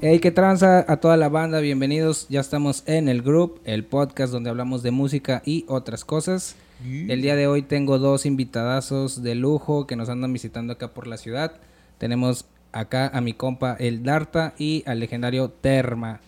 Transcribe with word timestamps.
Hey, 0.00 0.20
qué 0.20 0.30
tranza 0.30 0.84
a 0.86 0.98
toda 0.98 1.16
la 1.16 1.28
banda, 1.28 1.58
bienvenidos. 1.58 2.26
Ya 2.28 2.38
estamos 2.38 2.84
en 2.86 3.08
el 3.08 3.20
group, 3.20 3.60
el 3.64 3.84
podcast 3.84 4.32
donde 4.32 4.48
hablamos 4.48 4.84
de 4.84 4.92
música 4.92 5.42
y 5.44 5.64
otras 5.66 6.04
cosas. 6.04 6.54
El 6.84 7.20
día 7.20 7.34
de 7.34 7.48
hoy 7.48 7.62
tengo 7.62 7.98
dos 7.98 8.24
invitadazos 8.24 9.24
de 9.24 9.34
lujo 9.34 9.88
que 9.88 9.96
nos 9.96 10.08
andan 10.08 10.32
visitando 10.32 10.72
acá 10.72 10.88
por 10.88 11.08
la 11.08 11.16
ciudad. 11.16 11.54
Tenemos 11.98 12.44
acá 12.70 13.08
a 13.08 13.20
mi 13.20 13.32
compa 13.32 13.76
el 13.80 14.04
Darta 14.04 14.54
y 14.56 14.84
al 14.86 15.00
legendario 15.00 15.50
Terma. 15.50 16.20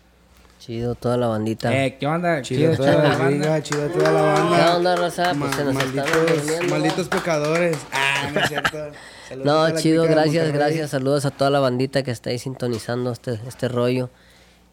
Chido 0.59 0.97
toda 0.97 1.17
la 1.17 1.29
bandita. 1.29 1.73
Eh, 1.73 1.97
¿qué 1.99 2.09
onda? 2.09 2.43
Chido, 2.43 2.77
toda 2.77 2.97
la 2.97 3.17
banda. 3.17 3.63
Chido 3.63 3.89
toda 3.89 4.11
la 4.11 4.21
banda. 4.21 4.57
¿Qué 4.57 4.77
onda, 4.77 4.97
raza? 4.97 5.33
Pues 5.39 5.55
se 5.55 5.65
nos 5.65 5.75
malditos, 5.75 6.31
están 6.33 6.71
malditos 6.71 7.09
pecadores. 7.09 7.79
Ah, 8.21 8.31
no 8.33 8.41
es 8.41 8.49
cierto. 8.49 9.81
Chido, 9.81 10.05
gracias, 10.05 10.53
gracias. 10.53 10.91
Saludos 10.91 11.25
a 11.25 11.31
toda 11.31 11.51
la 11.51 11.61
bandita 11.61 12.03
que 12.03 12.11
está 12.11 12.31
ahí 12.31 12.39
sintonizando 12.39 13.13
este, 13.13 13.41
este 13.47 13.69
rollo. 13.69 14.11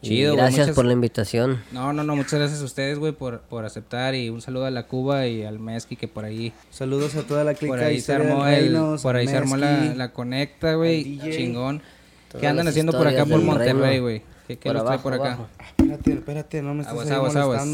Chido, 0.02 0.36
gracias 0.36 0.68
muchas- 0.68 0.76
por 0.76 0.86
la 0.86 0.94
invitación. 0.94 1.64
No, 1.72 1.92
no, 1.92 2.04
no, 2.04 2.16
muchas 2.16 2.40
gracias 2.40 2.62
a 2.62 2.66
ustedes, 2.66 3.00
güey, 3.00 3.14
por, 3.14 3.42
por 3.42 3.66
aceptar 3.66 4.14
y 4.14 4.30
un 4.30 4.42
saludo 4.42 4.66
a 4.66 4.72
la 4.72 4.84
Cuba 4.84 5.26
y 5.26 5.44
al 5.44 5.58
Mezqui 5.58 5.96
que 5.96 6.08
por 6.08 6.24
ahí, 6.24 6.54
Saludos 6.70 7.16
a 7.16 7.24
toda 7.24 7.44
la 7.44 7.56
clica 7.56 7.74
por 7.74 7.84
ahí 7.84 8.00
se 8.00 8.14
armó, 8.14 8.46
el, 8.46 8.66
Reinos, 8.66 9.02
por 9.02 9.16
ahí 9.16 9.28
se 9.28 9.38
armó 9.38 9.58
la, 9.58 9.96
la 9.96 10.14
conecta, 10.14 10.76
güey, 10.76 11.20
chingón. 11.20 11.82
Todas 12.28 12.42
¿Qué 12.42 12.48
andan 12.48 12.68
haciendo 12.68 12.92
por 12.92 13.08
acá 13.08 13.26
por 13.26 13.42
Monterrey, 13.42 14.00
güey? 14.00 14.22
¿Qué, 14.48 14.58
qué 14.58 14.70
Por 14.70 14.78
abajo, 14.78 15.04
por 15.04 15.14
acá? 15.14 15.40
Espérate, 15.78 16.14
espérate, 16.14 16.62
no 16.62 16.74
me 16.74 16.82
estás 16.82 16.94
Aguas, 16.94 17.36
ahí 17.36 17.42
aguas. 17.42 17.68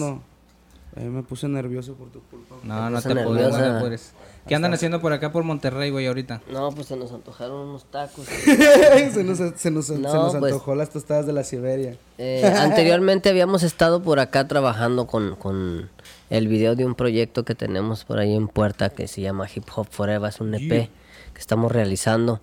Eh, 0.96 1.06
me 1.06 1.24
puse 1.24 1.48
nervioso 1.48 1.96
por 1.96 2.10
tu 2.10 2.22
culpa. 2.22 2.56
No, 2.64 2.90
no 2.90 3.02
te 3.02 3.12
apures, 3.12 3.52
no 3.52 3.58
te 3.58 3.62
nerviosa. 3.62 4.14
¿Qué 4.48 4.56
andan 4.56 4.74
haciendo 4.74 5.00
por 5.00 5.14
acá 5.14 5.32
por 5.32 5.44
Monterrey, 5.44 5.90
güey, 5.90 6.06
ahorita? 6.08 6.42
No, 6.52 6.70
pues 6.72 6.88
se 6.88 6.98
nos 6.98 7.14
antojaron 7.14 7.70
unos 7.70 7.86
tacos. 7.86 8.26
se 9.14 9.24
nos, 9.24 9.38
se 9.38 9.72
nos, 9.72 9.86
se 9.86 9.98
No, 9.98 10.14
nos 10.14 10.36
pues- 10.36 10.52
antojó 10.52 10.76
las 10.76 10.90
tostadas 10.90 11.26
de 11.26 11.32
la 11.32 11.46
Siberia. 11.46 11.96
Eh, 12.18 12.44
anteriormente 12.60 13.30
habíamos 13.30 13.64
estado 13.64 14.04
por 14.04 14.20
acá 14.20 14.48
trabajando 14.48 15.08
con, 15.08 15.36
con 15.38 15.90
el 16.30 16.48
video 16.50 16.76
de 16.76 16.86
un 16.86 16.96
proyecto 16.96 17.46
que 17.46 17.56
tenemos 17.56 18.04
por 18.04 18.20
ahí 18.20 18.36
en 18.36 18.50
puerta 18.50 18.90
que 18.90 19.08
se 19.08 19.22
llama 19.22 19.48
Hip 19.54 19.66
Hop 19.76 19.88
Forever, 19.90 20.30
es 20.30 20.42
un 20.42 20.54
EP 20.56 20.70
que 20.70 21.40
estamos 21.40 21.72
realizando. 21.72 22.42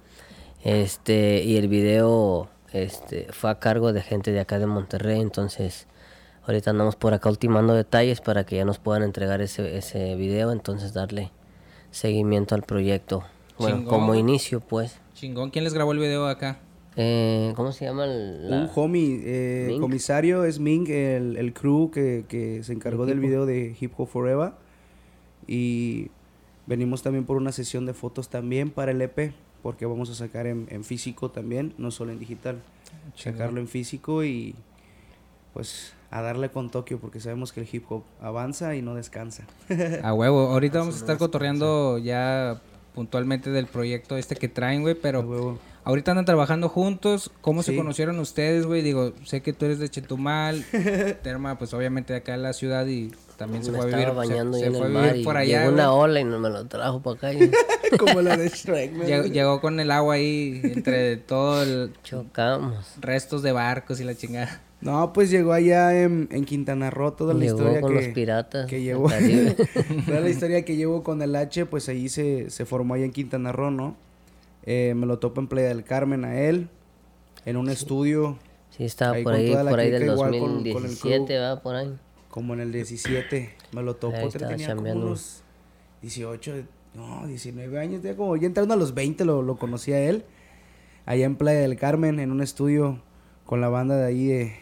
Este, 0.64 1.42
y 1.42 1.56
el 1.56 1.68
video 1.68 2.48
este, 2.72 3.26
fue 3.30 3.50
a 3.50 3.58
cargo 3.58 3.92
de 3.92 4.00
gente 4.02 4.32
de 4.32 4.40
acá 4.40 4.58
de 4.58 4.66
Monterrey, 4.66 5.20
entonces 5.20 5.86
ahorita 6.46 6.70
andamos 6.70 6.96
por 6.96 7.12
acá 7.14 7.28
ultimando 7.28 7.74
detalles 7.74 8.20
para 8.20 8.44
que 8.44 8.56
ya 8.56 8.64
nos 8.64 8.78
puedan 8.78 9.02
entregar 9.02 9.40
ese, 9.42 9.76
ese 9.76 10.16
video, 10.16 10.50
entonces 10.52 10.92
darle 10.92 11.30
seguimiento 11.90 12.54
al 12.54 12.62
proyecto. 12.62 13.24
Bueno, 13.58 13.78
Chingón. 13.78 13.90
como 14.00 14.14
inicio 14.14 14.60
pues. 14.60 14.98
Chingón, 15.14 15.50
¿quién 15.50 15.64
les 15.64 15.74
grabó 15.74 15.92
el 15.92 15.98
video 15.98 16.26
acá? 16.26 16.58
Eh, 16.96 17.52
¿Cómo 17.56 17.72
se 17.72 17.84
llama? 17.84 18.04
el- 18.04 18.50
la- 18.50 18.56
Un 18.62 18.70
homie, 18.74 19.20
eh, 19.24 19.76
comisario 19.80 20.44
es 20.44 20.58
Ming, 20.58 20.88
el, 20.90 21.36
el 21.36 21.52
crew 21.52 21.90
que, 21.90 22.24
que 22.28 22.62
se 22.64 22.72
encargó 22.72 23.06
del 23.06 23.20
video 23.20 23.46
de 23.46 23.76
Hip 23.78 23.92
Hop 23.98 24.08
Forever. 24.08 24.52
Y 25.46 26.10
venimos 26.66 27.02
también 27.02 27.24
por 27.24 27.36
una 27.36 27.52
sesión 27.52 27.86
de 27.86 27.94
fotos 27.94 28.28
también 28.28 28.70
para 28.70 28.90
el 28.92 29.00
EP, 29.02 29.32
porque 29.62 29.86
vamos 29.86 30.10
a 30.10 30.14
sacar 30.14 30.46
en, 30.46 30.66
en 30.70 30.84
físico 30.84 31.30
también, 31.30 31.74
no 31.78 31.90
solo 31.90 32.12
en 32.12 32.18
digital. 32.18 32.60
Sacarlo 33.14 33.60
en 33.60 33.68
físico 33.68 34.24
y 34.24 34.54
pues 35.52 35.94
a 36.10 36.22
darle 36.22 36.50
con 36.50 36.70
Tokio, 36.70 36.98
porque 36.98 37.20
sabemos 37.20 37.52
que 37.52 37.60
el 37.60 37.68
hip 37.70 37.84
hop 37.90 38.02
avanza 38.20 38.74
y 38.74 38.82
no 38.82 38.94
descansa. 38.94 39.44
A 40.02 40.12
huevo, 40.12 40.48
ahorita 40.50 40.78
vamos 40.80 40.96
a 40.96 40.98
estar 40.98 41.18
cotorreando 41.18 41.98
ya 41.98 42.60
puntualmente 42.94 43.50
del 43.50 43.66
proyecto 43.66 44.16
este 44.16 44.34
que 44.36 44.48
traen, 44.48 44.82
güey, 44.82 44.94
A 44.94 44.98
pero 45.00 45.20
huevo. 45.20 45.58
ahorita 45.84 46.10
andan 46.10 46.24
trabajando 46.24 46.68
juntos. 46.68 47.30
¿Cómo 47.40 47.62
se 47.62 47.76
conocieron 47.76 48.18
ustedes, 48.18 48.66
güey? 48.66 48.82
Digo, 48.82 49.12
sé 49.24 49.40
que 49.42 49.52
tú 49.52 49.66
eres 49.66 49.78
de 49.78 49.88
Chetumal, 49.88 50.64
Terma, 51.22 51.56
pues 51.58 51.72
obviamente 51.74 52.12
de 52.12 52.18
acá 52.18 52.34
en 52.34 52.42
la 52.42 52.52
ciudad 52.54 52.84
y 52.88 53.12
también 53.36 53.62
se 53.64 53.70
me 53.70 53.78
fue 53.78 53.86
a 53.86 53.96
vivir, 53.96 54.08
se- 54.08 54.12
bañando 54.14 54.58
se, 54.58 54.66
en 54.66 54.72
fue 54.74 54.82
a 54.82 54.88
vivir 54.88 55.02
mar 55.02 55.16
y 55.16 55.24
por 55.24 55.36
allá, 55.36 55.60
llegó 55.60 55.72
una 55.72 55.92
ola 55.92 56.20
y 56.20 56.24
no 56.24 56.38
me 56.40 56.50
lo 56.50 56.66
trajo 56.66 57.00
para 57.00 57.16
acá 57.16 57.32
y 57.32 57.50
Como 57.98 58.20
la 58.20 58.36
de 58.36 58.48
Shrek. 58.48 58.92
¿no? 58.92 59.04
Llegó, 59.04 59.24
llegó 59.26 59.60
con 59.60 59.78
el 59.80 59.90
agua 59.92 60.14
ahí 60.14 60.60
entre 60.64 61.16
todo 61.16 61.62
el 61.62 61.92
chocamos. 62.02 62.96
restos 63.00 63.42
de 63.42 63.52
barcos 63.52 64.00
y 64.00 64.04
la 64.04 64.14
chingada. 64.16 64.60
No, 64.80 65.12
pues 65.12 65.30
llegó 65.30 65.52
allá 65.52 66.02
en, 66.02 66.28
en 66.32 66.44
Quintana 66.46 66.88
Roo 66.90 67.12
toda 67.12 67.34
la 67.34 67.40
Llegó 67.40 67.58
historia 67.58 67.80
con 67.82 67.90
que, 67.94 67.96
los 68.06 68.14
piratas 68.14 68.66
que 68.66 68.82
llevó. 68.82 69.10
Toda 70.06 70.20
la 70.20 70.28
historia 70.30 70.64
que 70.64 70.76
llevo 70.76 71.02
con 71.02 71.20
el 71.20 71.36
H, 71.36 71.66
pues 71.66 71.88
ahí 71.90 72.08
se, 72.08 72.48
se 72.48 72.64
formó 72.64 72.94
allá 72.94 73.04
en 73.04 73.12
Quintana 73.12 73.52
Roo, 73.52 73.70
¿no? 73.70 73.94
Eh, 74.64 74.94
me 74.96 75.04
lo 75.06 75.18
topo 75.18 75.40
en 75.40 75.48
Playa 75.48 75.68
del 75.68 75.84
Carmen 75.84 76.24
a 76.24 76.40
él, 76.40 76.68
en 77.44 77.56
un 77.58 77.68
estudio, 77.68 78.38
Sí, 78.70 78.84
estaba 78.84 79.16
Ahí 79.16 79.24
por 79.24 79.34
ahí, 79.34 79.52
por 79.52 79.78
ahí 79.80 79.90
del 79.90 80.00
clica, 80.02 80.12
igual 80.14 80.30
con- 80.30 80.40
con 80.40 80.50
el 80.66 80.72
2017, 80.72 81.24
crew. 81.26 81.40
va 81.42 81.60
por 81.60 81.74
ahí. 81.74 81.94
como 82.30 82.54
en 82.54 82.60
el 82.60 82.72
17. 82.72 83.50
Me 83.72 83.82
lo 83.82 83.96
topo, 83.96 84.28
te- 84.30 84.38
tenía 84.38 84.74
como 84.76 84.92
unos 84.92 85.42
18, 86.02 86.62
no, 86.94 87.26
19 87.26 87.78
años, 87.78 88.00
tenía 88.00 88.16
como, 88.16 88.36
ya 88.36 88.46
entrando 88.46 88.72
a 88.74 88.76
los 88.78 88.94
20 88.94 89.24
lo, 89.26 89.42
lo 89.42 89.56
conocí 89.58 89.92
a 89.92 90.00
él, 90.00 90.24
allá 91.04 91.26
en 91.26 91.36
Playa 91.36 91.60
del 91.60 91.76
Carmen, 91.76 92.18
en 92.20 92.30
un 92.30 92.40
estudio 92.40 93.02
con 93.44 93.60
la 93.60 93.68
banda 93.68 93.96
de 93.96 94.06
ahí 94.06 94.26
de, 94.28 94.52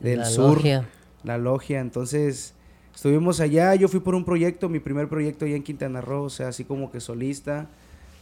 del 0.00 0.20
La 0.20 0.24
sur. 0.26 0.56
logia. 0.56 0.88
la 1.24 1.38
logia. 1.38 1.80
Entonces, 1.80 2.54
estuvimos 2.94 3.40
allá. 3.40 3.74
Yo 3.74 3.88
fui 3.88 4.00
por 4.00 4.14
un 4.14 4.24
proyecto, 4.24 4.68
mi 4.68 4.80
primer 4.80 5.08
proyecto 5.08 5.44
allá 5.44 5.56
en 5.56 5.62
Quintana 5.62 6.00
Roo, 6.00 6.24
o 6.24 6.30
sea, 6.30 6.48
así 6.48 6.64
como 6.64 6.90
que 6.90 7.00
solista, 7.00 7.66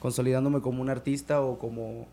consolidándome 0.01 0.61
como 0.61 0.83
un 0.83 0.91
artista 0.91 1.41
o 1.41 1.59
como, 1.59 2.07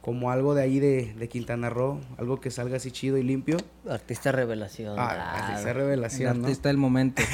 como 0.00 0.30
algo 0.30 0.54
de 0.54 0.62
ahí 0.62 0.78
de, 0.80 1.14
de 1.18 1.28
Quintana 1.28 1.70
Roo, 1.70 2.00
algo 2.16 2.40
que 2.40 2.50
salga 2.50 2.76
así 2.76 2.90
chido 2.90 3.18
y 3.18 3.22
limpio. 3.22 3.56
Artista 3.88 4.32
revelación. 4.32 4.94
Ah, 4.98 5.12
claro. 5.14 5.44
artista 5.44 5.70
El 5.70 5.76
revelación, 5.76 6.38
¿no? 6.38 6.44
artista 6.46 6.68
del 6.68 6.78
momento. 6.78 7.22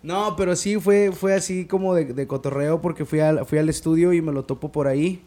No, 0.00 0.36
pero 0.36 0.54
sí 0.54 0.78
fue, 0.78 1.10
fue 1.10 1.34
así 1.34 1.64
como 1.64 1.92
de, 1.92 2.04
de 2.04 2.26
cotorreo 2.28 2.80
porque 2.80 3.04
fui 3.04 3.18
al, 3.18 3.44
fui 3.46 3.58
al 3.58 3.68
estudio 3.68 4.12
y 4.12 4.22
me 4.22 4.30
lo 4.30 4.44
topo 4.44 4.70
por 4.70 4.86
ahí. 4.86 5.24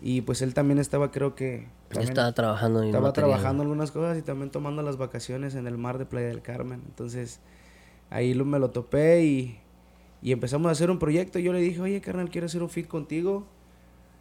Y 0.00 0.22
pues 0.22 0.40
él 0.40 0.54
también 0.54 0.78
estaba, 0.78 1.10
creo 1.10 1.34
que... 1.34 1.66
También- 1.92 2.10
estaba 2.10 2.32
trabajando 2.32 2.82
estaba 2.82 3.08
material. 3.08 3.30
trabajando 3.30 3.62
algunas 3.62 3.90
cosas 3.90 4.18
y 4.18 4.22
también 4.22 4.50
tomando 4.50 4.82
las 4.82 4.96
vacaciones 4.96 5.54
en 5.54 5.66
el 5.66 5.78
mar 5.78 5.98
de 5.98 6.06
Playa 6.06 6.28
del 6.28 6.42
Carmen. 6.42 6.82
Entonces, 6.86 7.40
ahí 8.10 8.34
lo, 8.34 8.44
me 8.44 8.58
lo 8.58 8.70
topé 8.70 9.22
y, 9.24 9.58
y 10.22 10.32
empezamos 10.32 10.68
a 10.68 10.72
hacer 10.72 10.90
un 10.90 10.98
proyecto. 10.98 11.38
Yo 11.38 11.52
le 11.52 11.60
dije, 11.60 11.80
oye, 11.80 12.00
carnal, 12.00 12.30
quiero 12.30 12.46
hacer 12.46 12.62
un 12.62 12.70
fit 12.70 12.86
contigo. 12.88 13.46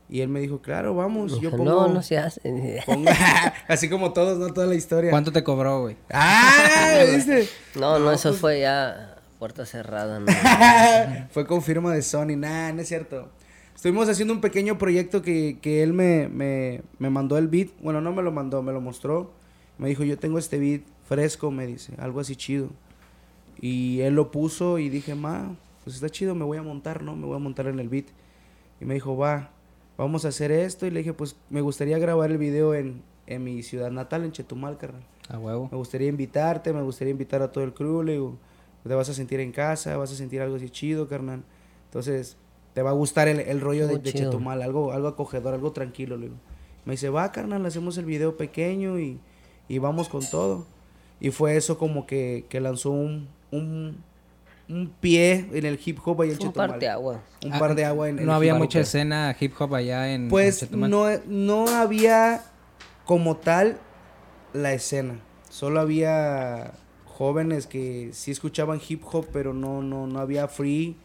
Y 0.09 0.19
él 0.19 0.27
me 0.27 0.41
dijo, 0.41 0.59
claro, 0.61 0.93
vamos. 0.93 1.39
Yo 1.39 1.51
pongo... 1.51 1.63
No, 1.63 1.87
no 1.87 2.01
se 2.03 2.17
hace. 2.17 2.41
pongo- 2.85 3.09
Así 3.69 3.89
como 3.89 4.11
todos, 4.11 4.37
¿no? 4.37 4.53
Toda 4.53 4.67
la 4.67 4.75
historia. 4.75 5.09
¿Cuánto 5.09 5.31
te 5.31 5.41
cobró, 5.43 5.81
güey? 5.83 5.95
¡Ah! 6.11 6.99
¿Viste? 7.15 7.47
No, 7.79 7.97
no, 7.97 8.11
eso 8.11 8.29
pues 8.29 8.41
fue 8.41 8.59
ya 8.59 9.15
puerta 9.39 9.65
cerrada. 9.65 10.19
¿no? 10.19 10.27
Fue 11.31 11.47
con 11.47 11.61
firma 11.61 11.93
de 11.93 12.01
Sony. 12.01 12.35
Nah, 12.35 12.73
no 12.73 12.81
es 12.81 12.87
cierto. 12.89 13.29
Estuvimos 13.81 14.07
haciendo 14.09 14.35
un 14.35 14.41
pequeño 14.41 14.77
proyecto 14.77 15.23
que, 15.23 15.57
que 15.59 15.81
él 15.81 15.91
me, 15.91 16.29
me, 16.29 16.83
me 16.99 17.09
mandó 17.09 17.39
el 17.39 17.47
beat. 17.47 17.69
Bueno, 17.81 17.99
no 17.99 18.13
me 18.13 18.21
lo 18.21 18.31
mandó, 18.31 18.61
me 18.61 18.71
lo 18.71 18.79
mostró. 18.79 19.31
Me 19.79 19.89
dijo, 19.89 20.03
yo 20.03 20.19
tengo 20.19 20.37
este 20.37 20.59
beat 20.59 20.83
fresco, 21.03 21.49
me 21.49 21.65
dice, 21.65 21.95
algo 21.97 22.19
así 22.19 22.35
chido. 22.35 22.69
Y 23.59 24.01
él 24.01 24.13
lo 24.13 24.29
puso 24.29 24.77
y 24.77 24.89
dije, 24.89 25.15
ma, 25.15 25.55
pues 25.83 25.95
está 25.95 26.11
chido, 26.11 26.35
me 26.35 26.45
voy 26.45 26.59
a 26.59 26.61
montar, 26.61 27.01
¿no? 27.01 27.15
Me 27.15 27.25
voy 27.25 27.37
a 27.37 27.39
montar 27.39 27.65
en 27.65 27.79
el 27.79 27.89
beat. 27.89 28.05
Y 28.79 28.85
me 28.85 28.93
dijo, 28.93 29.17
va, 29.17 29.49
vamos 29.97 30.25
a 30.25 30.27
hacer 30.27 30.51
esto. 30.51 30.85
Y 30.85 30.91
le 30.91 30.99
dije, 30.99 31.13
pues 31.13 31.35
me 31.49 31.61
gustaría 31.61 31.97
grabar 31.97 32.29
el 32.29 32.37
video 32.37 32.75
en, 32.75 33.01
en 33.25 33.43
mi 33.43 33.63
ciudad 33.63 33.89
natal, 33.89 34.25
en 34.25 34.31
Chetumal, 34.31 34.77
carnal. 34.77 35.01
A 35.27 35.39
huevo. 35.39 35.69
Me 35.71 35.77
gustaría 35.79 36.07
invitarte, 36.07 36.71
me 36.71 36.83
gustaría 36.83 37.13
invitar 37.13 37.41
a 37.41 37.51
todo 37.51 37.63
el 37.63 37.73
crew, 37.73 38.03
le 38.03 38.11
digo, 38.11 38.37
te 38.83 38.93
vas 38.93 39.09
a 39.09 39.15
sentir 39.15 39.39
en 39.39 39.51
casa, 39.51 39.97
vas 39.97 40.11
a 40.11 40.15
sentir 40.15 40.39
algo 40.39 40.57
así 40.57 40.69
chido, 40.69 41.07
carnal. 41.07 41.41
Entonces, 41.85 42.37
te 42.73 42.81
va 42.81 42.91
a 42.91 42.93
gustar 42.93 43.27
el, 43.27 43.39
el 43.39 43.59
rollo 43.61 43.87
de, 43.87 43.97
de. 43.99 44.13
Chetumal, 44.13 44.61
algo, 44.61 44.91
algo 44.93 45.07
acogedor, 45.09 45.53
algo 45.53 45.71
tranquilo, 45.71 46.17
le 46.17 46.27
digo. 46.27 46.37
Me 46.85 46.93
dice, 46.93 47.09
va, 47.09 47.31
carnal, 47.31 47.65
hacemos 47.65 47.97
el 47.97 48.05
video 48.05 48.37
pequeño 48.37 48.99
y, 48.99 49.19
y 49.67 49.77
vamos 49.79 50.09
con 50.09 50.27
todo. 50.29 50.65
Y 51.19 51.29
fue 51.31 51.55
eso 51.55 51.77
como 51.77 52.07
que, 52.07 52.45
que 52.49 52.59
lanzó 52.59 52.89
un, 52.91 53.27
un, 53.51 53.97
un 54.67 54.91
pie 54.99 55.47
en 55.53 55.65
el 55.65 55.79
hip 55.83 55.99
hop 56.03 56.21
ahí 56.21 56.29
en 56.31 56.37
Fue 56.37 56.45
un 56.47 56.51
Chetumal. 56.51 56.69
par 56.71 56.79
de 56.79 56.87
agua. 56.89 57.21
Un 57.45 57.53
Ah, 57.53 57.59
par 57.59 57.75
de 57.75 57.85
agua 57.85 58.09
en 58.09 58.19
el 58.19 58.25
No 58.25 58.33
había 58.33 58.55
mucha 58.55 58.79
escena 58.79 59.35
hip 59.39 59.53
hop 59.59 59.75
allá 59.75 60.11
en 60.13 60.23
en 60.23 60.29
Pues 60.29 60.61
Chetumal. 60.61 60.89
no, 60.89 61.05
no 61.27 61.67
había 61.67 62.41
como 63.05 63.37
tal 63.37 63.77
la 64.53 64.73
escena. 64.73 65.19
Solo 65.49 65.79
había 65.81 66.73
jóvenes 67.05 67.67
que 67.67 68.09
sí 68.13 68.31
escuchaban 68.31 68.79
hip 68.87 69.03
hop, 69.11 69.27
pero 69.31 69.53
no, 69.53 69.83
no, 69.83 70.07
no 70.07 70.19
había 70.19 70.47
free. 70.47 70.95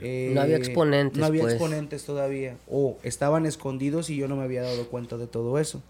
Eh, 0.00 0.30
No 0.34 0.40
había 0.40 0.56
exponentes, 0.56 1.18
No 1.18 1.26
había 1.26 1.42
pues. 1.42 1.54
exponentes 1.54 2.04
todavía. 2.04 2.56
O 2.68 2.98
estaban 3.02 3.46
escondidos 3.46 4.10
y 4.10 4.16
yo 4.16 4.28
no 4.28 4.36
me 4.36 4.44
había 4.44 4.62
dado 4.62 4.88
cuenta 4.88 5.16
de 5.16 5.26
todo 5.26 5.58
eso. 5.58 5.82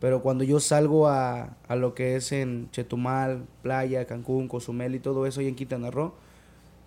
Pero 0.00 0.22
cuando 0.22 0.44
yo 0.44 0.60
salgo 0.60 1.08
a, 1.08 1.56
a 1.66 1.76
lo 1.76 1.94
que 1.94 2.14
es 2.16 2.30
en 2.32 2.70
Chetumal, 2.70 3.44
Playa, 3.62 4.06
Cancún, 4.06 4.46
Cozumel 4.46 4.94
y 4.94 5.00
todo 5.00 5.26
eso 5.26 5.40
y 5.42 5.48
en 5.48 5.56
Quintana 5.56 5.90
Roo, 5.90 6.14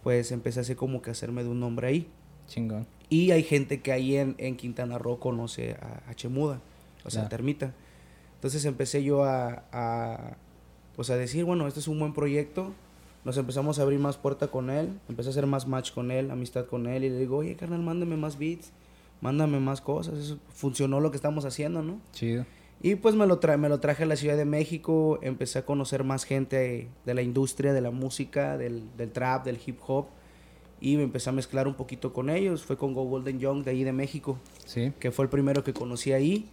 pues 0.04 0.32
empecé 0.32 0.62
así 0.62 0.76
como 0.76 1.02
que 1.02 1.10
a 1.10 1.14
hacerme 1.14 1.44
de 1.44 1.50
un 1.50 1.60
nombre 1.60 1.88
ahí. 1.88 2.08
Chingón. 2.48 2.88
Y 3.10 3.32
hay 3.32 3.44
gente 3.44 3.82
que 3.82 3.92
ahí 3.92 4.16
en, 4.16 4.36
en 4.38 4.56
Quintana 4.56 4.98
Roo 4.98 5.20
conoce 5.20 5.74
a, 5.82 6.10
a 6.10 6.14
Chemuda, 6.16 6.62
o 7.04 7.10
sea, 7.10 7.24
Ya. 7.24 7.30
Termita. 7.30 7.74
Entonces 8.36 8.64
empecé 8.64 9.04
yo 9.04 9.26
a, 9.26 9.66
a, 9.74 10.38
pues 10.96 11.10
a 11.10 11.18
decir, 11.18 11.44
bueno, 11.44 11.68
este 11.68 11.82
es 11.82 11.88
un 11.90 12.00
buen 12.00 12.14
proyecto. 12.14 12.74
Nos 13.24 13.38
empezamos 13.38 13.78
a 13.78 13.84
abrir 13.84 14.00
más 14.00 14.18
puerta 14.18 14.48
con 14.48 14.70
él, 14.70 15.00
empecé 15.08 15.30
a 15.30 15.32
hacer 15.32 15.46
más 15.46 15.68
match 15.68 15.92
con 15.92 16.10
él, 16.12 16.32
amistad 16.32 16.66
con 16.66 16.88
él 16.88 17.04
y 17.04 17.10
le 17.10 17.20
digo, 17.20 17.38
oye, 17.38 17.56
carnal, 17.56 17.82
mándame 17.82 18.18
más 18.18 18.38
beats, 18.40 18.72
mándame 19.22 19.60
más 19.60 19.80
cosas. 19.82 20.18
Eso 20.18 20.40
funcionó 20.50 21.00
lo 21.00 21.12
que 21.12 21.18
estamos 21.18 21.46
haciendo, 21.46 21.84
¿no? 21.84 22.00
Chido. 22.14 22.46
Y 22.82 22.96
pues 22.96 23.14
me 23.14 23.28
lo, 23.28 23.38
tra 23.38 23.58
me 23.58 23.70
lo 23.70 23.80
traje 23.80 24.04
a 24.04 24.06
la 24.08 24.16
Ciudad 24.16 24.36
de 24.38 24.46
México, 24.46 25.20
empecé 25.22 25.60
a 25.60 25.66
conocer 25.66 26.04
más 26.04 26.24
gente 26.24 26.88
de 27.06 27.14
la 27.14 27.22
industria, 27.22 27.74
de 27.74 27.82
la 27.82 27.92
música, 27.92 28.58
del, 28.58 28.86
del 28.98 29.12
trap, 29.12 29.46
del 29.46 29.60
hip 29.64 29.78
hop. 29.86 30.08
Y 30.80 30.98
me 30.98 31.04
empecé 31.04 31.30
a 31.30 31.34
mezclar 31.34 31.68
un 31.68 31.76
poquito 31.76 32.12
con 32.12 32.32
ellos. 32.32 32.64
Fue 32.64 32.76
con 32.76 32.96
Go 32.96 33.04
Golden 33.04 33.40
Young 33.40 33.64
de 33.64 33.70
ahí 33.70 33.84
de 33.84 33.94
México, 33.94 34.40
Sí. 34.66 34.92
que 35.00 35.12
fue 35.12 35.26
el 35.26 35.30
primero 35.30 35.64
que 35.64 35.74
conocí 35.74 36.12
ahí. 36.12 36.50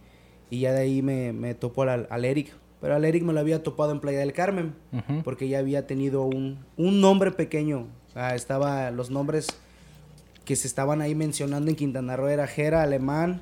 Y 0.51 0.59
ya 0.59 0.71
de 0.73 0.81
ahí 0.81 1.01
me, 1.01 1.33
me 1.33 1.55
topó 1.55 1.81
al, 1.81 2.05
al 2.11 2.25
Eric. 2.25 2.53
Pero 2.81 2.95
al 2.95 3.03
Eric 3.05 3.23
me 3.23 3.33
lo 3.33 3.39
había 3.39 3.61
topado 3.61 3.91
en 3.91 3.99
Playa 3.99 4.19
del 4.19 4.31
Carmen, 4.33 4.73
Ujú. 4.93 5.21
porque 5.23 5.49
ya 5.49 5.59
había 5.59 5.85
tenido 5.85 6.23
un, 6.23 6.59
un 6.77 7.01
nombre 7.01 7.31
pequeño. 7.31 7.87
O 8.09 8.11
sea, 8.13 8.35
estaba 8.35 8.89
los 8.91 9.09
nombres 9.09 9.47
que 10.45 10.55
se 10.55 10.67
estaban 10.67 11.01
ahí 11.01 11.13
mencionando 11.13 11.69
en 11.69 11.75
Quintana 11.75 12.15
Roo 12.15 12.27
era 12.29 12.47
Jera, 12.47 12.81
Alemán, 12.81 13.41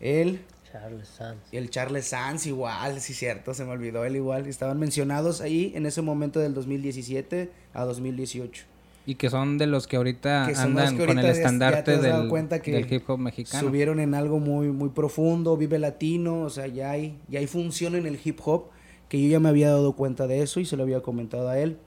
él, 0.00 0.40
Charles 0.72 1.08
Sanz. 1.08 1.38
y 1.52 1.56
el 1.58 1.68
Charles 1.70 2.06
Sanz 2.08 2.46
igual, 2.46 3.00
sí 3.00 3.12
cierto, 3.12 3.54
se 3.54 3.64
me 3.64 3.72
olvidó 3.72 4.04
él 4.04 4.16
igual. 4.16 4.46
Estaban 4.46 4.78
mencionados 4.78 5.40
ahí 5.40 5.72
en 5.74 5.84
ese 5.86 6.00
momento 6.00 6.40
del 6.40 6.54
2017 6.54 7.50
a 7.74 7.84
2018. 7.84 8.64
Y 9.06 9.14
que 9.16 9.30
son 9.30 9.58
de 9.58 9.66
los 9.66 9.86
que 9.86 9.96
ahorita 9.96 10.46
Que 10.48 10.54
andan 10.58 10.96
que 10.96 11.06
con 11.06 11.18
el 11.18 11.18
ahorita 11.18 11.22
ya- 11.22 11.32
ya 11.32 11.38
estandarte 11.40 11.98
del, 11.98 12.28
cuenta 12.28 12.60
que 12.62 12.72
del 12.72 12.92
hip 12.92 13.08
hop 13.08 13.18
mexicano. 13.18 13.66
Subieron 13.66 13.98
en 13.98 14.14
algo 14.14 14.38
muy 14.38 14.68
muy 14.68 14.90
profundo, 14.90 15.56
vive 15.56 15.78
latino, 15.78 16.42
o 16.42 16.50
sea, 16.50 16.66
ya 16.66 16.90
hay 16.90 17.18
ya 17.28 17.40
hay 17.40 17.46
función 17.46 17.94
en 17.96 18.06
el 18.06 18.18
hip 18.22 18.38
hop 18.44 18.66
que 19.08 19.20
yo 19.20 19.28
ya 19.28 19.40
me 19.40 19.48
había 19.48 19.68
dado 19.70 19.94
cuenta 19.94 20.26
de 20.26 20.42
eso 20.42 20.60
y 20.60 20.64
se 20.66 20.76
lo 20.76 20.82
había 20.84 21.00
comentado 21.00 21.48
a 21.48 21.58
él 21.58 21.78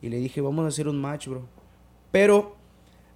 y 0.00 0.08
le 0.08 0.16
dije, 0.18 0.40
"Vamos 0.40 0.64
a 0.64 0.68
hacer 0.68 0.88
un 0.88 1.00
match, 1.00 1.28
bro." 1.28 1.42
Pero 2.10 2.56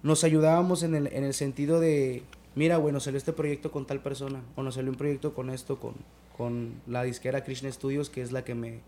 nos 0.03 0.23
ayudábamos 0.23 0.83
en 0.83 0.93
el 0.95 1.07
en 1.07 1.23
el 1.23 1.33
sentido 1.33 1.79
de, 1.79 2.23
mira, 2.55 2.77
bueno, 2.77 2.99
salió 2.99 3.17
este 3.17 3.33
proyecto 3.33 3.71
con 3.71 3.85
tal 3.87 4.01
persona 4.01 4.41
o 4.55 4.61
nos 4.63 4.75
salió 4.75 4.91
un 4.91 4.97
proyecto 4.97 5.33
con 5.33 5.49
esto 5.49 5.79
con 5.79 5.93
con 6.37 6.73
la 6.85 7.01
disquera 7.01 7.43
Krishna 7.43 7.71
Studios, 7.71 8.11
que 8.11 8.21
es 8.21 8.31
la 8.31 8.43
que 8.43 8.53
me 8.53 8.81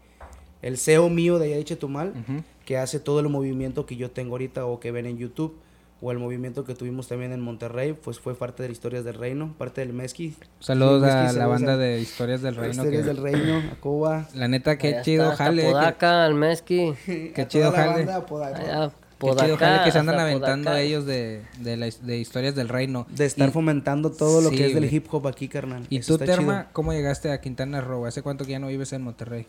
el 0.61 0.77
CEO 0.77 1.09
mío 1.09 1.39
de 1.39 1.47
allá 1.47 1.55
de 1.57 1.63
Chetumal 1.63 2.09
Ujú. 2.09 2.43
que 2.65 2.77
hace 2.77 2.99
todo 2.99 3.19
el 3.19 3.29
movimiento 3.29 3.85
que 3.85 3.95
yo 3.95 4.11
tengo 4.11 4.31
ahorita 4.33 4.65
o 4.65 4.79
que 4.79 4.91
ven 4.91 5.05
en 5.05 5.17
YouTube 5.17 5.55
o 6.01 6.11
el 6.13 6.17
movimiento 6.19 6.63
que 6.63 6.75
tuvimos 6.75 7.09
también 7.09 7.33
en 7.33 7.41
Monterrey, 7.41 7.91
pues 7.91 8.19
fue 8.21 8.33
parte 8.33 8.63
de 8.63 8.69
las 8.69 8.77
historias 8.77 9.03
del 9.03 9.15
reino, 9.15 9.53
parte 9.57 9.81
del 9.81 9.91
Mezqui. 9.91 10.33
Saludos 10.61 11.01
Mezqui, 11.01 11.17
a 11.17 11.23
la 11.23 11.29
saludos 11.33 11.49
banda 11.49 11.73
a- 11.73 11.77
de 11.77 11.99
Historias 11.99 12.41
del 12.41 12.55
Reino. 12.55 12.71
Historias 12.83 13.01
que- 13.01 13.07
del 13.07 13.17
reino, 13.17 13.57
a 13.57 13.75
Cuba. 13.81 14.27
La 14.33 14.47
neta, 14.47 14.77
qué 14.77 14.87
Allá 14.87 15.01
chido, 15.01 15.23
está, 15.31 15.43
jale. 15.45 15.61
que- 15.63 15.67
Podaca, 15.71 16.25
el 16.25 16.35
Mezqui. 16.35 16.93
Qué 17.35 17.41
a 17.41 17.47
chido, 17.49 17.71
jale. 17.73 18.05
Qué 18.05 19.35
chido, 19.35 19.57
jale, 19.57 19.83
que 19.83 19.91
se 19.91 19.97
andan 19.99 20.17
aventando 20.19 20.73
ellos 20.77 21.05
de, 21.05 21.41
de, 21.59 21.75
la- 21.75 21.89
de 21.89 22.17
Historias 22.17 22.55
del 22.55 22.69
Reino. 22.69 23.05
De 23.09 23.25
estar 23.25 23.49
Y- 23.49 23.51
fomentando 23.51 24.09
todo 24.09 24.39
lo 24.39 24.51
Sí, 24.51 24.55
que 24.55 24.67
es 24.67 24.73
del 24.73 24.85
hip 24.93 25.07
hop 25.11 25.27
aquí, 25.27 25.49
carnal. 25.49 25.85
¿Y 25.89 25.97
Eso 25.97 26.17
tú, 26.17 26.23
Terma, 26.25 26.61
chido. 26.61 26.69
cómo 26.71 26.93
llegaste 26.93 27.29
a 27.33 27.41
Quintana 27.41 27.81
Roo? 27.81 28.05
¿Hace 28.05 28.21
cuánto 28.21 28.45
que 28.45 28.51
ya 28.51 28.59
no 28.59 28.67
vives 28.67 28.93
en 28.93 29.01
Monterrey? 29.01 29.47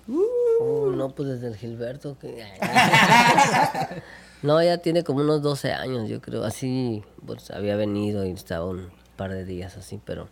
Oh, 0.62 0.90
no, 0.90 1.08
pues 1.14 1.28
desde 1.30 1.46
el 1.48 1.56
Gilberto. 1.56 2.18
que- 2.18 2.44
no, 4.42 4.62
ya 4.62 4.78
tiene 4.78 5.02
como 5.04 5.20
unos 5.20 5.40
12 5.40 5.72
años, 5.72 6.08
yo 6.08 6.20
creo. 6.20 6.44
Así, 6.44 7.02
pues 7.26 7.50
había 7.50 7.76
venido 7.76 8.26
y 8.26 8.30
estaba 8.30 8.66
un 8.66 8.90
par 9.16 9.32
de 9.32 9.44
días 9.46 9.76
así, 9.78 9.98
pero 10.04 10.28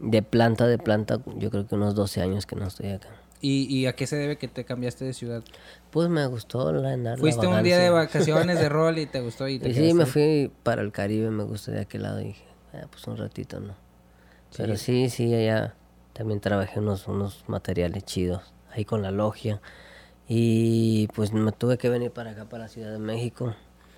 de 0.00 0.22
planta, 0.22 0.66
de 0.66 0.78
planta, 0.78 1.20
yo 1.36 1.50
creo 1.50 1.66
que 1.66 1.74
unos 1.76 1.94
12 1.94 2.20
años 2.22 2.44
que 2.44 2.56
no 2.56 2.66
estoy 2.66 2.90
acá. 2.90 3.08
¿Y, 3.40 3.72
y 3.72 3.86
a 3.86 3.94
qué 3.94 4.06
se 4.08 4.16
debe 4.16 4.36
que 4.36 4.48
te 4.48 4.64
cambiaste 4.64 5.04
de 5.04 5.12
ciudad? 5.12 5.44
Pues 5.90 6.08
me 6.08 6.26
gustó 6.26 6.72
la 6.72 6.92
andar. 6.92 7.16
la 7.16 7.20
Fuiste 7.20 7.46
un 7.46 7.62
día 7.62 7.78
de 7.78 7.90
vacaciones 7.90 8.58
de 8.58 8.68
rol 8.68 8.98
y 8.98 9.06
te 9.06 9.20
gustó 9.20 9.46
y 9.46 9.58
te 9.60 9.68
Y 9.68 9.74
sí, 9.74 9.94
me 9.94 10.06
fui 10.06 10.50
para 10.64 10.82
el 10.82 10.90
Caribe, 10.90 11.30
me 11.30 11.44
gustó 11.44 11.70
de 11.70 11.80
aquel 11.82 12.02
lado 12.02 12.20
y 12.20 12.24
dije, 12.28 12.44
"Ah, 12.72 12.86
pues 12.90 13.06
un 13.06 13.16
ratito, 13.16 13.60
¿no? 13.60 13.74
Pero 14.56 14.76
sí, 14.76 15.08
sí, 15.10 15.32
allá 15.34 15.74
también 16.14 16.40
trabajé 16.40 16.80
unos, 16.80 17.06
unos 17.08 17.44
materiales 17.46 18.04
chidos, 18.04 18.42
ahí 18.76 18.84
con 18.84 19.02
la 19.02 19.10
logia. 19.10 19.60
Y 20.28 21.08
pues 21.08 21.32
me 21.32 21.52
tuve 21.52 21.78
que 21.78 21.88
venir 21.88 22.10
para 22.10 22.30
acá, 22.30 22.44
para 22.46 22.64
la 22.64 22.68
Ciudad 22.68 22.90
de 22.92 22.98
México. 22.98 23.54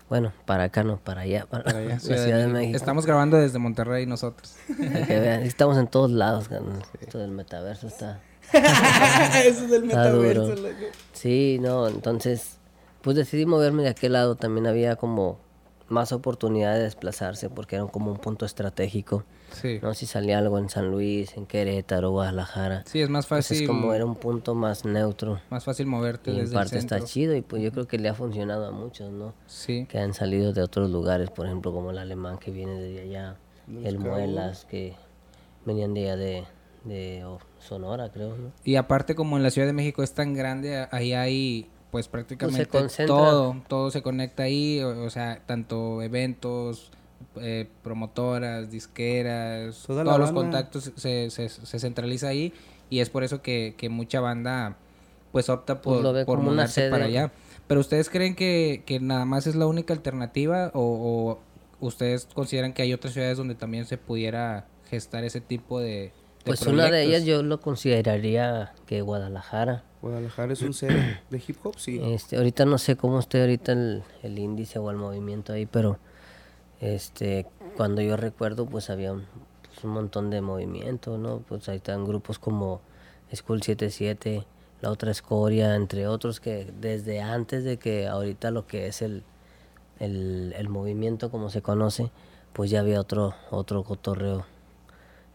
Bueno, 0.08 0.32
para 0.46 0.64
acá 0.64 0.84
no, 0.84 0.98
para 0.98 1.22
allá, 1.22 1.46
para, 1.48 1.64
Para 1.64 1.78
allá, 1.78 1.88
la 1.94 2.00
Ciudad, 2.00 2.38
de 2.38 2.46
México. 2.48 2.76
Estamos 2.76 3.04
grabando 3.06 3.36
desde 3.36 3.58
Monterrey 3.58 4.06
nosotros. 4.06 4.56
Vean, 4.78 5.42
estamos 5.42 5.76
en 5.76 5.86
todos 5.86 6.10
lados, 6.10 6.48
carnal. 6.48 6.82
Esto 7.00 7.19
del 7.19 7.30
metaverso 7.30 7.86
está... 7.86 8.20
Eso 9.44 9.64
es 9.64 9.70
del 9.70 9.84
Está 9.84 10.04
metaverso. 10.04 10.54
loco. 10.54 10.75
Sí, 11.12 11.58
no, 11.60 11.86
entonces, 11.88 12.56
pues 13.02 13.16
decidí 13.16 13.44
moverme 13.44 13.82
de 13.82 13.90
aquel 13.90 14.14
lado. 14.14 14.36
También 14.36 14.66
había 14.66 14.96
como 14.96 15.38
más 15.88 16.12
oportunidad 16.12 16.75
de 16.75 16.84
desplazarse 16.84 17.50
porque 17.50 17.76
era 17.76 17.84
como 17.86 18.10
un 18.10 18.19
punto 18.19 18.46
estratégico. 18.46 19.25
Sí. 19.52 19.78
No 19.82 19.94
si 19.94 20.06
salía 20.06 20.38
algo 20.38 20.58
en 20.58 20.68
San 20.68 20.90
Luis, 20.90 21.36
en 21.36 21.46
Querétaro, 21.46 22.10
Guadalajara. 22.10 22.84
Sí, 22.86 23.00
es 23.00 23.08
más 23.08 23.24
Entonces 23.24 23.58
fácil. 23.58 23.66
como 23.66 23.94
era 23.94 24.04
un 24.04 24.14
punto 24.16 24.54
más 24.54 24.84
neutro. 24.84 25.40
Más 25.50 25.64
fácil 25.64 25.86
moverte 25.86 26.30
Y 26.32 26.40
en 26.40 26.50
parte 26.50 26.76
el 26.76 26.80
centro. 26.82 26.96
está 26.98 27.06
chido 27.08 27.34
y 27.34 27.40
pues 27.42 27.62
yo 27.62 27.72
creo 27.72 27.86
que 27.88 27.98
le 27.98 28.08
ha 28.08 28.14
funcionado 28.14 28.66
a 28.66 28.70
muchos, 28.70 29.10
¿no? 29.10 29.34
Sí. 29.46 29.86
Que 29.88 29.98
han 29.98 30.14
salido 30.14 30.52
de 30.52 30.62
otros 30.62 30.90
lugares, 30.90 31.30
por 31.30 31.46
ejemplo 31.46 31.72
como 31.72 31.90
el 31.90 31.98
alemán 31.98 32.38
que 32.38 32.50
viene 32.50 32.80
de 32.80 33.00
allá, 33.02 33.36
el 33.84 33.98
Muelas 33.98 34.64
que 34.64 34.94
venían 35.64 35.92
de 35.94 36.02
allá 36.04 36.16
de, 36.16 36.44
de 36.84 37.24
oh, 37.24 37.38
Sonora, 37.58 38.10
creo, 38.10 38.36
¿no? 38.36 38.52
Y 38.64 38.76
aparte 38.76 39.14
como 39.14 39.36
en 39.36 39.42
la 39.42 39.50
Ciudad 39.50 39.66
de 39.66 39.72
México 39.74 40.02
es 40.02 40.12
tan 40.12 40.34
grande, 40.34 40.86
ahí 40.90 41.12
hay 41.12 41.70
pues 41.90 42.06
prácticamente 42.06 42.66
concentra. 42.66 43.06
todo, 43.06 43.56
todo 43.66 43.90
se 43.90 44.02
conecta 44.02 44.42
ahí, 44.42 44.80
o, 44.82 45.04
o 45.04 45.10
sea, 45.10 45.40
tanto 45.46 46.02
eventos, 46.02 46.90
eh, 47.40 47.68
promotoras, 47.82 48.70
disqueras, 48.70 49.82
todos 49.86 50.04
los 50.04 50.18
banda. 50.18 50.32
contactos 50.34 50.92
se, 50.96 51.30
se, 51.30 51.48
se 51.48 51.78
centraliza 51.78 52.28
ahí 52.28 52.52
y 52.90 53.00
es 53.00 53.10
por 53.10 53.24
eso 53.24 53.42
que, 53.42 53.74
que 53.76 53.88
mucha 53.88 54.20
banda 54.20 54.76
pues 55.32 55.48
opta 55.48 55.82
por, 55.82 56.02
Pues 56.02 56.24
por 56.24 56.38
mudarse 56.40 56.74
sede. 56.82 56.90
para 56.90 57.04
allá. 57.04 57.30
Pero 57.66 57.80
ustedes 57.80 58.08
creen 58.08 58.34
que, 58.34 58.82
que 58.86 58.98
nada 58.98 59.24
más 59.26 59.46
es 59.46 59.54
la 59.54 59.66
única 59.66 59.92
alternativa 59.92 60.70
o, 60.74 61.38
o 61.80 61.86
ustedes 61.86 62.26
consideran 62.34 62.72
que 62.72 62.82
hay 62.82 62.92
otras 62.94 63.12
ciudades 63.12 63.37
donde 63.37 63.54
también 63.54 63.84
se 63.84 63.98
pudiera 63.98 64.66
gestar 64.88 65.25
ese 65.25 65.40
tipo 65.42 65.78
de... 65.80 65.87
de 65.88 66.12
Pues 66.46 66.62
una 66.62 66.90
de 66.90 67.02
ellas 67.04 67.25
yo 67.25 67.42
lo 67.42 67.60
consideraría 67.60 68.72
que 68.87 69.02
Guadalajara. 69.02 69.84
Guadalajara 70.00 70.52
es 70.54 70.62
un 70.62 70.72
sede 70.72 71.20
de 71.30 71.42
hip 71.46 71.56
hop, 71.62 71.75
sí. 71.78 72.00
Este, 72.02 72.37
ahorita 72.37 72.64
no 72.64 72.78
sé 72.78 72.96
cómo 72.96 73.18
esté 73.18 73.40
ahorita 73.42 73.72
el, 73.72 74.02
el 74.22 74.38
índice 74.38 74.78
o 74.78 74.90
el 74.90 74.96
movimiento 74.96 75.52
ahí, 75.52 75.66
pero 75.66 75.98
este 76.80 77.47
cuando 77.76 78.02
yo 78.02 78.16
recuerdo 78.16 78.66
pues 78.66 78.90
había 78.90 79.12
un, 79.12 79.25
pues, 79.64 79.85
un 79.85 79.90
montón 79.90 80.30
de 80.30 80.40
movimiento, 80.40 81.18
¿no? 81.18 81.38
Pues 81.49 81.68
ahí 81.68 81.76
están 81.76 82.04
grupos 82.04 82.38
como 82.38 82.80
School 83.35 83.62
77, 83.62 84.44
la 84.80 84.90
otra 84.90 85.11
Escoria, 85.11 85.75
entre 85.75 86.06
otros 86.06 86.40
que 86.40 86.73
desde 86.80 87.20
antes 87.20 87.64
de 87.64 87.78
que 87.78 88.06
ahorita 88.06 88.50
lo 88.50 88.66
que 88.66 88.87
es 88.87 89.02
el, 89.02 89.23
el, 89.99 90.54
el 90.56 90.68
movimiento 90.68 91.30
como 91.30 91.50
se 91.50 91.62
conoce, 91.62 92.11
pues 92.52 92.70
ya 92.70 92.80
había 92.80 93.00
otro 93.00 93.35
otro 93.50 93.85
cotorreo. 93.85 94.44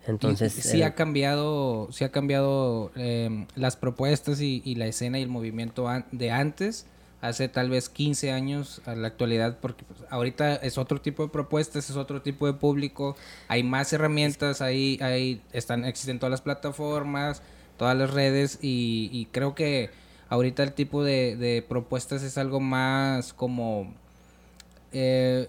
Entonces, 0.06 0.52
sí 0.52 0.82
eh, 0.82 0.86
ha 0.86 0.96
cambiado, 0.96 1.88
sí 1.92 2.04
ha 2.04 2.12
cambiado 2.12 2.92
em, 2.96 3.48
las 3.56 3.78
propuestas 3.78 4.42
y, 4.42 4.62
y 4.66 4.76
la 4.76 4.86
escena 4.86 5.18
y 5.20 5.22
el 5.22 5.30
movimiento 5.30 5.88
de 6.12 6.32
antes, 6.32 6.88
hace 7.24 7.48
tal 7.48 7.70
vez 7.70 7.88
15 7.88 8.34
años 8.34 8.82
a 8.86 8.96
la 8.96 9.08
actualidad, 9.08 9.58
porque 9.62 9.86
pues, 9.86 10.02
ahorita 10.10 10.56
es 10.58 10.78
otro 10.78 11.00
tipo 11.00 11.24
de 11.24 11.30
propuestas, 11.30 11.90
es 11.90 11.96
otro 11.96 12.22
tipo 12.22 12.48
de 12.48 12.54
público, 12.54 13.16
hay 13.48 13.64
más 13.64 13.94
herramientas, 13.94 14.62
ahí, 14.62 15.00
ahí 15.02 15.42
están, 15.54 15.86
existen 15.86 16.20
todas 16.20 16.32
las 16.32 16.42
plataformas, 16.42 17.42
todas 17.78 17.98
las 17.98 18.12
redes 18.12 18.60
y, 18.62 19.10
y 19.14 19.28
creo 19.32 19.56
que 19.56 19.90
ahorita 20.28 20.64
el 20.64 20.74
tipo 20.74 21.02
de, 21.02 21.38
de 21.38 21.62
propuestas 21.62 22.24
es 22.24 22.38
algo 22.38 22.60
más 22.60 23.32
como 23.32 23.94
eh, 24.92 25.48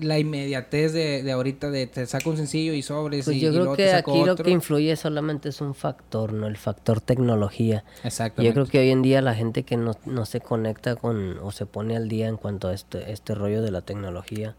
la 0.00 0.18
inmediatez 0.18 0.92
de, 0.92 1.22
de 1.22 1.32
ahorita 1.32 1.70
de 1.70 1.86
te 1.86 2.04
saco 2.06 2.30
un 2.30 2.36
sencillo 2.36 2.72
y 2.74 2.82
sobres 2.82 3.24
Pues 3.24 3.36
y, 3.36 3.40
yo 3.40 3.48
y 3.48 3.52
creo 3.52 3.64
luego 3.64 3.76
te 3.76 3.84
que 3.84 3.90
saco 3.90 4.10
aquí 4.12 4.24
lo 4.24 4.36
que 4.36 4.50
influye 4.50 4.96
solamente 4.96 5.50
es 5.50 5.60
un 5.60 5.74
factor, 5.74 6.32
¿no? 6.32 6.46
El 6.46 6.56
factor 6.56 7.00
tecnología. 7.00 7.84
Exactamente. 8.02 8.48
Yo 8.48 8.54
creo 8.54 8.66
que 8.66 8.80
hoy 8.80 8.90
en 8.90 9.02
día 9.02 9.22
la 9.22 9.34
gente 9.34 9.62
que 9.62 9.76
no, 9.76 9.92
no 10.04 10.26
se 10.26 10.40
conecta 10.40 10.96
con 10.96 11.38
o 11.38 11.52
se 11.52 11.66
pone 11.66 11.96
al 11.96 12.08
día 12.08 12.28
en 12.28 12.36
cuanto 12.36 12.68
a 12.68 12.74
este, 12.74 13.12
este 13.12 13.34
rollo 13.34 13.62
de 13.62 13.70
la 13.70 13.82
tecnología, 13.82 14.56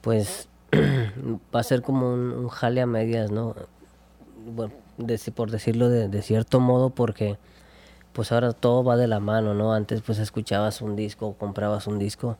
pues 0.00 0.48
va 1.54 1.60
a 1.60 1.62
ser 1.62 1.82
como 1.82 2.12
un, 2.12 2.32
un 2.32 2.48
jale 2.48 2.80
a 2.80 2.86
medias, 2.86 3.30
¿no? 3.30 3.54
Bueno, 4.46 4.74
por 5.34 5.50
decirlo 5.50 5.88
de, 5.88 6.08
de 6.08 6.22
cierto 6.22 6.60
modo, 6.60 6.90
porque 6.90 7.38
pues 8.12 8.30
ahora 8.32 8.52
todo 8.52 8.84
va 8.84 8.96
de 8.96 9.06
la 9.06 9.20
mano, 9.20 9.54
¿no? 9.54 9.72
Antes 9.72 10.00
pues 10.02 10.18
escuchabas 10.18 10.82
un 10.82 10.96
disco, 10.96 11.34
comprabas 11.34 11.86
un 11.86 11.98
disco 11.98 12.36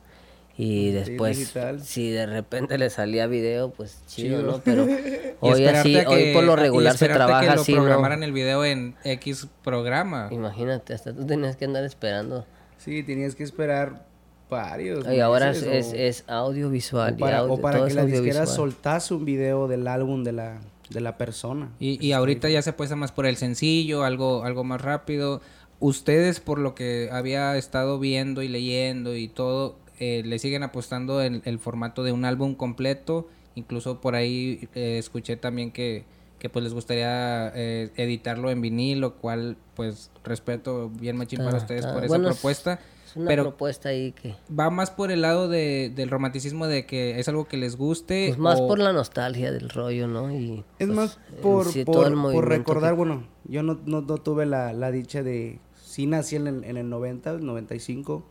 Y 0.57 0.63
Sí, 0.87 0.91
después, 0.91 1.37
digital. 1.37 1.81
si 1.83 2.09
de 2.11 2.25
repente 2.27 2.77
le 2.77 2.89
salía 2.89 3.27
video, 3.27 3.71
pues 3.71 4.01
chido, 4.07 4.39
Chido. 4.39 4.51
¿no? 4.53 4.61
Pero 4.63 4.83
hoy 5.41 5.65
así, 5.65 5.97
a 5.99 6.07
hoy 6.09 6.23
que- 6.23 6.33
por 6.33 6.43
lo 6.45 6.53
y 6.53 6.55
regular 6.55 6.97
se 6.97 7.09
trabaja 7.09 7.41
que 7.49 7.55
lo 7.55 7.61
así, 7.61 7.73
¿no? 7.73 7.79
programaran 7.81 8.23
el 8.23 8.31
video 8.31 8.63
en 8.63 8.95
X 9.03 9.47
programa. 9.63 10.29
Imagínate, 10.31 10.93
hasta 10.93 11.13
tú 11.13 11.25
tenías 11.25 11.57
que 11.57 11.65
andar 11.65 11.83
esperando. 11.83 12.45
Sí, 12.77 13.03
tenías 13.03 13.35
que 13.35 13.43
esperar 13.43 14.05
varios. 14.49 15.05
Y 15.11 15.19
ahora 15.19 15.51
es, 15.51 15.63
meses 15.63 15.87
es, 15.87 15.91
o- 15.93 15.95
es 15.95 16.23
audiovisual. 16.27 17.13
o 17.13 17.17
y 17.17 17.19
para, 17.19 17.39
audio- 17.39 17.53
o 17.53 17.61
para 17.61 17.77
todo 17.79 17.87
que 17.87 17.91
es 17.91 17.95
la 17.95 18.05
disquera 18.05 18.45
soltase 18.45 19.13
un 19.13 19.25
video 19.25 19.67
del 19.67 19.87
álbum 19.87 20.23
de 20.23 20.31
la, 20.31 20.61
de 20.89 21.01
la 21.01 21.17
persona. 21.17 21.69
Y, 21.79 22.03
y 22.05 22.13
ahorita 22.13 22.47
ya 22.49 22.61
se 22.61 22.69
apuesta 22.69 22.95
más 22.95 23.11
por 23.11 23.25
el 23.25 23.35
sencillo, 23.35 24.05
algo, 24.05 24.43
algo 24.45 24.63
más 24.63 24.81
rápido. 24.81 25.41
Ustedes, 25.81 26.39
por 26.39 26.59
lo 26.59 26.73
que 26.75 27.09
había 27.11 27.57
estado 27.57 27.99
viendo 27.99 28.41
y 28.41 28.47
leyendo 28.47 29.15
y 29.17 29.27
todo, 29.27 29.77
eh, 29.99 30.21
le 30.25 30.39
siguen 30.39 30.63
apostando 30.63 31.21
en 31.21 31.41
el 31.45 31.59
formato 31.59 32.03
de 32.03 32.11
un 32.11 32.25
álbum 32.25 32.55
completo. 32.55 33.27
Incluso 33.55 34.01
por 34.01 34.15
ahí 34.15 34.67
eh, 34.75 34.97
escuché 34.97 35.37
también 35.37 35.71
que, 35.71 36.03
que 36.39 36.49
pues 36.49 36.63
les 36.63 36.73
gustaría 36.73 37.51
eh, 37.55 37.89
editarlo 37.95 38.51
en 38.51 38.59
vinil, 38.61 38.99
lo 38.99 39.15
cual 39.15 39.55
pues 39.75 40.11
respeto 40.23 40.89
bien 40.89 41.15
machín 41.17 41.39
para 41.39 41.57
ustedes 41.57 41.85
por 41.85 41.99
esa 42.03 42.07
bueno, 42.07 42.29
propuesta. 42.29 42.79
Es 43.05 43.15
una 43.15 43.27
pero 43.27 43.43
propuesta 43.43 43.89
ahí 43.89 44.11
que... 44.11 44.35
va 44.57 44.69
más 44.69 44.91
por 44.91 45.09
el 45.11 45.21
lado 45.21 45.47
de, 45.47 45.89
del 45.95 46.09
romanticismo 46.09 46.67
de 46.67 46.85
que 46.85 47.17
es 47.17 47.29
algo 47.29 47.45
que 47.45 47.55
les 47.55 47.77
guste. 47.77 48.25
Pues 48.27 48.39
más 48.39 48.59
o- 48.59 48.67
por 48.67 48.79
la 48.79 48.91
nostalgia 48.91 49.53
del 49.53 49.69
rollo, 49.69 50.07
¿no? 50.07 50.29
Y 50.37 50.65
Es 50.79 50.87
pues, 50.87 50.89
más 50.89 51.19
por, 51.41 51.67
sí 51.67 51.85
por, 51.85 52.07
el 52.07 52.41
recordar, 52.41 52.91
que- 52.91 52.97
bueno, 52.97 53.23
yo 53.45 53.63
no, 53.63 53.79
no, 53.85 54.01
no 54.01 54.17
tuve 54.17 54.45
la, 54.45 54.73
la 54.73 54.91
dicha 54.91 55.23
de, 55.23 55.59
sí 55.81 56.07
nací 56.07 56.35
en 56.35 56.47
el, 56.47 56.63
en 56.65 56.75
el 56.75 56.89
90, 56.89 57.37
95, 57.37 58.25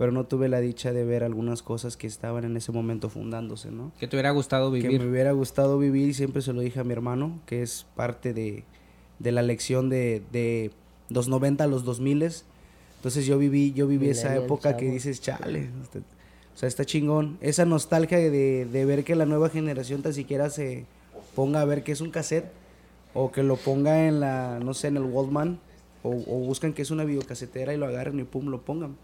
pero 0.00 0.12
no 0.12 0.24
tuve 0.24 0.48
la 0.48 0.60
dicha 0.60 0.94
de 0.94 1.04
ver 1.04 1.22
algunas 1.24 1.62
cosas 1.62 1.98
que 1.98 2.06
estaban 2.06 2.44
en 2.46 2.56
ese 2.56 2.72
momento 2.72 3.10
fundándose, 3.10 3.70
¿no? 3.70 3.92
que 4.00 4.08
te 4.08 4.16
hubiera 4.16 4.30
gustado 4.30 4.72
Que 4.72 4.78
vivir. 4.80 4.98
me 5.02 5.10
hubiera 5.10 5.32
gustado 5.32 5.78
vivir 5.78 6.08
y 6.08 6.14
siempre 6.14 6.40
se 6.40 6.54
lo 6.54 6.62
dije 6.62 6.80
a 6.80 6.84
mi 6.84 6.92
hermano, 6.94 7.38
que 7.44 7.60
es 7.62 7.84
parte 7.96 8.32
de, 8.32 8.64
de 9.18 9.30
la 9.30 9.42
lección 9.42 9.90
de, 9.90 10.22
de 10.32 10.70
los 11.10 11.28
90 11.28 11.64
a 11.64 11.66
los 11.66 11.84
2000. 11.84 12.22
Entonces 12.96 13.26
yo 13.26 13.36
viví, 13.36 13.74
yo 13.74 13.86
viví 13.86 14.08
esa 14.08 14.34
época 14.34 14.78
que 14.78 14.90
dices, 14.90 15.20
chale, 15.20 15.68
este- 15.82 15.98
o 15.98 16.58
sea, 16.60 16.66
está 16.66 16.86
chingón. 16.86 17.36
Esa 17.42 17.66
nostalgia 17.66 18.16
de, 18.18 18.64
de 18.64 18.84
ver 18.86 19.04
que 19.04 19.14
la 19.16 19.26
nueva 19.26 19.50
generación 19.50 20.00
tan 20.02 20.14
siquiera 20.14 20.48
se 20.48 20.86
ponga 21.34 21.60
a 21.60 21.64
ver 21.66 21.84
que 21.84 21.92
es 21.92 22.00
un 22.00 22.10
cassette 22.10 22.50
o 23.12 23.30
que 23.32 23.42
lo 23.42 23.56
ponga 23.56 24.08
en 24.08 24.18
la, 24.20 24.60
no 24.64 24.72
sé, 24.72 24.88
en 24.88 24.96
el 24.96 25.02
Walkman 25.04 25.58
o, 26.02 26.08
o 26.10 26.38
buscan 26.40 26.72
que 26.72 26.80
es 26.82 26.90
una 26.90 27.04
videocasetera 27.04 27.74
y 27.74 27.76
lo 27.76 27.84
agarren 27.86 28.18
y 28.18 28.24
pum, 28.24 28.46
lo 28.48 28.62
pongan. 28.62 28.96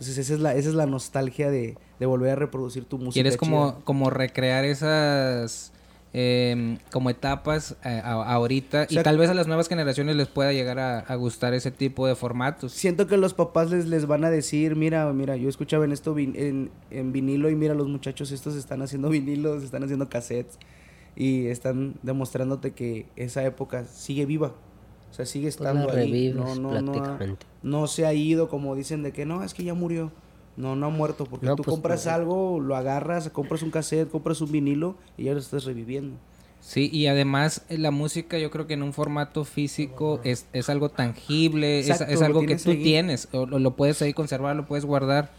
Entonces 0.00 0.16
esa 0.18 0.32
es 0.34 0.40
la, 0.40 0.54
esa 0.54 0.70
es 0.70 0.74
la 0.74 0.86
nostalgia 0.86 1.50
de, 1.50 1.76
de 1.98 2.06
volver 2.06 2.30
a 2.30 2.34
reproducir 2.36 2.84
tu 2.86 2.96
música. 2.96 3.12
Quieres 3.12 3.36
como, 3.36 3.72
chida. 3.72 3.84
como 3.84 4.08
recrear 4.08 4.64
esas 4.64 5.72
em, 6.12 6.78
como 6.90 7.10
etapas 7.10 7.76
eh, 7.84 8.00
a- 8.02 8.12
ahorita 8.32 8.86
y 8.88 8.94
sea, 8.94 9.02
tal 9.02 9.16
vez 9.18 9.30
a 9.30 9.34
las 9.34 9.46
nuevas 9.46 9.68
generaciones 9.68 10.16
les 10.16 10.26
pueda 10.26 10.52
llegar 10.52 10.78
a, 10.78 11.00
a 11.00 11.14
gustar 11.16 11.54
ese 11.54 11.70
tipo 11.70 12.06
de 12.06 12.14
formatos. 12.16 12.72
Siento 12.72 13.06
que 13.06 13.16
los 13.16 13.34
papás 13.34 13.70
les, 13.70 13.86
les 13.86 14.06
van 14.06 14.24
a 14.24 14.30
decir, 14.30 14.74
mira, 14.74 15.12
mira, 15.12 15.36
yo 15.36 15.48
escuchaba 15.48 15.84
en 15.84 15.92
esto 15.92 16.14
vin- 16.14 16.34
en, 16.34 16.70
en 16.90 17.12
vinilo 17.12 17.50
y 17.50 17.54
mira, 17.54 17.74
los 17.74 17.86
muchachos 17.88 18.32
estos 18.32 18.56
están 18.56 18.82
haciendo 18.82 19.08
vinilos, 19.10 19.62
están 19.62 19.84
haciendo 19.84 20.08
cassettes 20.08 20.58
y 21.14 21.46
están 21.48 21.94
demostrándote 22.02 22.72
que 22.72 23.06
esa 23.16 23.44
época 23.44 23.84
sigue 23.84 24.24
viva. 24.26 24.54
O 25.10 25.14
sea, 25.14 25.26
sigue 25.26 25.46
Pues 25.46 25.60
la 25.60 25.70
estando 25.70 25.92
ahí. 25.92 26.32
No, 26.34 26.54
no, 26.54 26.80
no, 26.80 26.92
ha- 27.04 27.18
no 27.62 27.86
se 27.86 28.06
ha 28.06 28.14
ido 28.14 28.48
como 28.48 28.74
dicen 28.74 29.02
de 29.02 29.12
que 29.12 29.26
no, 29.26 29.42
es 29.42 29.54
que 29.54 29.64
ya 29.64 29.74
murió. 29.74 30.12
No, 30.56 30.76
no 30.76 30.86
ha 30.86 30.90
muerto 30.90 31.24
porque 31.24 31.46
No, 31.46 31.56
tú 31.56 31.62
pues, 31.62 31.74
compras 31.74 32.06
no. 32.06 32.12
algo, 32.12 32.60
lo 32.60 32.76
agarras, 32.76 33.30
compras 33.30 33.62
un 33.62 33.70
cassette, 33.70 34.10
compras 34.10 34.40
un 34.40 34.52
vinilo 34.52 34.96
y 35.16 35.24
ya 35.24 35.32
lo 35.32 35.38
estás 35.38 35.64
reviviendo. 35.64 36.16
Sí, 36.60 36.90
y 36.92 37.06
además 37.06 37.62
eh, 37.70 37.78
la 37.78 37.90
música 37.90 38.38
yo 38.38 38.50
creo 38.50 38.66
que 38.66 38.74
en 38.74 38.82
un 38.82 38.92
formato 38.92 39.44
físico 39.44 40.20
es, 40.24 40.46
es 40.52 40.68
algo 40.68 40.90
tangible, 40.90 41.78
es, 41.80 41.88
Exacto, 41.88 42.12
es 42.12 42.20
lo 42.20 42.26
algo 42.26 42.40
que 42.44 42.56
tú 42.56 42.70
ahí. 42.72 42.82
tienes, 42.82 43.28
o 43.32 43.46
lo, 43.46 43.58
lo 43.58 43.76
puedes 43.76 44.02
ahí 44.02 44.12
conservar, 44.12 44.54
lo 44.56 44.66
puedes 44.66 44.84
guardar 44.84 45.30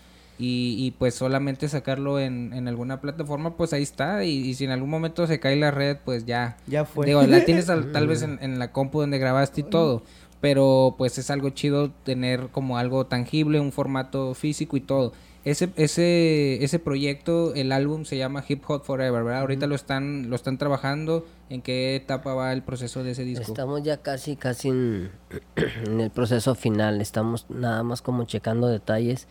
y, 0.41 0.75
y 0.77 0.91
pues 0.91 1.13
solamente 1.15 1.69
sacarlo 1.69 2.19
en, 2.19 2.51
en 2.53 2.67
alguna 2.67 2.99
plataforma, 2.99 3.55
pues 3.55 3.73
ahí 3.73 3.83
está 3.83 4.23
y, 4.25 4.31
y 4.31 4.53
si 4.55 4.65
en 4.65 4.71
algún 4.71 4.89
momento 4.89 5.27
se 5.27 5.39
cae 5.39 5.55
la 5.55 5.71
red, 5.71 5.97
pues 6.03 6.25
ya. 6.25 6.57
Ya 6.67 6.83
fue. 6.83 7.05
Digo, 7.05 7.21
la 7.27 7.45
tienes 7.45 7.69
al- 7.69 7.91
tal 7.91 8.07
vez 8.07 8.23
en, 8.23 8.39
en 8.41 8.59
la 8.59 8.71
compu 8.71 8.99
donde 9.01 9.19
grabaste 9.19 9.61
y 9.61 9.63
todo, 9.63 10.01
pero 10.41 10.95
pues 10.97 11.17
es 11.17 11.29
algo 11.29 11.49
chido 11.51 11.91
tener 12.03 12.47
como 12.51 12.77
algo 12.77 13.05
tangible, 13.05 13.59
un 13.59 13.71
formato 13.71 14.33
físico 14.33 14.75
y 14.77 14.81
todo. 14.81 15.13
Ese, 15.43 15.69
ese, 15.75 16.63
ese 16.63 16.77
proyecto, 16.77 17.55
el 17.55 17.71
álbum 17.71 18.05
se 18.05 18.15
llama 18.15 18.43
Hip 18.47 18.63
Hop 18.67 18.83
Forever, 18.83 19.23
¿verdad? 19.23 19.41
Ahorita 19.41 19.65
lo 19.65 19.73
están, 19.73 20.29
lo 20.29 20.35
están 20.35 20.59
trabajando. 20.59 21.25
¿En 21.49 21.63
qué 21.63 21.95
etapa 21.95 22.35
va 22.35 22.53
el 22.53 22.61
proceso 22.61 23.03
de 23.03 23.11
ese 23.11 23.23
disco? 23.23 23.47
Estamos 23.51 23.81
ya 23.81 23.97
casi, 23.97 24.35
casi 24.35 24.69
en, 24.69 25.09
en 25.85 25.99
el 25.99 26.11
proceso 26.11 26.53
final. 26.53 27.01
Estamos 27.01 27.47
nada 27.49 27.81
más 27.81 28.03
como 28.03 28.25
checando 28.25 28.67
detalles. 28.67 29.27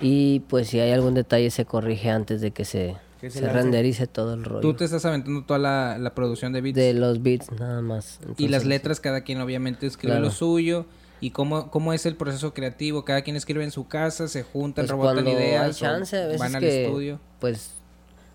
Y 0.00 0.40
pues 0.40 0.68
si 0.68 0.80
hay 0.80 0.90
algún 0.92 1.14
detalle 1.14 1.50
se 1.50 1.64
corrige 1.64 2.10
antes 2.10 2.40
de 2.40 2.50
que 2.50 2.64
se, 2.64 2.96
se 3.28 3.48
renderice 3.48 4.06
todo 4.06 4.34
el 4.34 4.44
rollo. 4.44 4.60
Tú 4.60 4.74
te 4.74 4.84
estás 4.84 5.04
aventando 5.04 5.44
toda 5.44 5.58
la, 5.58 5.98
la 5.98 6.14
producción 6.14 6.52
de 6.52 6.60
beats. 6.60 6.76
De 6.76 6.92
los 6.94 7.22
beats 7.22 7.50
nada 7.52 7.80
más. 7.80 8.20
y 8.36 8.48
las 8.48 8.64
letras, 8.64 9.00
cada 9.00 9.22
quien 9.22 9.40
obviamente 9.40 9.86
escribe 9.86 10.12
Claro. 10.14 10.26
lo 10.26 10.30
suyo. 10.30 10.86
¿Y 11.20 11.30
cómo, 11.30 11.70
cómo 11.70 11.92
es 11.94 12.04
el 12.04 12.16
proceso 12.16 12.52
creativo? 12.52 13.04
Cada 13.04 13.22
quien 13.22 13.36
escribe 13.36 13.64
en 13.64 13.70
su 13.70 13.86
casa, 13.88 14.28
se 14.28 14.42
juntan, 14.42 14.84
pues, 14.84 14.90
rebotan 14.90 15.26
ideas, 15.26 15.64
hay 15.64 15.72
chance, 15.72 16.16
a 16.20 16.26
veces 16.26 16.40
van 16.40 16.54
al 16.56 16.60
que, 16.60 16.84
estudio. 16.84 17.20
Pues 17.40 17.70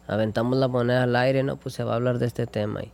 aventamos 0.08 0.58
la 0.58 0.68
moneda 0.68 1.04
al 1.04 1.16
aire, 1.16 1.44
¿no? 1.44 1.58
Pues 1.58 1.76
se 1.76 1.84
va 1.84 1.92
a 1.94 1.96
hablar 1.98 2.18
de 2.18 2.26
este 2.26 2.48
tema. 2.48 2.82
Y, 2.82 2.92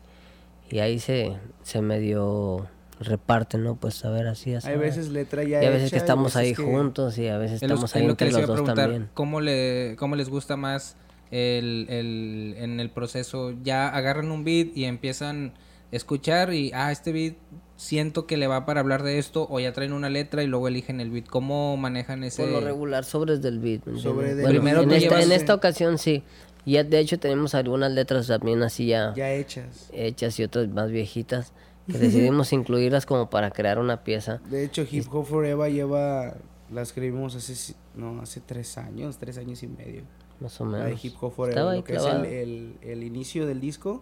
y 0.75 0.79
ahí 0.79 1.00
se, 1.00 1.38
se 1.63 1.81
medio 1.81 2.67
reparte, 3.05 3.57
¿no? 3.57 3.75
Pues 3.75 4.03
a 4.05 4.09
ver 4.09 4.27
así, 4.27 4.53
así. 4.53 4.67
Hay 4.67 4.77
veces 4.77 5.09
letra 5.09 5.43
ya 5.43 5.62
Y 5.63 5.65
a 5.65 5.69
veces 5.69 5.88
hecha, 5.88 5.91
que 5.91 5.97
estamos 5.97 6.35
ahí 6.35 6.53
que- 6.53 6.63
juntos 6.63 7.17
y 7.17 7.27
a 7.27 7.38
veces 7.38 7.62
Es 7.62 7.69
lo- 7.69 7.75
estamos 7.75 7.91
es 7.91 7.95
ahí 7.95 8.01
lo 8.07 8.07
que 8.17 8.25
entre 8.25 8.27
les 8.27 8.33
iba 8.33 8.41
los 8.41 8.50
a 8.50 8.51
dos 8.53 8.55
preguntar. 8.62 8.85
también. 8.85 9.09
¿Cómo, 9.13 9.41
le, 9.41 9.95
¿Cómo 9.97 10.15
les 10.15 10.29
gusta 10.29 10.57
más 10.57 10.95
el, 11.31 11.88
el- 11.89 12.55
en 12.57 12.79
el 12.79 12.89
proceso? 12.89 13.53
Ya 13.63 13.88
agarran 13.89 14.31
un 14.31 14.43
beat 14.43 14.75
y 14.75 14.85
empiezan 14.85 15.53
a 15.91 15.95
escuchar 15.95 16.53
y, 16.53 16.71
ah, 16.74 16.91
este 16.91 17.12
beat 17.12 17.35
siento 17.77 18.25
que 18.25 18.38
le 18.38 18.47
va 18.47 18.65
para 18.65 18.79
hablar 18.79 19.03
de 19.03 19.17
esto 19.19 19.47
o 19.50 19.59
ya 19.59 19.74
traen 19.74 19.91
una 19.91 20.09
letra 20.09 20.43
y 20.43 20.47
luego 20.47 20.67
eligen 20.69 21.01
el 21.01 21.12
beat. 21.12 21.27
¿Cómo 21.27 21.75
manejan 21.77 22.24
ese...? 22.24 22.43
Por 22.43 22.51
lo 22.51 22.62
regular, 22.62 23.03
sobres 23.03 23.41
del 23.41 23.59
beat. 23.59 23.85
¿me 23.85 24.00
Sobre 24.00 24.31
entiendes? 24.31 24.35
del 24.38 24.45
Bueno, 24.45 24.59
Primero 24.62 24.81
en, 24.83 24.91
esta, 24.91 25.09
llevas- 25.15 25.25
en 25.25 25.31
esta 25.33 25.53
ocasión 25.55 25.97
sí. 25.97 26.24
Ya 26.67 26.83
de 26.83 26.97
hecho 26.97 27.19
tenemos 27.19 27.53
algunas 27.53 27.91
letras 27.91 28.25
también 28.25 28.63
así 28.63 28.88
ya, 28.88 29.13
Ya 29.15 29.31
hechas. 29.31 29.89
hechas 29.93 30.39
y 30.39 30.43
otras 30.43 30.67
más 30.69 30.89
viejitas 30.89 31.53
que 31.88 31.98
decidimos 31.98 32.51
incluirlas 32.54 33.06
como 33.06 33.30
para 33.30 33.51
crear 33.51 33.80
una 33.80 34.04
pieza. 34.04 34.42
De 34.50 34.63
hecho, 34.63 34.86
Hip 34.89 35.06
Hop 35.13 35.25
Forever 35.25 35.72
lleva, 35.72 36.36
la 36.72 36.82
escribimos 36.82 37.36
hace, 37.36 37.74
no, 37.96 38.22
hace 38.22 38.42
tres 38.42 38.77
años, 38.77 39.18
tres 39.18 39.38
años 39.38 39.62
y 39.63 39.68
medio. 39.68 40.04
Más 40.39 40.60
o 40.60 40.65
La 40.65 40.84
menos. 40.86 41.01
de 41.01 41.08
Hip 41.08 41.15
Hop 41.22 41.34
Forever, 41.34 41.58
Estaba 41.58 41.72
ahí 41.72 41.77
lo 41.80 41.84
que 41.84 41.94
es 41.96 42.01
clavada. 42.01 42.27
el, 42.27 42.77
el, 42.82 42.89
el 42.92 43.04
inicio 43.04 43.46
del 43.46 43.62
disco, 43.62 44.01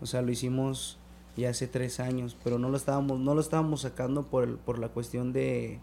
o 0.00 0.06
sea, 0.06 0.22
lo 0.22 0.30
hicimos 0.30 0.98
ya 1.36 1.50
hace 1.50 1.66
tres 1.66 2.00
años, 2.00 2.36
pero 2.44 2.58
no 2.58 2.68
lo 2.70 2.76
estábamos, 2.76 3.18
no 3.20 3.34
lo 3.34 3.40
estábamos 3.40 3.82
sacando 3.82 4.22
por, 4.24 4.44
el, 4.44 4.54
por 4.56 4.78
la 4.78 4.88
cuestión 4.88 5.32
de, 5.32 5.80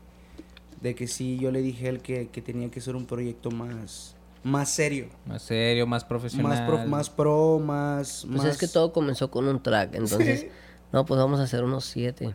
de 0.82 0.96
que 0.96 1.08
sí, 1.08 1.38
yo 1.40 1.52
le 1.52 1.62
dije 1.62 1.88
a 1.88 1.90
él 1.90 2.02
que, 2.02 2.30
que 2.30 2.42
tenía 2.42 2.72
que 2.72 2.82
ser 2.82 2.96
un 2.96 3.06
proyecto 3.06 3.52
más, 3.52 4.16
más 4.44 4.70
serio, 4.72 5.08
Más 5.28 5.44
serio, 5.44 5.86
más 5.86 6.06
profesional. 6.06 6.48
más 6.50 6.62
pro, 6.62 6.86
más 6.88 7.10
pro, 7.10 7.60
más, 7.60 8.26
Pues 8.28 8.38
más 8.44 8.46
es 8.54 8.58
que 8.58 8.68
todo 8.68 8.92
comenzó 8.94 9.30
con 9.30 9.48
un 9.48 9.62
track, 9.62 9.94
entonces, 9.96 10.48
no, 10.94 11.06
pues 11.06 11.20
vamos 11.20 11.40
a 11.40 11.44
hacer 11.44 11.64
unos 11.64 11.84
siete. 11.86 12.34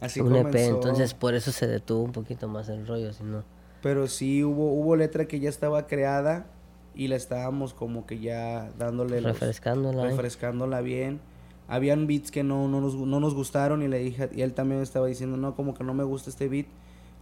así 0.00 0.20
un 0.20 0.34
EP, 0.34 0.42
comenzó. 0.46 0.74
entonces 0.76 1.14
por 1.14 1.34
eso 1.34 1.52
se 1.52 1.66
detuvo 1.66 2.02
un 2.02 2.12
poquito 2.12 2.48
más 2.48 2.68
el 2.70 2.86
rollo, 2.86 3.12
si 3.12 3.22
no. 3.24 3.42
Pero 3.82 4.06
sí 4.08 4.42
hubo, 4.44 4.72
hubo 4.72 4.96
letra 4.96 5.26
que 5.26 5.40
ya 5.40 5.48
estaba 5.50 5.86
creada 5.86 6.46
y 6.94 7.08
la 7.08 7.16
estábamos 7.16 7.74
como 7.74 8.06
que 8.06 8.18
ya 8.20 8.70
dándole 8.78 9.20
los- 9.20 9.32
Refrescándola. 9.32 10.04
¿eh? 10.04 10.10
refrescándola 10.10 10.80
bien. 10.80 11.20
Habían 11.68 12.06
beats 12.06 12.30
que 12.30 12.42
no, 12.44 12.68
no, 12.68 12.80
nos, 12.80 12.94
no 12.94 13.18
nos 13.20 13.34
gustaron 13.34 13.82
y 13.82 13.88
le 13.88 13.98
dije, 13.98 14.28
y 14.34 14.42
él 14.42 14.52
también 14.52 14.82
estaba 14.82 15.06
diciendo, 15.06 15.36
no, 15.36 15.54
como 15.56 15.74
que 15.74 15.84
no 15.84 15.94
me 15.94 16.04
gusta 16.04 16.28
este 16.30 16.48
beat, 16.48 16.66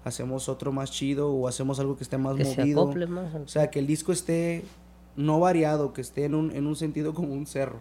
hacemos 0.05 0.49
otro 0.49 0.73
más 0.73 0.91
chido 0.91 1.31
o 1.31 1.47
hacemos 1.47 1.79
algo 1.79 1.97
que 1.97 2.03
esté 2.05 2.19
más 2.19 2.35
que 2.37 2.45
se 2.45 2.57
movido. 2.61 2.83
acople 2.83 3.07
más. 3.07 3.35
O 3.35 3.49
sea, 3.49 3.71
que 3.71 3.79
el 3.79 3.87
disco 3.87 4.13
esté 4.13 4.65
no 5.17 5.39
variado, 5.41 5.93
que 5.93 6.01
esté 6.01 6.25
en 6.25 6.35
un, 6.35 6.51
en 6.57 6.67
un 6.67 6.75
sentido 6.77 7.15
como 7.15 7.33
un 7.35 7.47
cerro. 7.47 7.79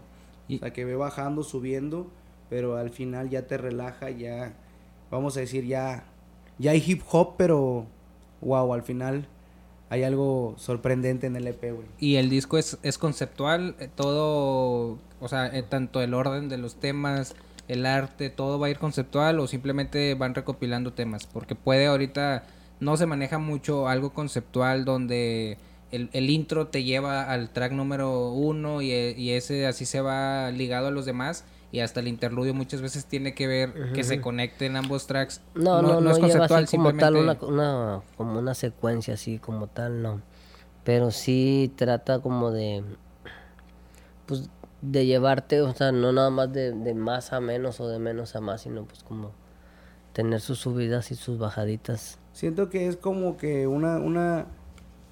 Y- 0.47 0.57
O 0.57 0.59
sea, 0.59 0.71
que 0.73 0.85
ve 0.85 0.95
bajando, 0.95 1.43
subiendo, 1.43 2.07
pero 2.49 2.77
al 2.77 2.89
final 2.89 3.29
ya 3.29 3.47
te 3.47 3.57
relaja, 3.57 4.09
ya, 4.09 4.53
vamos 5.11 5.37
a 5.37 5.41
decir, 5.41 5.65
ya, 5.65 6.03
ya 6.57 6.71
hay 6.71 6.83
hip 6.85 7.01
hop, 7.11 7.35
pero 7.37 7.85
wow, 8.41 8.73
al 8.73 8.83
final 8.83 9.27
hay 9.89 10.03
algo 10.03 10.53
sorprendente 10.57 11.27
en 11.27 11.35
el 11.35 11.47
EP, 11.47 11.61
güey. 11.73 11.87
Y 11.99 12.15
el 12.17 12.29
disco 12.29 12.57
es, 12.57 12.77
es 12.83 12.97
conceptual, 12.97 13.75
eh, 13.79 13.89
todo, 13.93 14.97
o 15.19 15.27
sea, 15.27 15.47
eh, 15.47 15.63
tanto 15.63 16.01
el 16.01 16.13
orden 16.13 16.49
de 16.49 16.57
los 16.57 16.75
temas, 16.75 17.35
el 17.67 17.85
arte, 17.85 18.29
todo 18.29 18.59
va 18.59 18.67
a 18.67 18.69
ir 18.69 18.79
conceptual 18.79 19.39
o 19.39 19.47
simplemente 19.47 20.15
van 20.15 20.33
recopilando 20.35 20.93
temas, 20.93 21.27
porque 21.27 21.55
puede 21.55 21.87
ahorita 21.87 22.43
no 22.79 22.97
se 22.97 23.05
maneja 23.05 23.37
mucho 23.39 23.87
algo 23.87 24.13
conceptual 24.13 24.85
donde 24.85 25.57
el, 25.91 26.09
el 26.13 26.29
intro 26.29 26.67
te 26.67 26.83
lleva 26.83 27.23
al 27.31 27.49
track 27.49 27.73
número 27.73 28.29
uno 28.31 28.81
y, 28.81 28.91
e- 28.91 29.15
y 29.17 29.31
ese 29.31 29.67
así 29.67 29.85
se 29.85 30.01
va 30.01 30.49
ligado 30.51 30.87
a 30.87 30.91
los 30.91 31.05
demás 31.05 31.45
y 31.71 31.81
hasta 31.81 31.99
el 31.99 32.07
interludio 32.07 32.53
muchas 32.53 32.81
veces 32.81 33.05
tiene 33.05 33.35
que 33.35 33.47
ver 33.47 33.91
que 33.93 34.03
se 34.03 34.21
conecten 34.21 34.75
ambos 34.75 35.07
tracks. 35.07 35.41
No, 35.53 35.81
no, 35.81 36.01
no, 36.01 36.11
es 36.11 36.17
lleva 36.17 36.47
conceptual, 36.47 36.63
así 36.63 36.77
como 36.77 36.93
tal 36.95 37.15
una, 37.15 38.01
como 38.17 38.39
una 38.39 38.53
secuencia 38.53 39.13
así 39.13 39.37
como 39.37 39.67
tal, 39.67 40.01
no. 40.01 40.21
Pero 40.83 41.11
sí 41.11 41.71
trata 41.75 42.19
como 42.19 42.51
de, 42.51 42.83
pues, 44.25 44.49
de 44.81 45.05
llevarte, 45.05 45.61
o 45.61 45.73
sea, 45.73 45.91
no 45.91 46.11
nada 46.11 46.29
más 46.29 46.51
de, 46.51 46.71
de 46.71 46.93
más 46.95 47.33
a 47.33 47.39
menos 47.39 47.79
o 47.79 47.87
de 47.87 47.99
menos 47.99 48.35
a 48.35 48.41
más, 48.41 48.61
sino 48.61 48.85
pues 48.85 49.03
como 49.03 49.31
tener 50.13 50.41
sus 50.41 50.59
subidas 50.59 51.11
y 51.11 51.15
sus 51.15 51.37
bajaditas. 51.37 52.17
Siento 52.33 52.69
que 52.69 52.87
es 52.87 52.97
como 52.97 53.37
que 53.37 53.67
una, 53.67 53.97
una, 53.97 54.47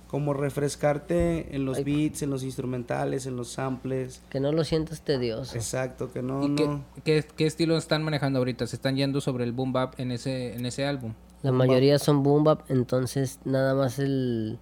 como 0.08 0.34
refrescarte 0.34 1.54
en 1.56 1.66
los 1.66 1.84
beats, 1.84 2.22
en 2.22 2.30
los 2.30 2.44
instrumentales, 2.44 3.26
en 3.26 3.36
los 3.36 3.50
samples. 3.50 4.22
Que 4.30 4.40
no 4.40 4.52
lo 4.52 4.64
sientas 4.64 5.02
tedioso. 5.02 5.56
Exacto, 5.56 6.12
que 6.12 6.22
no, 6.22 6.44
¿Y 6.46 6.56
qué, 6.56 6.66
no. 6.68 6.84
qué, 7.04 7.26
qué 7.36 7.46
estilo 7.46 7.78
están 7.78 8.04
manejando 8.04 8.40
ahorita? 8.40 8.66
¿Se 8.68 8.76
están 8.78 8.96
yendo 8.96 9.20
sobre 9.22 9.44
el 9.44 9.52
boom 9.52 9.74
bap 9.74 10.00
en 10.00 10.12
ese, 10.12 10.54
en 10.56 10.66
ese 10.66 10.86
álbum? 10.86 11.14
La 11.44 11.52
mayoría 11.52 12.00
son 12.00 12.24
boom 12.24 12.44
bap, 12.46 12.62
entonces 12.72 13.40
nada 13.46 13.76
más 13.76 14.00
el, 14.00 14.58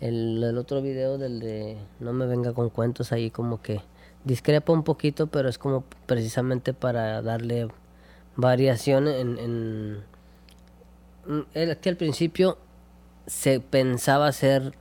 el, 0.00 0.42
el 0.42 0.58
otro 0.58 0.80
video 0.82 1.18
del 1.18 1.38
de 1.40 1.76
No 2.00 2.12
me 2.12 2.26
venga 2.26 2.52
con 2.54 2.70
cuentos 2.70 3.12
ahí 3.12 3.30
como 3.30 3.60
que 3.62 3.80
discrepa 4.24 4.72
un 4.72 4.84
poquito, 4.84 5.26
pero 5.26 5.48
es 5.48 5.58
como 5.58 5.84
precisamente 6.06 6.72
para 6.72 7.20
darle 7.22 7.68
variación 8.36 9.06
en... 9.08 9.38
en 9.38 10.12
Mm, 11.24 11.40
el- 11.54 11.76
que 11.76 11.88
al 11.88 11.96
principio 11.96 12.58
se 13.26 13.60
pensaba 13.60 14.26
hacer 14.28 14.72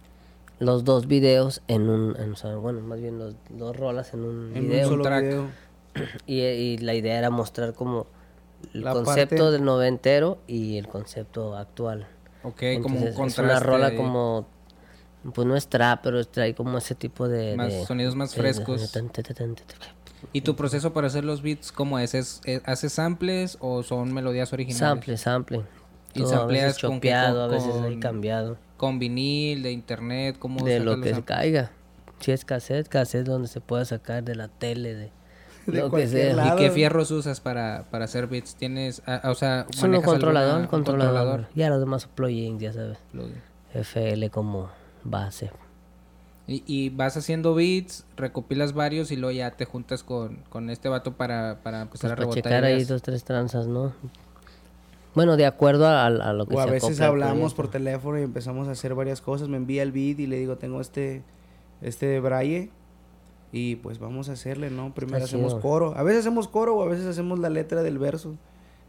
los 0.60 0.84
dos 0.84 1.08
videos 1.08 1.62
en 1.68 1.90
un, 1.90 2.16
en, 2.20 2.34
o 2.34 2.36
sea, 2.36 2.56
bueno, 2.56 2.82
más 2.82 3.00
bien 3.02 3.18
los 3.18 3.34
dos 3.50 3.76
rolas 3.76 4.14
en 4.14 4.24
un 4.24 4.52
En 4.56 4.68
video. 4.70 4.84
un 4.88 4.92
solo 4.94 5.04
track. 5.04 5.24
video. 5.24 5.48
Y, 6.26 6.40
y 6.42 6.78
la 6.78 6.94
idea 6.94 7.18
era 7.18 7.30
mostrar 7.30 7.74
como 7.74 8.08
el 8.74 8.84
La 8.84 8.94
concepto 8.94 9.36
parte- 9.38 9.52
del 9.52 9.64
noventero 9.64 10.38
y 10.48 10.78
el 10.78 10.88
concepto 10.88 11.58
actual. 11.58 12.08
Ok, 12.44 12.62
como 12.82 12.96
un 13.00 13.08
Entonces, 13.08 13.16
contraste. 13.16 13.42
Es 13.42 13.50
una 13.50 13.60
rola 13.60 13.88
ahí. 13.88 13.98
como, 13.98 14.46
pues 15.34 15.48
no 15.48 15.56
es 15.56 15.68
trap, 15.68 16.02
pero 16.04 16.24
trae 16.26 16.54
como 16.56 16.78
ese 16.78 16.96
tipo 16.96 17.28
de... 17.28 17.56
Más 17.58 17.72
de- 17.74 17.86
sonidos 17.86 18.16
más 18.16 18.32
de- 18.34 18.38
frescos. 18.42 18.94
¿Y 20.34 20.42
tu 20.42 20.56
proceso 20.56 20.94
para 20.94 21.08
hacer 21.08 21.26
los 21.26 21.42
beats 21.42 21.72
cómo 21.72 21.98
es? 22.00 22.14
¿Es, 22.14 22.42
es- 22.46 22.62
haces 22.66 22.94
samples 22.94 23.58
o 23.60 23.82
son 23.84 24.14
melodías 24.14 24.54
originales? 24.54 24.78
Sample, 24.80 25.18
sample. 25.18 25.62
¿Y 26.14 26.22
Todo 26.24 26.42
a 26.42 26.46
veces 26.46 26.80
con 26.80 26.96
chopeado, 26.96 27.44
a 27.44 27.48
Con- 27.48 27.58
veces 27.58 27.82
ahí 27.82 28.00
cambiado. 28.00 28.58
¿Con 28.78 29.00
vinil, 29.00 29.64
de 29.64 29.72
internet? 29.72 30.36
¿Cómo 30.40 30.66
De 30.66 30.80
lo 30.80 31.00
que 31.02 31.12
samples? 31.12 31.26
caiga. 31.26 31.72
Si 32.20 32.32
es 32.32 32.46
cassette, 32.46 32.88
cassette 32.88 33.26
donde 33.28 33.48
se 33.48 33.62
pueda 33.62 33.86
sacar 33.86 34.24
de 34.24 34.36
la 34.36 34.48
tele, 34.48 34.94
de, 34.96 35.12
De 35.68 35.80
lo 35.80 35.92
que 35.92 36.08
sea. 36.08 36.34
lado. 36.36 36.58
¿Y 36.58 36.62
qué 36.64 36.72
fierros 36.72 37.12
usas 37.12 37.40
para, 37.40 37.86
para 37.92 38.06
hacer 38.06 38.28
beats? 38.28 38.56
¿Tienes, 38.56 39.02
ah, 39.08 39.22
o 39.26 39.36
sea, 39.36 39.66
Solo 39.72 40.02
controlador, 40.02 40.50
alguna- 40.50 40.64
un 40.66 40.70
controlador. 40.70 41.48
Ya 41.56 41.70
los 41.70 41.80
demás 41.80 42.08
plugins, 42.08 42.62
ya 42.62 42.74
sabes. 42.74 42.98
Plugin. 43.12 43.42
FL 43.74 44.30
como 44.30 44.70
base. 45.04 45.52
Y, 46.48 46.64
y 46.68 46.90
vas 46.90 47.16
haciendo 47.16 47.54
beats, 47.56 48.06
recopilas 48.18 48.74
varios 48.74 49.12
y 49.12 49.16
luego 49.16 49.32
ya 49.32 49.52
te 49.52 49.66
juntas 49.66 50.04
con, 50.04 50.38
con 50.50 50.70
este 50.70 50.90
vato 50.90 51.14
para, 51.14 51.60
para 51.64 51.84
empezar 51.84 52.10
Pues 52.10 52.12
a 52.12 52.16
para 52.16 52.20
rebotar 52.22 52.44
checar 52.44 52.64
ahí 52.66 52.84
dos, 52.84 53.02
tres 53.02 53.24
tranzas, 53.24 53.68
¿no? 53.68 53.94
Bueno, 55.14 55.36
de 55.38 55.46
acuerdo 55.46 55.88
a, 55.88 56.06
a 56.06 56.34
lo 56.34 56.46
que 56.46 56.56
O 56.56 56.60
a 56.60 56.66
se 56.66 56.72
veces 56.72 57.02
acopla 57.02 57.26
al 57.28 57.32
hablamos 57.32 57.54
por 57.54 57.68
teléfono 57.70 58.20
y 58.20 58.24
empezamos 58.24 58.68
a 58.68 58.72
hacer 58.72 58.96
varias 58.96 59.22
cosas. 59.22 59.50
Me 59.50 59.58
envía 59.58 59.84
el 59.84 59.92
beat 59.92 60.20
y 60.20 60.28
le 60.28 60.38
digo, 60.38 60.58
tengo 60.58 60.80
este, 60.82 61.24
este 61.82 62.20
braille. 62.20 62.70
Y 63.52 63.76
pues 63.78 64.00
vamos 64.00 64.30
a 64.30 64.34
hacerle, 64.34 64.70
¿no? 64.70 64.94
Primero 64.94 65.18
Está 65.18 65.26
hacemos 65.36 65.54
chido. 65.54 65.62
coro. 65.62 65.94
A 65.98 66.04
veces 66.04 66.22
hacemos 66.22 66.48
coro 66.48 66.78
o 66.78 66.84
a 66.84 66.88
veces 66.88 67.06
hacemos 67.06 67.40
la 67.40 67.50
letra 67.50 67.84
del 67.84 67.98
verso. 67.98 68.36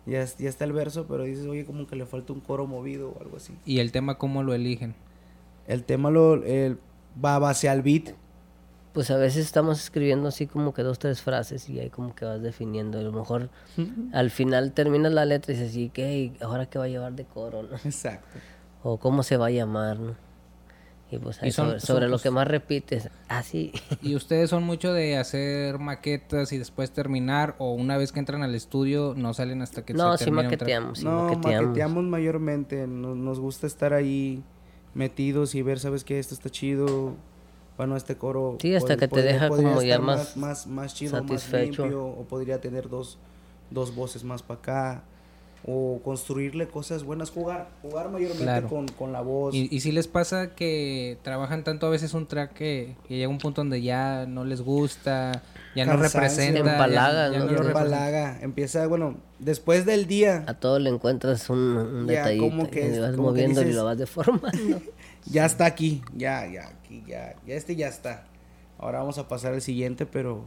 Ya, 0.06 0.24
ya 0.24 0.48
está 0.48 0.64
el 0.64 0.72
verso, 0.72 1.06
pero 1.08 1.24
dices, 1.24 1.46
oye, 1.46 1.64
como 1.64 1.86
que 1.86 1.96
le 1.96 2.06
falta 2.06 2.32
un 2.32 2.40
coro 2.40 2.66
movido 2.66 3.10
o 3.10 3.20
algo 3.20 3.36
así. 3.36 3.54
¿Y 3.64 3.80
el 3.80 3.90
tema 3.90 4.18
cómo 4.18 4.42
lo 4.44 4.54
eligen? 4.54 4.94
El 5.66 5.82
tema 5.84 6.10
lo, 6.10 6.44
el, 6.44 6.78
va 7.24 7.36
a 7.36 7.38
base 7.40 7.68
al 7.68 7.82
beat. 7.82 8.10
Pues 8.92 9.10
a 9.10 9.16
veces 9.16 9.46
estamos 9.46 9.80
escribiendo 9.82 10.28
así 10.28 10.46
como 10.46 10.74
que 10.74 10.82
dos, 10.82 10.98
tres 10.98 11.22
frases 11.22 11.68
y 11.70 11.80
ahí 11.80 11.88
como 11.88 12.14
que 12.14 12.26
vas 12.26 12.42
definiendo. 12.42 12.98
A 12.98 13.02
lo 13.02 13.12
mejor 13.12 13.48
al 14.12 14.30
final 14.30 14.72
terminas 14.72 15.12
la 15.12 15.24
letra 15.24 15.52
y 15.52 15.56
dices, 15.56 15.72
sí, 15.72 15.90
¿qué? 15.92 16.32
¿Ahora 16.42 16.66
qué 16.66 16.78
va 16.78 16.84
a 16.84 16.88
llevar 16.88 17.12
de 17.14 17.24
coro, 17.24 17.62
no? 17.62 17.76
Exacto. 17.84 18.38
O 18.82 18.98
cómo 18.98 19.22
se 19.22 19.36
va 19.38 19.46
a 19.46 19.50
llamar, 19.50 19.98
¿no? 19.98 20.14
Y 21.10 21.18
pues 21.18 21.42
ahí 21.42 21.48
Y 21.48 21.52
son- 21.52 21.68
sobre, 21.68 21.80
son, 21.80 22.00
lo 22.04 22.10
pues- 22.10 22.22
que 22.22 22.30
más 22.30 22.46
repites, 22.48 23.08
así. 23.28 23.72
¿Y 24.02 24.14
ustedes 24.14 24.50
son 24.50 24.62
mucho 24.64 24.92
de 24.92 25.16
hacer 25.18 25.78
maquetas 25.78 26.52
y 26.52 26.58
después 26.58 26.90
terminar? 26.90 27.54
¿O 27.58 27.72
una 27.72 27.96
vez 27.96 28.12
que 28.12 28.18
entran 28.18 28.42
al 28.42 28.54
estudio 28.54 29.14
no 29.16 29.32
salen 29.34 29.62
hasta 29.62 29.84
que 29.86 29.94
no, 29.94 30.16
se 30.18 30.24
sí 30.24 30.30
maqueteamos, 30.30 30.98
sí 30.98 31.04
no, 31.06 31.24
maqueteamos. 31.24 31.68
maqueteamos 31.68 32.04
mayormente. 32.04 32.86
Nos, 32.86 33.16
nos 33.16 33.40
gusta 33.40 33.66
estar 33.66 33.92
ahí 33.94 34.42
metidos 34.94 35.54
y 35.54 35.62
ver, 35.62 35.80
¿sabes 35.80 36.04
qué? 36.04 36.18
Esto 36.18 36.34
está 36.34 36.50
chido. 36.50 37.14
Bueno, 37.82 37.96
este 37.96 38.16
coro. 38.16 38.56
Sí, 38.60 38.74
hasta 38.74 38.94
pod- 38.94 38.98
que 38.98 39.08
te 39.08 39.22
deja 39.22 39.48
como 39.48 39.82
ya 39.82 39.98
más 39.98 40.36
más, 40.36 40.66
más 40.66 40.94
chido, 40.94 41.12
satisfecho. 41.18 41.82
más 41.82 41.90
limpio. 41.92 42.06
O 42.06 42.24
podría 42.24 42.60
tener 42.60 42.88
dos, 42.88 43.18
dos 43.70 43.94
voces 43.94 44.24
más 44.24 44.42
para 44.42 44.60
acá. 44.60 45.02
O 45.64 46.00
construirle 46.02 46.66
cosas 46.66 47.04
buenas. 47.04 47.30
Jugar, 47.30 47.68
jugar 47.82 48.08
mayormente 48.10 48.42
Claro. 48.42 48.68
con, 48.68 48.88
con 48.88 49.12
la 49.12 49.20
voz. 49.20 49.54
¿Y, 49.54 49.68
y 49.70 49.78
si 49.78 49.92
les 49.92 50.08
pasa 50.08 50.56
que 50.56 51.18
trabajan 51.22 51.62
tanto 51.62 51.86
a 51.86 51.90
veces 51.90 52.14
un 52.14 52.26
track 52.26 52.52
que, 52.52 52.96
que 53.06 53.16
llega 53.16 53.28
un 53.28 53.38
punto 53.38 53.60
donde 53.60 53.80
ya 53.80 54.26
no 54.26 54.44
les 54.44 54.60
gusta, 54.60 55.42
ya 55.76 55.84
no 55.84 55.92
Cansancio. 55.92 56.20
representa? 56.20 56.58
Te 56.62 56.64
ya- 56.66 56.72
empalaga, 56.72 57.30
ya 57.30 57.38
¿no? 57.38 57.44
Ya 57.44 57.50
representa? 57.52 57.68
empalaga. 57.80 58.38
Empieza, 58.42 58.86
bueno, 58.88 59.16
después 59.38 59.86
del 59.86 60.08
día. 60.08 60.42
A 60.48 60.54
todo 60.54 60.80
le 60.80 60.90
encuentras 60.90 61.48
un, 61.48 61.58
un 61.58 62.06
detallito. 62.08 62.42
como 62.44 62.68
que 62.68 62.96
y 62.96 62.98
vas 62.98 63.10
como 63.14 63.32
que 63.32 63.42
moviendo 63.42 63.60
y 63.60 63.64
dices- 63.66 63.76
lo 63.76 63.84
vas 63.84 63.98
deformando. 63.98 64.50
Ya 65.26 65.44
está 65.46 65.66
aquí, 65.66 66.02
ya, 66.16 66.46
ya, 66.46 66.68
aquí, 66.68 67.02
ya, 67.06 67.34
ya 67.46 67.54
este 67.54 67.76
ya 67.76 67.88
está. 67.88 68.24
Ahora 68.78 68.98
vamos 68.98 69.18
a 69.18 69.28
pasar 69.28 69.54
al 69.54 69.62
siguiente, 69.62 70.06
pero 70.06 70.44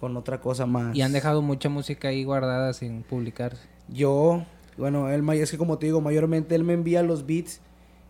con 0.00 0.16
otra 0.16 0.40
cosa 0.40 0.66
más. 0.66 0.94
Y 0.96 1.02
han 1.02 1.12
dejado 1.12 1.42
mucha 1.42 1.68
música 1.68 2.08
ahí 2.08 2.24
guardada 2.24 2.72
sin 2.72 3.02
publicarse. 3.02 3.62
Yo, 3.88 4.44
bueno, 4.76 5.08
él, 5.10 5.28
es 5.30 5.50
que 5.50 5.58
como 5.58 5.78
te 5.78 5.86
digo, 5.86 6.00
mayormente 6.00 6.54
él 6.54 6.64
me 6.64 6.72
envía 6.72 7.02
los 7.02 7.24
beats 7.26 7.60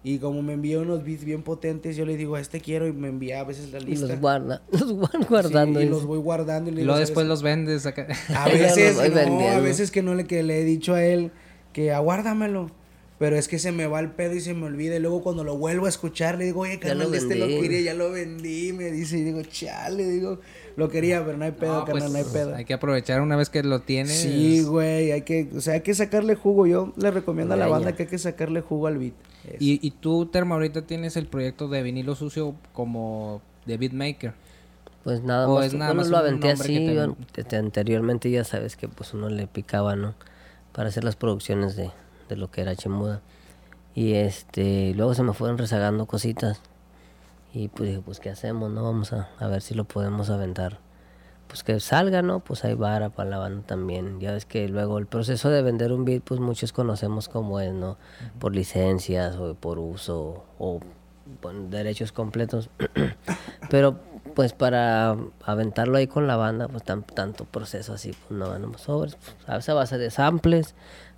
y 0.02 0.18
como 0.18 0.40
me 0.40 0.52
envía 0.54 0.78
unos 0.78 1.04
beats 1.04 1.24
bien 1.24 1.42
potentes, 1.42 1.96
yo 1.96 2.06
le 2.06 2.16
digo, 2.16 2.36
a 2.36 2.40
este 2.40 2.60
quiero 2.60 2.86
y 2.86 2.92
me 2.92 3.08
envía 3.08 3.40
a 3.40 3.44
veces 3.44 3.70
la 3.72 3.78
y 3.80 3.84
lista. 3.84 4.06
los 4.08 4.20
guarda, 4.20 4.62
los 4.72 4.98
van 4.98 5.10
Sí, 5.22 5.26
guardando. 5.28 5.80
y 5.80 5.84
dices. 5.84 5.90
los 5.98 6.06
voy 6.06 6.18
guardando 6.18 6.70
y 6.70 6.74
le 6.74 6.80
Y 6.80 6.82
digo, 6.82 6.86
luego 6.86 6.96
"¿Sabes 6.98 7.08
después 7.08 7.26
los 7.26 7.42
vendes 7.42 7.84
acá. 7.86 8.06
A 8.34 8.48
veces, 8.48 8.96
no, 9.28 9.48
a 9.48 9.58
veces 9.60 9.90
que 9.90 10.02
no 10.02 10.14
le, 10.14 10.24
que 10.26 10.42
le 10.42 10.60
he 10.60 10.64
dicho 10.64 10.94
a 10.94 11.04
él 11.04 11.30
que 11.72 11.92
aguárdamelo. 11.92 12.70
Pero 13.18 13.36
es 13.36 13.48
que 13.48 13.58
se 13.58 13.72
me 13.72 13.86
va 13.86 14.00
el 14.00 14.10
pedo 14.10 14.34
y 14.34 14.40
se 14.42 14.52
me 14.52 14.66
olvida. 14.66 14.96
Y 14.96 14.98
luego 14.98 15.22
cuando 15.22 15.42
lo 15.42 15.56
vuelvo 15.56 15.86
a 15.86 15.88
escuchar, 15.88 16.36
le 16.36 16.44
digo, 16.44 16.60
oye, 16.60 16.78
Ya 16.82 16.94
lo 16.94 17.04
carnal, 17.04 17.14
este 17.14 17.34
lo 17.36 17.46
quería, 17.46 17.80
ya 17.80 17.94
lo 17.94 18.10
vendí. 18.10 18.74
Me 18.74 18.90
dice, 18.90 19.16
y 19.16 19.22
digo, 19.24 19.40
chale, 19.42 20.06
digo, 20.06 20.38
lo 20.76 20.90
quería, 20.90 21.24
pero 21.24 21.38
no 21.38 21.46
hay 21.46 21.52
pedo, 21.52 21.78
No, 21.78 21.84
carnal, 21.86 22.02
pues, 22.02 22.12
no 22.12 22.18
hay 22.18 22.24
pedo. 22.24 22.54
Hay 22.54 22.64
que 22.66 22.74
aprovechar 22.74 23.22
una 23.22 23.36
vez 23.36 23.48
que 23.48 23.62
lo 23.62 23.80
tienes. 23.80 24.12
Sí, 24.20 24.62
güey, 24.64 25.12
hay 25.12 25.22
que, 25.22 25.48
o 25.56 25.62
sea, 25.62 25.74
hay 25.74 25.80
que 25.80 25.94
sacarle 25.94 26.34
jugo. 26.34 26.66
Yo 26.66 26.92
le 26.98 27.10
recomiendo 27.10 27.54
a 27.54 27.56
la 27.56 27.68
banda 27.68 27.96
que 27.96 28.02
hay 28.02 28.08
que 28.10 28.18
sacarle 28.18 28.60
jugo 28.60 28.86
al 28.86 28.98
beat. 28.98 29.14
Y, 29.58 29.78
y 29.86 29.90
tú, 29.92 30.26
Terma, 30.26 30.56
ahorita 30.56 30.82
tienes 30.82 31.16
el 31.16 31.26
proyecto 31.26 31.68
de 31.68 31.82
vinilo 31.82 32.16
sucio 32.16 32.54
como 32.74 33.40
de 33.64 33.78
beatmaker. 33.78 34.34
Pues 35.04 35.22
nada 35.22 35.48
O 35.48 35.54
más, 35.54 35.66
es 35.66 35.72
nada 35.74 35.92
bueno, 35.94 36.02
más 36.02 36.10
lo 36.10 36.16
un 36.16 36.20
aventé 36.22 36.48
nombre 36.48 36.68
que 36.68 36.74
así, 36.76 36.86
te- 36.86 36.94
yo- 36.94 37.16
desde 37.34 37.56
anteriormente 37.56 38.30
ya 38.30 38.42
sabes 38.44 38.76
que 38.76 38.88
pues 38.88 39.14
uno 39.14 39.30
le 39.30 39.46
picaba, 39.46 39.94
¿no? 39.96 40.14
Para 40.72 40.88
hacer 40.88 41.04
las 41.04 41.14
producciones 41.16 41.76
de, 41.76 41.90
de 42.28 42.36
lo 42.36 42.50
que 42.50 42.62
era 42.62 42.76
Chemuda. 42.76 43.20
Y 43.94 44.14
este, 44.14 44.92
luego 44.94 45.14
se 45.14 45.22
me 45.22 45.32
fueron 45.32 45.58
rezagando 45.58 46.06
cositas. 46.06 46.60
Y 47.52 47.68
pues 47.68 47.88
dije, 47.88 48.02
pues 48.04 48.20
qué 48.20 48.30
hacemos, 48.30 48.70
¿no? 48.70 48.82
Vamos 48.82 49.12
a, 49.12 49.30
a 49.38 49.48
ver 49.48 49.62
si 49.62 49.74
lo 49.74 49.84
podemos 49.84 50.28
aventar. 50.30 50.78
Pues 51.48 51.62
que 51.62 51.78
salga, 51.80 52.22
¿no? 52.22 52.40
Pues 52.40 52.64
hay 52.64 52.74
vara 52.74 53.10
para 53.10 53.30
la 53.30 53.38
banda 53.38 53.66
también. 53.66 54.20
Ya 54.20 54.32
ves 54.32 54.44
que 54.44 54.68
luego 54.68 54.98
el 54.98 55.06
proceso 55.06 55.48
de 55.48 55.62
vender 55.62 55.92
un 55.92 56.04
beat, 56.04 56.22
pues 56.22 56.40
muchos 56.40 56.72
conocemos 56.72 57.28
cómo 57.28 57.60
es, 57.60 57.72
¿no? 57.72 57.96
Por 58.38 58.54
licencias 58.54 59.36
o 59.36 59.54
por 59.54 59.78
uso 59.78 60.44
o 60.58 60.80
bueno, 61.42 61.68
derechos 61.68 62.12
completos. 62.12 62.68
Pero 63.70 63.98
pues 64.34 64.52
para 64.52 65.16
aventarlo 65.44 65.96
ahí 65.96 66.06
con 66.06 66.26
la 66.26 66.36
banda, 66.36 66.68
pues 66.68 66.82
tan, 66.82 67.02
tanto 67.04 67.46
proceso 67.46 67.94
así, 67.94 68.14
pues 68.28 68.38
no 68.38 68.78
sobres. 68.78 69.16
Pues, 69.16 69.48
a 69.48 69.56
veces 69.56 69.68
a 69.70 69.74
base 69.74 69.98
de 69.98 70.10
samples, 70.10 70.74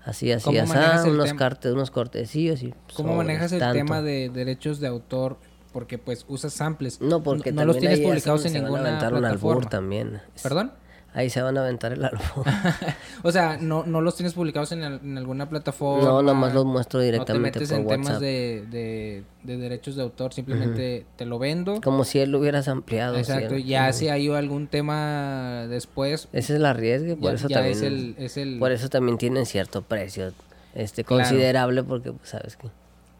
así, 0.08 0.32
así, 0.32 0.44
¿Cómo 0.44 0.60
así, 0.60 1.08
unos, 1.08 1.26
tema? 1.26 1.38
carte, 1.38 1.72
unos 1.72 1.90
cortecillos 1.90 2.62
y 2.62 2.74
¿Cómo 2.94 3.10
sobres, 3.10 3.16
manejas 3.16 3.52
el 3.52 3.60
tanto. 3.60 3.74
tema 3.74 4.02
de 4.02 4.30
derechos 4.30 4.80
de 4.80 4.88
autor? 4.88 5.38
Porque 5.72 5.98
pues 5.98 6.24
usas 6.28 6.52
samples. 6.54 7.00
No, 7.00 7.22
porque 7.22 7.52
no, 7.52 7.64
los 7.64 7.76
también 7.76 7.94
tienes 7.94 8.08
publicados 8.08 8.42
se 8.42 8.48
en 8.48 8.54
se 8.54 8.60
van 8.60 8.66
a 8.66 8.70
ninguna 8.70 9.08
un 9.18 9.24
albur 9.24 9.66
también. 9.66 10.20
¿Perdón? 10.42 10.72
Ahí 11.14 11.30
se 11.30 11.42
van 11.42 11.56
a 11.58 11.62
aventar 11.62 11.92
el 11.92 12.04
álbum. 12.04 12.20
o 13.22 13.32
sea, 13.32 13.56
no, 13.60 13.84
no 13.84 14.00
los 14.00 14.14
tienes 14.16 14.34
publicados 14.34 14.72
en, 14.72 14.82
al- 14.84 15.00
en 15.02 15.18
alguna 15.18 15.48
plataforma. 15.48 16.04
no, 16.04 16.22
nomás 16.22 16.54
los 16.54 16.64
muestro 16.64 16.98
No 17.00 17.02
te 17.02 17.06
directamente 17.12 17.58
metes 17.60 17.68
por 17.70 17.78
en 17.80 17.86
WhatsApp. 17.86 18.04
temas 18.04 18.20
de, 18.20 18.64
de, 18.70 19.24
de 19.42 19.56
derechos 19.56 19.96
de 19.96 20.02
autor, 20.02 20.32
simplemente 20.32 21.06
te 21.16 21.26
lo 21.26 21.38
vendo. 21.38 21.80
Como 21.80 22.04
si 22.04 22.18
él 22.20 22.30
lo 22.30 22.38
hubieras 22.38 22.68
ampliado. 22.68 23.16
Exacto, 23.16 23.54
él- 23.56 23.64
ya 23.64 23.92
si 23.92 24.08
hay 24.08 24.28
algún 24.28 24.66
tema 24.68 25.66
después, 25.68 26.28
Ese 26.32 26.52
es 26.54 26.58
el 26.60 26.66
arriesgue, 26.66 27.16
por 27.16 27.30
ya, 27.30 27.34
eso 27.36 27.48
ya 27.48 27.56
también. 27.56 27.76
es 27.76 27.82
el... 27.82 28.14
Es 28.18 28.36
el 28.36 28.58
Por 28.58 28.72
eso 28.72 28.88
también 28.88 29.18
tienen 29.18 29.46
cierto 29.46 29.82
precio 29.82 30.32
este 30.74 31.02
Claro. 31.04 31.22
considerable 31.24 31.82
porque 31.82 32.12
pues, 32.12 32.28
sabes 32.28 32.56
que 32.56 32.68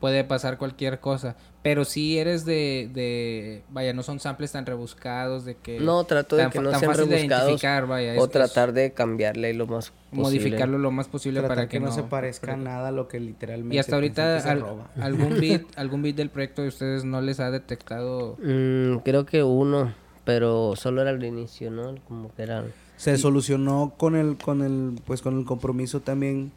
puede 0.01 0.25
pasar 0.25 0.59
cualquier 0.59 1.01
cosa. 1.01 1.37
Pero 1.63 1.85
si 1.85 2.19
eres 2.19 2.45
de, 2.45 2.89
de... 2.95 3.63
Vaya, 3.71 3.93
no 3.93 4.03
son 4.05 4.21
samples 4.21 4.53
tan 4.53 4.65
rebuscados 4.65 5.45
de 5.45 5.57
que... 5.57 5.81
no 5.81 6.05
trato 6.05 6.37
de 6.37 6.45
tan 6.45 6.53
que 6.53 6.61
no 6.61 6.71
tan 6.71 6.81
sean 6.81 6.93
fácil 6.93 7.09
de 7.09 7.17
rebuscados 7.17 7.45
identificar, 7.49 7.87
vaya, 7.87 8.15
es- 8.15 8.21
o 8.21 8.25
es 8.27 8.31
tratar 8.31 8.73
de 8.73 8.93
cambiarle 8.93 9.53
lo 9.55 9.67
más 9.67 9.91
posible. 9.91 10.23
modificarlo 10.23 10.79
lo 10.79 10.91
más 10.93 11.09
posible 11.09 11.41
Tratar 11.41 11.57
para 11.57 11.69
que, 11.69 11.81
no, 11.81 11.91
se 11.93 12.05
parezca 12.05 12.57
nada 12.57 12.89
a 12.89 12.93
lo 12.93 13.09
que 13.09 13.19
literalmente 13.21 13.75
Y 13.75 13.79
hasta 13.79 13.97
ahorita 13.97 14.41
que 14.43 14.49
al- 14.49 14.61
roba. 14.61 14.91
algún 15.01 15.35
beat, 15.41 15.63
algún 15.77 16.03
beat 16.03 16.15
del 16.17 16.31
proyecto 16.31 16.63
de 16.63 16.69
ustedes 16.69 17.05
no 17.05 17.21
les 17.21 17.41
ha 17.41 17.51
detectado 17.51 18.37
Mm, 18.41 18.99
creo 18.99 19.27
que 19.27 19.43
uno, 19.43 19.93
pero 20.25 20.75
solo 20.77 21.03
era 21.03 21.11
el 21.11 21.23
inicio, 21.25 21.71
¿no? 21.73 21.97
Como 22.07 22.33
que 22.35 22.43
era 22.43 22.65
se 22.97 23.17
solucionó 23.17 23.95
con 23.97 24.17
el 24.17 24.37
con 24.39 24.63
el 24.63 25.01
pues 25.05 25.23
con 25.23 25.39
el 25.39 25.45
compromiso 25.45 26.01
también 26.01 26.51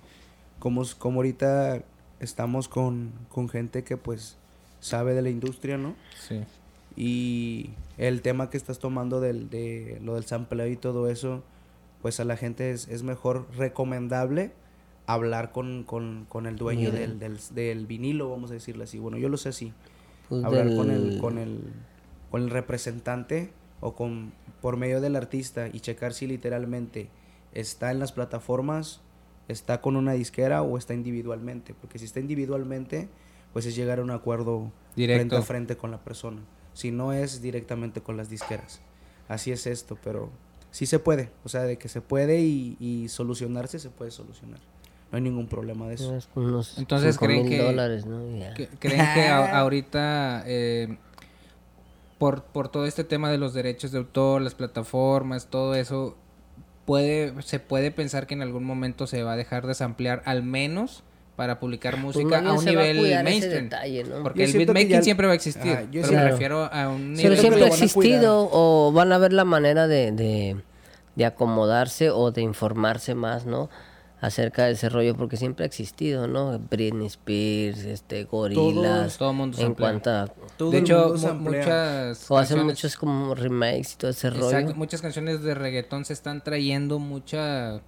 como 0.59 0.83
como 0.97 1.17
ahorita 1.19 1.81
estamos 2.21 2.67
con, 2.67 3.11
con 3.29 3.49
gente 3.49 3.83
que 3.83 3.97
pues 3.97 4.37
sabe 4.79 5.13
de 5.13 5.21
la 5.21 5.29
industria, 5.29 5.77
¿no? 5.77 5.95
sí. 6.27 6.43
Y 6.97 7.69
el 7.97 8.21
tema 8.21 8.49
que 8.49 8.57
estás 8.57 8.79
tomando 8.79 9.21
del, 9.21 9.49
de 9.49 9.99
lo 10.03 10.15
del 10.15 10.25
sampleo 10.25 10.67
y 10.67 10.75
todo 10.75 11.07
eso, 11.07 11.41
pues 12.01 12.19
a 12.19 12.25
la 12.25 12.35
gente 12.35 12.71
es, 12.71 12.89
es 12.89 13.03
mejor 13.03 13.47
recomendable 13.55 14.51
hablar 15.07 15.53
con, 15.53 15.83
con, 15.83 16.25
con 16.27 16.47
el 16.47 16.57
dueño 16.57 16.91
del, 16.91 17.17
del, 17.17 17.39
del 17.51 17.85
vinilo, 17.85 18.29
vamos 18.29 18.51
a 18.51 18.55
decirlo 18.55 18.83
así. 18.83 18.99
Bueno, 18.99 19.17
yo 19.17 19.29
lo 19.29 19.37
sé 19.37 19.49
así. 19.49 19.71
pues, 20.27 20.43
hablar 20.43 20.75
con 20.75 20.91
el, 20.91 21.17
con 21.19 21.37
el 21.37 21.61
con 22.29 22.43
el 22.43 22.49
representante 22.49 23.51
o 23.81 23.93
con 23.93 24.31
por 24.61 24.77
medio 24.77 25.01
del 25.01 25.15
artista 25.15 25.67
y 25.71 25.79
checar 25.81 26.13
si 26.13 26.27
literalmente 26.27 27.09
está 27.53 27.91
en 27.91 27.99
las 27.99 28.11
plataformas, 28.13 29.01
está 29.47 29.81
con 29.81 29.95
una 29.95 30.13
disquera 30.13 30.61
o 30.61 30.77
está 30.77 30.93
individualmente, 30.93 31.73
porque 31.73 31.99
si 31.99 32.05
está 32.05 32.19
individualmente, 32.19 33.09
pues 33.53 33.65
es 33.65 33.75
llegar 33.75 33.99
a 33.99 34.03
un 34.03 34.11
acuerdo 34.11 34.71
frente 34.95 35.35
a 35.35 35.41
frente 35.41 35.77
con 35.77 35.91
la 35.91 35.97
persona. 36.03 36.41
Si 36.73 36.91
no 36.91 37.11
es 37.13 37.41
directamente 37.41 38.01
con 38.01 38.15
las 38.17 38.29
disqueras. 38.29 38.81
Así 39.27 39.51
es 39.51 39.67
esto, 39.67 39.97
pero 40.03 40.29
sí 40.71 40.85
se 40.85 40.99
puede, 40.99 41.31
o 41.43 41.49
sea, 41.49 41.63
de 41.63 41.77
que 41.77 41.89
se 41.89 42.01
puede 42.01 42.41
y, 42.41 42.77
y 42.79 43.09
solucionarse 43.09 43.77
se 43.79 43.89
puede 43.89 44.11
solucionar. 44.11 44.59
No 45.11 45.17
hay 45.17 45.21
ningún 45.21 45.47
problema 45.47 45.89
de 45.89 45.95
eso. 45.95 46.17
unos- 46.35 46.77
Entonces, 46.77 47.15
cinco 47.15 47.25
¿creen 47.25 47.43
mil 47.43 47.49
que- 47.57 47.63
dólares, 47.63 48.05
¿no? 48.05 48.19
Que- 48.55 48.69
¿Creen 48.79 49.05
que 49.13 49.27
a- 49.27 49.59
ahorita, 49.59 50.43
eh, 50.45 50.97
por, 52.17 52.43
por 52.43 52.69
todo 52.69 52.85
este 52.85 53.03
tema 53.03 53.29
de 53.31 53.37
los 53.37 53.53
derechos 53.53 53.91
de 53.91 53.97
autor, 53.97 54.41
las 54.41 54.55
plataformas, 54.55 55.47
todo 55.47 55.75
eso, 55.75 56.15
puede 56.85 57.33
se 57.43 57.59
puede 57.59 57.91
pensar 57.91 58.27
que 58.27 58.33
en 58.33 58.41
algún 58.41 58.63
momento 58.63 59.07
se 59.07 59.23
va 59.23 59.33
a 59.33 59.35
dejar 59.35 59.67
de 59.67 59.73
samplear 59.75 60.21
al 60.25 60.43
menos 60.43 61.03
para 61.35 61.59
publicar 61.59 61.93
Pues 61.93 62.03
música 62.03 62.39
a 62.39 62.53
un 62.53 62.67
a 62.67 62.71
nivel 62.71 63.05
ese 63.05 63.23
mainstream? 63.23 63.63
detalle, 63.65 64.03
¿no? 64.03 64.21
Porque 64.23 64.39
Yo 64.39 64.45
el 64.51 64.57
beatmaking 64.65 64.89
ya- 64.89 65.01
siempre 65.01 65.27
va 65.27 65.33
a 65.33 65.35
existir, 65.35 65.87
yo 65.91 66.01
pero 66.01 66.13
me 66.13 66.29
refiero 66.29 66.65
a 66.71 66.89
un 66.89 67.13
nivel... 67.13 67.37
siempre 67.37 67.63
ha 67.63 67.65
a 67.65 67.69
existido 67.69 68.49
o 68.51 68.91
van 68.91 69.11
a 69.13 69.17
ver 69.17 69.33
la 69.33 69.45
manera 69.45 69.87
de, 69.87 70.11
de, 70.11 70.57
de 71.15 71.25
acomodarse 71.25 72.09
o 72.11 72.31
de 72.31 72.41
informarse 72.41 73.15
más, 73.15 73.45
¿no? 73.45 73.69
Acerca 74.21 74.65
de 74.65 74.73
ese 74.73 74.87
rollo, 74.87 75.15
porque 75.15 75.35
siempre 75.35 75.63
ha 75.63 75.67
existido, 75.67 76.27
¿no? 76.27 76.57
Britney 76.59 77.07
Spears, 77.07 77.79
este, 77.79 78.25
gorilas, 78.25 79.17
todo 79.17 79.33
mundo 79.33 79.57
en 79.59 79.73
cuanto 79.73 80.11
a... 80.11 80.27
Todo 80.57 80.69
de 80.69 80.77
hecho, 80.77 81.15
muchas 81.39 82.29
O 82.29 82.37
hacen 82.37 82.63
muchos 82.63 82.95
como 82.95 83.33
remakes 83.33 83.93
y 83.93 83.97
todo 83.97 84.11
ese 84.11 84.29
rollo. 84.29 84.45
Exacto, 84.45 84.75
muchas 84.75 85.01
canciones 85.01 85.41
de 85.41 85.55
reggaetón 85.55 86.05
se 86.05 86.13
están 86.13 86.43
trayendo 86.43 86.99
mucha 86.99 87.81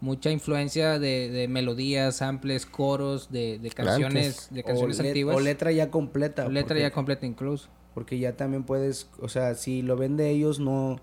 mucha 0.00 0.30
influencia 0.30 0.98
de, 0.98 1.28
de 1.28 1.46
melodías, 1.48 2.16
samples, 2.16 2.66
coros 2.66 3.30
de, 3.30 3.58
de 3.58 3.70
canciones, 3.70 4.48
de 4.50 4.62
canciones 4.64 4.98
o, 4.98 5.02
antiguas. 5.02 5.36
o 5.36 5.40
letra 5.40 5.72
ya 5.72 5.90
completa. 5.90 6.48
letra 6.48 6.68
porque- 6.68 6.82
ya 6.82 6.90
completa 6.90 7.26
incluso. 7.26 7.68
Porque 7.94 8.18
ya 8.18 8.36
también 8.36 8.62
puedes, 8.62 9.10
o 9.20 9.28
sea, 9.28 9.54
si 9.56 9.82
lo 9.82 9.96
vende 9.96 10.30
ellos, 10.30 10.60
no, 10.60 11.00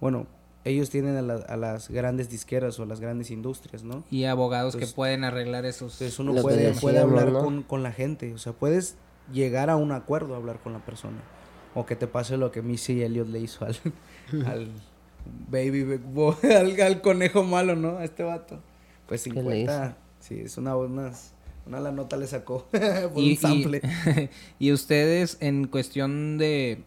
bueno, 0.00 0.26
ellos 0.64 0.90
tienen 0.90 1.16
a, 1.16 1.22
la- 1.22 1.34
a 1.48 1.56
las 1.56 1.88
grandes 1.88 2.28
disqueras 2.28 2.78
o 2.78 2.82
a 2.82 2.86
las 2.86 3.00
grandes 3.00 3.30
industrias, 3.30 3.82
¿no? 3.82 4.04
Y 4.10 4.24
abogados 4.24 4.76
Pues- 4.76 4.88
que 4.90 4.94
pueden 4.94 5.24
arreglar 5.24 5.64
esos. 5.64 5.92
Entonces 5.94 6.18
uno 6.18 6.32
Lo 6.32 6.36
que 6.38 6.42
puede, 6.42 6.72
puede 6.74 6.98
hablar 6.98 7.32
¿no? 7.32 7.40
con, 7.42 7.62
con 7.62 7.82
la 7.82 7.92
gente, 7.92 8.32
o 8.34 8.38
sea, 8.38 8.52
puedes 8.52 8.96
llegar 9.32 9.70
a 9.70 9.76
un 9.76 9.92
acuerdo 9.92 10.34
a 10.34 10.36
hablar 10.38 10.58
con 10.60 10.72
la 10.72 10.84
persona. 10.84 11.18
O 11.74 11.86
que 11.86 11.94
te 11.96 12.06
pase 12.08 12.36
lo 12.36 12.50
que 12.50 12.62
Missy 12.62 13.00
Elliott 13.02 13.28
le 13.28 13.38
hizo 13.40 13.64
al, 13.64 13.76
al 14.46 14.68
baby, 15.50 15.84
Big 15.84 16.00
Boy, 16.00 16.34
al, 16.56 16.80
al 16.80 17.00
conejo 17.00 17.44
malo, 17.44 17.76
¿no? 17.76 17.98
A 17.98 18.04
este 18.04 18.22
vato. 18.24 18.60
Pues 19.06 19.26
le 19.26 19.32
50, 19.34 19.96
sí, 20.20 20.40
es 20.40 20.58
una, 20.58 20.76
unas, 20.76 21.32
una 21.66 21.78
la 21.80 21.90
nota 21.92 22.16
le 22.16 22.26
sacó 22.26 22.66
por 22.70 23.22
y, 23.22 23.30
un 23.32 23.36
sample. 23.36 23.80
y, 24.58 24.66
y 24.68 24.72
ustedes 24.72 25.36
en 25.40 25.66
cuestión 25.68 26.38
de 26.38 26.82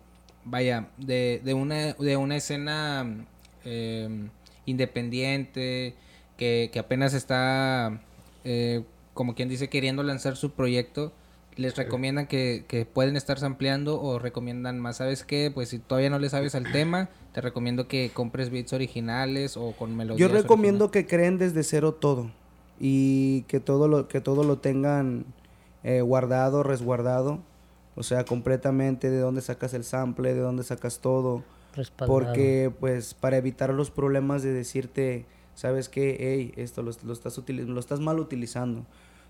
vaya 0.45 0.89
de, 0.97 1.41
de 1.43 1.53
una 1.53 1.93
de 1.93 2.17
una 2.17 2.35
escena 2.35 3.25
eh, 3.65 4.29
independiente 4.65 5.95
que, 6.37 6.69
que 6.71 6.79
apenas 6.79 7.13
está 7.13 8.01
eh, 8.43 8.83
como 9.13 9.35
quien 9.35 9.49
dice 9.49 9.69
queriendo 9.69 10.03
lanzar 10.03 10.35
su 10.35 10.51
proyecto 10.51 11.13
les 11.55 11.75
recomiendan 11.75 12.25
que, 12.25 12.65
que 12.67 12.85
pueden 12.85 13.15
estar 13.15 13.37
sampleando 13.37 14.01
o 14.01 14.17
recomiendan 14.17 14.79
más. 14.79 14.97
Sabes 14.97 15.23
qué 15.23 15.51
pues 15.53 15.69
si 15.69 15.77
todavía 15.77 16.09
no 16.09 16.17
le 16.17 16.29
sabes 16.29 16.55
al 16.55 16.71
tema 16.71 17.09
te 17.31 17.41
recomiendo 17.41 17.87
que 17.87 18.11
compres 18.13 18.49
beats 18.49 18.73
originales 18.73 19.55
o 19.57 19.71
con 19.73 19.95
melodías 19.95 20.19
Yo 20.19 20.35
recomiendo 20.35 20.91
que 20.91 21.05
creen 21.05 21.37
desde 21.37 21.63
cero 21.63 21.93
todo 21.93 22.31
y 22.79 23.43
que 23.43 23.59
todo 23.59 23.87
lo 23.87 24.07
que 24.07 24.19
todo 24.19 24.43
lo 24.43 24.57
tengan 24.57 25.25
eh, 25.83 26.01
guardado, 26.01 26.63
resguardado, 26.63 27.39
o 27.95 28.03
sea, 28.03 28.23
completamente 28.23 29.09
de 29.09 29.19
dónde 29.19 29.41
sacas 29.41 29.73
el 29.73 29.83
sample, 29.83 30.33
de 30.33 30.39
dónde 30.39 30.63
sacas 30.63 30.99
todo, 30.99 31.43
respaldado. 31.73 32.19
porque 32.19 32.71
pues 32.79 33.13
para 33.13 33.37
evitar 33.37 33.73
los 33.73 33.91
problemas 33.91 34.43
de 34.43 34.51
decirte, 34.53 35.25
sabes 35.55 35.89
qué, 35.89 36.17
hey, 36.19 36.53
esto 36.55 36.81
lo, 36.83 36.91
lo 37.03 37.13
estás 37.13 37.39
lo 37.47 37.79
estás 37.79 37.99
mal 37.99 38.19
utilizando. 38.19 38.81
O 38.81 38.85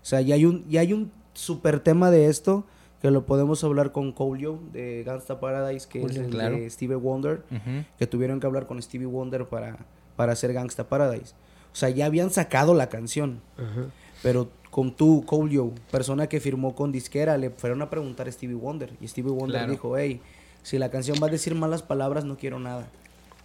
sea, 0.06 0.20
ya 0.20 0.34
hay 0.34 0.44
un 0.44 0.68
ya 0.68 0.80
hay 0.80 0.92
un 0.92 1.10
super 1.32 1.80
tema 1.80 2.10
de 2.10 2.26
esto 2.28 2.64
que 3.02 3.10
lo 3.10 3.26
podemos 3.26 3.62
hablar 3.64 3.92
con 3.92 4.12
Coolio 4.12 4.58
de 4.72 5.02
Gangsta 5.04 5.38
Paradise, 5.40 5.86
que 5.88 5.98
es 6.00 6.04
Coolio, 6.06 6.22
el 6.22 6.30
claro. 6.30 6.56
de 6.56 6.70
Stevie 6.70 6.96
Wonder 6.96 7.42
Ujú. 7.50 7.84
que 7.98 8.06
tuvieron 8.06 8.40
que 8.40 8.46
hablar 8.46 8.66
con 8.66 8.80
Stevie 8.80 9.06
Wonder 9.06 9.46
para, 9.46 9.76
para 10.16 10.32
hacer 10.32 10.52
Gangsta 10.54 10.88
Paradise. 10.88 11.34
O 11.72 11.76
sea, 11.76 11.90
ya 11.90 12.06
habían 12.06 12.30
sacado 12.30 12.72
la 12.72 12.88
canción, 12.88 13.40
Ujú. 13.58 13.88
pero 14.22 14.48
con 14.70 14.94
tú, 14.96 15.24
Cole 15.26 15.54
Joe, 15.56 15.70
persona 15.90 16.28
que 16.28 16.40
firmó 16.40 16.74
con 16.74 16.92
disquera, 16.92 17.36
le 17.36 17.50
fueron 17.50 17.82
a 17.82 17.90
preguntar 17.90 18.26
a 18.28 18.32
Stevie 18.32 18.54
Wonder. 18.56 18.92
Y 19.00 19.08
Stevie 19.08 19.32
Wonder 19.32 19.58
Claro. 19.58 19.70
dijo, 19.72 19.96
hey, 19.98 20.20
si 20.64 20.78
la 20.78 20.90
canción 20.90 21.18
va 21.22 21.28
a 21.28 21.30
decir 21.30 21.54
malas 21.54 21.82
palabras, 21.82 22.24
no 22.24 22.36
quiero 22.36 22.58
nada. 22.58 22.88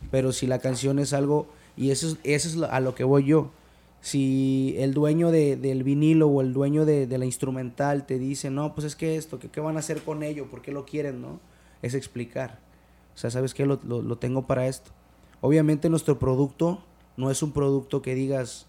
Pero 0.10 0.32
si 0.32 0.48
la 0.48 0.58
canción 0.58 0.98
es 0.98 1.14
algo, 1.14 1.46
y 1.78 1.92
eso 1.92 2.08
es, 2.08 2.18
eso 2.24 2.50
es 2.50 2.70
a 2.72 2.80
lo 2.80 2.96
que 2.96 3.04
voy 3.04 3.26
yo. 3.26 3.52
Si 4.02 4.74
el 4.80 4.94
dueño 4.94 5.30
de- 5.30 5.58
del 5.58 5.84
vinilo 5.84 6.28
o 6.30 6.42
el 6.42 6.54
dueño 6.54 6.86
de, 6.86 7.06
de 7.06 7.18
la 7.18 7.26
instrumental 7.26 8.06
te 8.08 8.18
dice, 8.18 8.50
no, 8.50 8.74
pues 8.74 8.86
es 8.88 8.96
que 8.96 9.18
esto, 9.18 9.38
que 9.40 9.50
qué 9.50 9.60
van 9.60 9.76
a 9.76 9.80
hacer 9.80 10.02
con 10.02 10.24
ello, 10.24 10.48
por 10.50 10.62
qué 10.62 10.72
lo 10.72 10.86
quieren, 10.86 11.22
¿no? 11.22 11.40
Es 11.82 11.94
explicar. 11.94 12.60
O 13.14 13.18
sea, 13.18 13.30
¿sabes 13.30 13.54
qué? 13.54 13.66
Lo- 13.66 13.80
lo 13.84 14.18
tengo 14.18 14.48
para 14.48 14.68
esto. 14.68 14.92
Obviamente 15.42 15.90
nuestro 15.90 16.18
producto 16.18 16.82
no 17.18 17.30
es 17.30 17.44
un 17.44 17.52
producto 17.52 18.02
que 18.02 18.16
digas, 18.16 18.68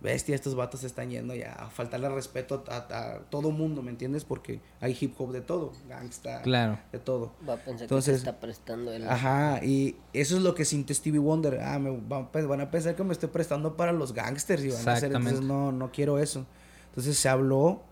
bestia, 0.00 0.34
estos 0.34 0.54
vatos 0.54 0.80
se 0.80 0.86
están 0.86 1.10
yendo 1.10 1.34
ya 1.34 1.52
a 1.54 1.70
faltarle 1.70 2.08
respeto 2.10 2.62
a, 2.68 2.76
a 2.76 3.18
todo 3.30 3.50
mundo, 3.50 3.82
¿me 3.82 3.90
entiendes? 3.90 4.24
Porque 4.24 4.60
hay 4.80 4.96
hip 5.00 5.14
hop 5.18 5.32
de 5.32 5.40
todo, 5.40 5.72
gangsta, 5.88 6.42
claro 6.42 6.78
de 6.92 6.98
todo. 6.98 7.32
Va 7.48 7.54
a 7.54 7.56
pensar 7.56 7.82
Entonces- 7.84 8.14
que 8.16 8.20
se 8.24 8.28
está 8.28 8.38
prestando 8.40 8.92
el... 8.92 9.08
Ajá, 9.08 9.64
y 9.64 9.96
eso 10.12 10.36
es 10.36 10.42
lo 10.42 10.54
que 10.54 10.64
siente 10.64 10.92
Stevie 10.94 11.18
Wonder. 11.18 11.60
Ah, 11.60 11.78
me 11.78 11.90
van, 11.90 12.28
a- 12.32 12.46
van 12.46 12.60
a 12.60 12.70
pensar 12.70 12.94
que 12.94 13.02
me 13.04 13.12
estoy 13.12 13.30
prestando 13.30 13.76
para 13.76 13.92
los 13.92 14.12
gangsters 14.12 14.62
y 14.64 14.68
van 14.70 14.88
a 14.88 14.92
hacer, 14.92 15.12
entonces 15.12 15.40
no, 15.40 15.72
no 15.72 15.90
quiero 15.90 16.18
eso. 16.18 16.46
Entonces 16.90 17.18
se 17.18 17.28
habló 17.28 17.82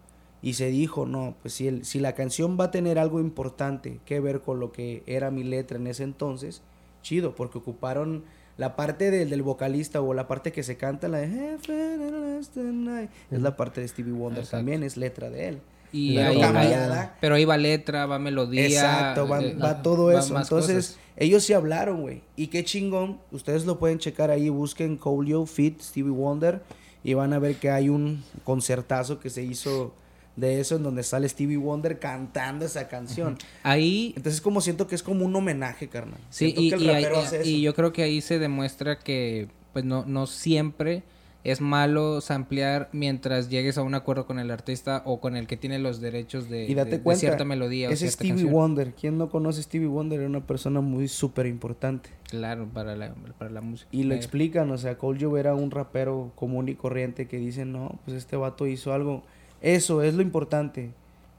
y 0.42 0.54
se 0.54 0.66
dijo, 0.68 1.06
no, 1.06 1.34
pues 1.40 1.54
si, 1.54 1.68
el, 1.68 1.84
si 1.86 2.00
la 2.00 2.14
canción 2.14 2.58
va 2.60 2.64
a 2.64 2.70
tener 2.70 2.98
algo 2.98 3.18
importante 3.18 3.98
que 4.04 4.20
ver 4.20 4.42
con 4.42 4.60
lo 4.60 4.72
que 4.72 5.02
era 5.06 5.30
mi 5.30 5.42
letra 5.42 5.78
en 5.78 5.86
ese 5.86 6.02
entonces, 6.04 6.60
chido, 7.02 7.34
porque 7.34 7.56
ocuparon 7.58 8.24
la 8.56 8.76
parte 8.76 9.10
del, 9.10 9.30
del 9.30 9.42
vocalista 9.42 10.00
o 10.00 10.14
la 10.14 10.26
parte 10.28 10.52
que 10.52 10.62
se 10.62 10.76
canta, 10.76 11.08
la 11.08 11.18
de 11.18 11.28
Heaven 11.28 12.02
and 12.02 12.36
Last 12.36 12.56
Night, 12.56 13.10
es 13.30 13.42
la 13.42 13.56
parte 13.56 13.80
de 13.80 13.88
Stevie 13.88 14.12
Wonder 14.12 14.40
Exacto. 14.44 14.58
también, 14.58 14.82
es 14.82 14.96
letra 14.96 15.30
de 15.30 15.48
él. 15.48 15.58
y 15.92 16.14
Pero 16.16 16.28
ahí 16.28 16.40
cambiada. 16.40 17.16
pero 17.20 17.34
ahí 17.34 17.44
va 17.44 17.56
letra 17.56 18.06
va 18.06 18.18
melodía 18.18 18.66
Exacto, 18.66 19.26
va, 19.28 19.42
eh, 19.42 19.54
va 19.54 19.82
todo 19.82 20.06
va 20.06 20.20
eso. 20.20 20.38
Entonces, 20.38 20.86
cosas. 20.88 20.98
Ellos 21.16 21.44
sí 21.44 21.52
hablaron, 21.52 22.00
güey. 22.02 22.22
Y 22.36 22.48
qué 22.48 22.64
chingón. 22.64 23.20
Ustedes 23.30 23.66
lo 23.66 23.78
pueden 23.78 23.98
checar 23.98 24.30
ahí. 24.32 24.48
Busquen 24.48 24.96
Coolio, 24.96 25.46
Fit, 25.46 25.80
Stevie 25.80 26.10
Wonder. 26.10 26.62
Y 27.04 27.14
van 27.14 27.32
a 27.32 27.38
ver 27.38 27.54
que 27.56 27.70
hay 27.70 27.88
un 27.88 28.24
concertazo 28.42 29.20
que 29.20 29.30
se 29.30 29.42
hizo 29.42 29.94
de 30.36 30.60
eso 30.60 30.76
en 30.76 30.82
donde 30.82 31.02
sale 31.02 31.28
Stevie 31.28 31.56
Wonder 31.56 31.98
cantando 31.98 32.64
esa 32.64 32.88
canción. 32.88 33.38
Ahí 33.62 34.12
Entonces 34.16 34.40
como 34.40 34.60
siento 34.60 34.86
que 34.86 34.94
es 34.94 35.02
como 35.02 35.24
un 35.24 35.34
homenaje, 35.36 35.88
carnal. 35.88 36.18
Sí, 36.30 36.46
Siento 36.52 36.60
y, 36.60 36.68
que 36.70 36.74
el 36.76 36.82
y 36.82 36.88
ahí- 36.90 37.62
yo 37.62 37.74
creo 37.74 37.92
que 37.92 38.02
ahí 38.02 38.20
se 38.20 38.38
demuestra 38.38 38.98
que 38.98 39.48
pues 39.72 39.84
no, 39.84 40.04
no 40.06 40.26
siempre 40.26 41.02
es 41.44 41.60
malo 41.60 42.22
samplear 42.22 42.88
mientras 42.92 43.50
llegues 43.50 43.76
a 43.76 43.82
un 43.82 43.94
acuerdo 43.94 44.24
con 44.26 44.38
el 44.38 44.50
artista 44.50 45.02
o 45.04 45.20
con 45.20 45.36
el 45.36 45.46
que 45.46 45.58
tiene 45.58 45.78
los 45.78 46.00
derechos 46.00 46.48
de, 46.48 46.64
Y 46.64 46.74
date 46.74 46.92
de- 46.92 46.96
de 46.96 47.02
cuenta, 47.02 47.20
cierta 47.20 47.44
melodía 47.44 47.88
o 47.90 47.92
ese 47.92 48.06
cierta 48.08 48.14
Stevie 48.16 48.30
canción. 48.32 48.52
Wonder. 48.52 48.94
¿Quién 48.98 49.18
no 49.18 49.28
conoce 49.28 49.60
a 49.60 49.62
Stevie 49.64 49.86
Wonder? 49.88 50.20
Era 50.20 50.28
una 50.30 50.46
persona 50.46 50.80
muy 50.80 51.06
súper 51.06 51.44
importante. 51.46 52.08
Claro, 52.30 52.66
para 52.72 52.96
la, 52.96 53.14
para 53.38 53.50
la 53.50 53.60
música. 53.60 53.88
Y 53.92 54.04
lo 54.04 54.14
Eh, 54.14 54.16
explican, 54.16 54.70
o 54.70 54.78
sea, 54.78 54.96
Cole 54.96 55.18
Joe 55.22 55.38
era 55.38 55.54
un 55.54 55.70
rapero 55.70 56.32
común 56.34 56.68
y 56.70 56.76
corriente 56.76 57.28
que 57.28 57.36
dicen, 57.36 57.72
no, 57.72 58.00
pues 58.06 58.16
este 58.16 58.36
vato 58.36 58.66
hizo 58.66 58.94
algo. 58.94 59.22
Eso 59.60 60.02
es 60.02 60.14
lo 60.14 60.22
importante. 60.22 60.90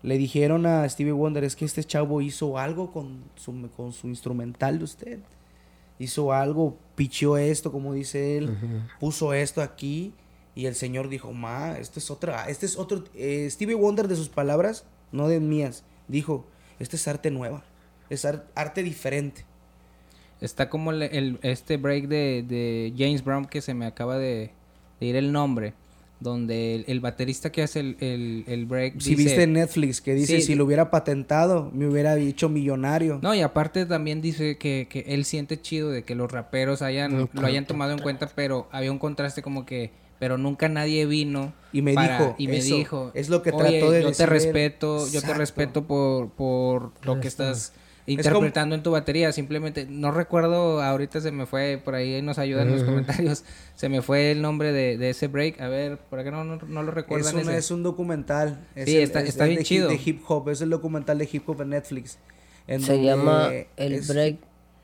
Le 0.03 0.17
dijeron 0.17 0.65
a 0.65 0.87
Stevie 0.87 1.11
Wonder, 1.13 1.43
es 1.43 1.55
que 1.55 1.65
este 1.65 1.83
chavo 1.83 2.21
hizo 2.21 2.57
algo 2.59 2.91
con 2.91 3.23
su, 3.35 3.69
con 3.75 3.91
su 3.91 4.07
instrumental 4.07 4.77
de 4.79 4.83
usted. 4.83 5.19
Hizo 5.97 6.33
algo, 6.33 6.77
pichó 6.95 7.37
esto, 7.37 7.71
como 7.71 7.93
dice 7.93 8.37
él, 8.37 8.57
puso 8.99 9.33
esto 9.33 9.61
aquí. 9.61 10.13
Y 10.53 10.67
el 10.67 10.75
señor 10.75 11.09
dijo, 11.09 11.33
ma, 11.33 11.77
este 11.77 11.99
es 11.99 12.09
otra, 12.11 12.47
este 12.49 12.65
es 12.65 12.77
otro. 12.77 13.03
eh, 13.15 13.47
Stevie 13.49 13.75
Wonder 13.75 14.07
de 14.07 14.15
sus 14.15 14.29
palabras, 14.29 14.85
no 15.11 15.27
de 15.27 15.39
mías, 15.41 15.83
dijo, 16.07 16.45
este 16.79 16.95
es 16.95 17.07
arte 17.09 17.29
nueva, 17.29 17.63
es 18.09 18.23
ar- 18.23 18.47
arte 18.55 18.81
diferente. 18.81 19.43
Está 20.39 20.69
como 20.69 20.91
el, 20.91 21.01
el- 21.03 21.39
este 21.41 21.75
break 21.77 22.07
de, 22.07 22.43
de 22.47 22.93
James 22.97 23.23
Brown 23.23 23.45
que 23.45 23.61
se 23.61 23.73
me 23.73 23.85
acaba 23.85 24.17
de, 24.17 24.51
de 25.01 25.05
ir 25.05 25.15
el 25.17 25.31
nombre. 25.33 25.73
Donde 26.19 26.75
el, 26.75 26.85
el 26.87 27.01
baterista 27.01 27.51
que 27.51 27.61
hace 27.61 27.81
el, 27.81 27.97
el, 27.99 28.45
el 28.47 28.65
break. 28.65 28.99
Si 29.01 29.11
dice- 29.15 29.23
viste 29.23 29.47
Netflix 29.47 29.99
que 30.01 30.13
dice, 30.13 30.37
Sí, 30.37 30.41
si 30.47 30.55
lo 30.55 30.63
hubiera 30.63 30.89
patentado, 30.89 31.69
me 31.73 31.87
hubiera 31.87 32.17
hecho 32.17 32.47
millonario. 32.47 33.19
No, 33.21 33.35
y 33.35 33.41
aparte 33.41 33.85
también 33.85 34.21
dice 34.21 34.57
que, 34.57 34.87
que 34.89 35.01
él 35.07 35.25
siente 35.25 35.59
chido 35.61 35.89
de 35.91 36.03
que 36.03 36.15
los 36.15 36.31
raperos 36.31 36.81
hayan, 36.81 37.29
lo 37.33 37.45
hayan 37.45 37.65
tomado 37.65 37.91
en 37.91 37.99
cuenta, 37.99 38.29
pero 38.33 38.67
había 38.71 38.91
un 38.93 38.97
contraste 38.99 39.41
como 39.41 39.65
que, 39.65 39.91
pero 40.17 40.37
nunca 40.37 40.69
nadie 40.69 41.05
vino. 41.05 41.53
Y 41.73 41.81
me 41.81 41.93
para- 41.93 42.17
dijo, 42.17 42.35
y 42.37 42.47
me 42.47 42.57
eso, 42.57 42.75
dijo, 42.77 43.11
es 43.13 43.27
lo 43.27 43.41
que 43.43 43.51
"Oye, 43.51 43.57
trató 43.79 43.91
de 43.91 44.01
yo 44.01 44.07
decir 44.07 44.15
te 44.17 44.23
él". 44.23 44.29
respeto, 44.29 44.99
yo 45.07 45.11
te 45.11 45.17
Exacto. 45.17 45.37
respeto 45.37 45.83
por, 45.83 46.29
por 46.29 46.91
lo 47.05 47.19
que 47.19 47.27
estás 47.27 47.73
como- 48.05 48.13
interpretando 48.19 48.75
en 48.75 48.83
tu 48.83 48.91
batería, 48.91 49.31
simplemente, 49.31 49.87
no 49.89 50.11
recuerdo, 50.11 50.81
ahorita 50.81 51.21
se 51.21 51.31
me 51.31 51.45
fue, 51.45 51.81
por 51.83 51.95
ahí 51.95 52.21
nos 52.21 52.37
ayudan 52.37 52.67
en 52.67 52.75
los 52.75 52.83
comentarios, 52.83 53.43
se 53.75 53.89
me 53.89 54.01
fue 54.01 54.31
el 54.31 54.41
nombre 54.41 54.71
de, 54.71 54.97
de 54.97 55.09
ese 55.09 55.27
break, 55.27 55.59
a 55.59 55.67
ver, 55.67 55.97
por 55.97 56.19
acá 56.19 56.29
no, 56.31 56.43
no, 56.43 56.57
no 56.67 56.83
lo 56.83 56.89
Es 56.89 56.95
recuerdan 56.95 57.35
un, 57.35 57.41
ese? 57.41 57.57
es 57.57 57.71
un 57.71 57.81
documental. 57.83 58.59
Es 58.75 58.85
Sí, 58.85 58.97
está- 58.97 59.21
está 59.21 59.43
es 59.45 59.49
bien 59.49 59.59
de, 59.59 59.65
chido. 59.65 59.89
De 59.89 59.99
hip 60.03 60.21
hop, 60.27 60.49
es 60.49 60.61
el 60.61 60.69
documental 60.69 61.17
de 61.17 61.27
hip 61.31 61.49
hop 61.49 61.61
en 61.61 61.69
Netflix. 61.69 62.19
en 62.67 62.81
Se 62.81 62.93
donde 62.93 63.07
llama 63.07 63.49
el 63.77 63.93
es- 63.93 64.07
break 64.07 64.37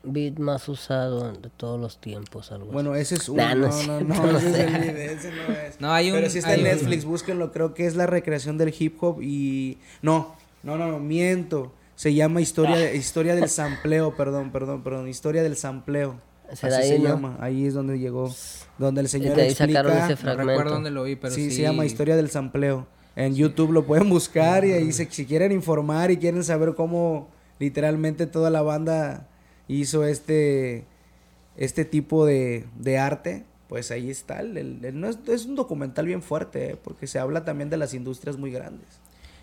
beat 0.04 0.38
más 0.40 0.68
usado 0.68 1.32
de 1.32 1.48
todos 1.56 1.80
los 1.80 2.00
tiempos, 2.00 2.50
algo 2.50 2.64
así. 2.64 2.72
Bueno, 2.72 2.96
ese 2.96 3.14
es 3.14 3.28
un. 3.28 3.36
Nah, 3.36 3.54
no 3.54 3.68
no, 3.68 3.68
es 3.68 3.86
no, 3.86 4.00
no, 4.00 4.14
no 4.32 4.38
ese 4.38 4.48
es 4.50 4.54
sé. 4.56 4.64
el 4.64 4.80
video, 4.80 5.10
ese 5.12 5.30
no 5.30 5.54
es. 5.54 5.80
No, 5.80 5.92
hay 5.92 6.10
un- 6.10 6.16
Pero 6.16 6.28
si 6.28 6.38
está 6.38 6.50
hay 6.50 6.60
en 6.60 6.66
un- 6.66 6.72
Netflix, 6.72 7.04
búsquenlo. 7.04 7.52
Creo 7.52 7.72
que 7.72 7.86
es 7.86 7.94
la 7.94 8.06
recreación 8.06 8.58
del 8.58 8.74
hip 8.76 8.96
hop 9.00 9.22
y. 9.22 9.78
No, 10.02 10.34
no, 10.64 10.76
no, 10.76 10.88
no, 10.90 10.98
miento. 10.98 11.72
Se 11.94 12.14
llama 12.14 12.40
historia, 12.40 12.76
de- 12.76 12.96
historia 12.96 13.34
del 13.34 13.48
sampleo, 13.48 14.16
perdón, 14.16 14.50
perdón, 14.50 14.82
perdón. 14.82 15.08
Historia 15.08 15.42
del 15.42 15.56
sampleo. 15.56 16.20
Así 16.46 16.56
¿Será 16.62 16.82
se 16.82 16.94
ahí, 16.94 16.98
no? 16.98 17.08
llama. 17.10 17.36
Ahí 17.40 17.66
es 17.66 17.74
donde 17.74 17.98
llegó. 17.98 18.34
Donde 18.78 19.00
el 19.02 19.08
señor 19.08 19.36
de 19.36 19.42
ahí 19.42 19.48
explica. 19.50 19.80
sacaron 19.82 19.98
ese 20.04 20.10
no 20.12 20.16
fragmento. 20.16 20.50
recuerdo 20.50 20.72
dónde 20.74 20.90
lo 20.90 21.04
vi, 21.04 21.16
pero 21.16 21.32
sí. 21.34 21.50
sí, 21.50 21.56
se 21.56 21.62
llama 21.62 21.84
Historia 21.86 22.16
del 22.16 22.30
Sampleo. 22.30 22.86
En 23.14 23.34
YouTube 23.34 23.72
lo 23.72 23.84
pueden 23.86 24.08
buscar 24.08 24.64
y 24.64 24.72
ahí 24.72 24.90
se- 24.92 25.10
si 25.10 25.26
quieren 25.26 25.52
informar 25.52 26.10
y 26.10 26.16
quieren 26.16 26.42
saber 26.44 26.74
cómo 26.74 27.28
literalmente 27.58 28.26
toda 28.26 28.50
la 28.50 28.62
banda 28.62 29.28
hizo 29.68 30.04
este 30.04 30.84
este 31.56 31.84
tipo 31.84 32.24
de, 32.24 32.64
de 32.78 32.96
arte, 32.98 33.44
pues 33.68 33.90
ahí 33.90 34.10
está. 34.10 34.40
El, 34.40 34.56
el- 34.56 34.84
el- 34.84 34.98
no 35.00 35.08
es, 35.08 35.18
es 35.28 35.44
un 35.44 35.54
documental 35.54 36.06
bien 36.06 36.22
fuerte, 36.22 36.70
eh, 36.72 36.76
porque 36.82 37.06
se 37.06 37.18
habla 37.18 37.44
también 37.44 37.68
de 37.70 37.76
las 37.76 37.92
industrias 37.94 38.36
muy 38.38 38.50
grandes. 38.50 38.88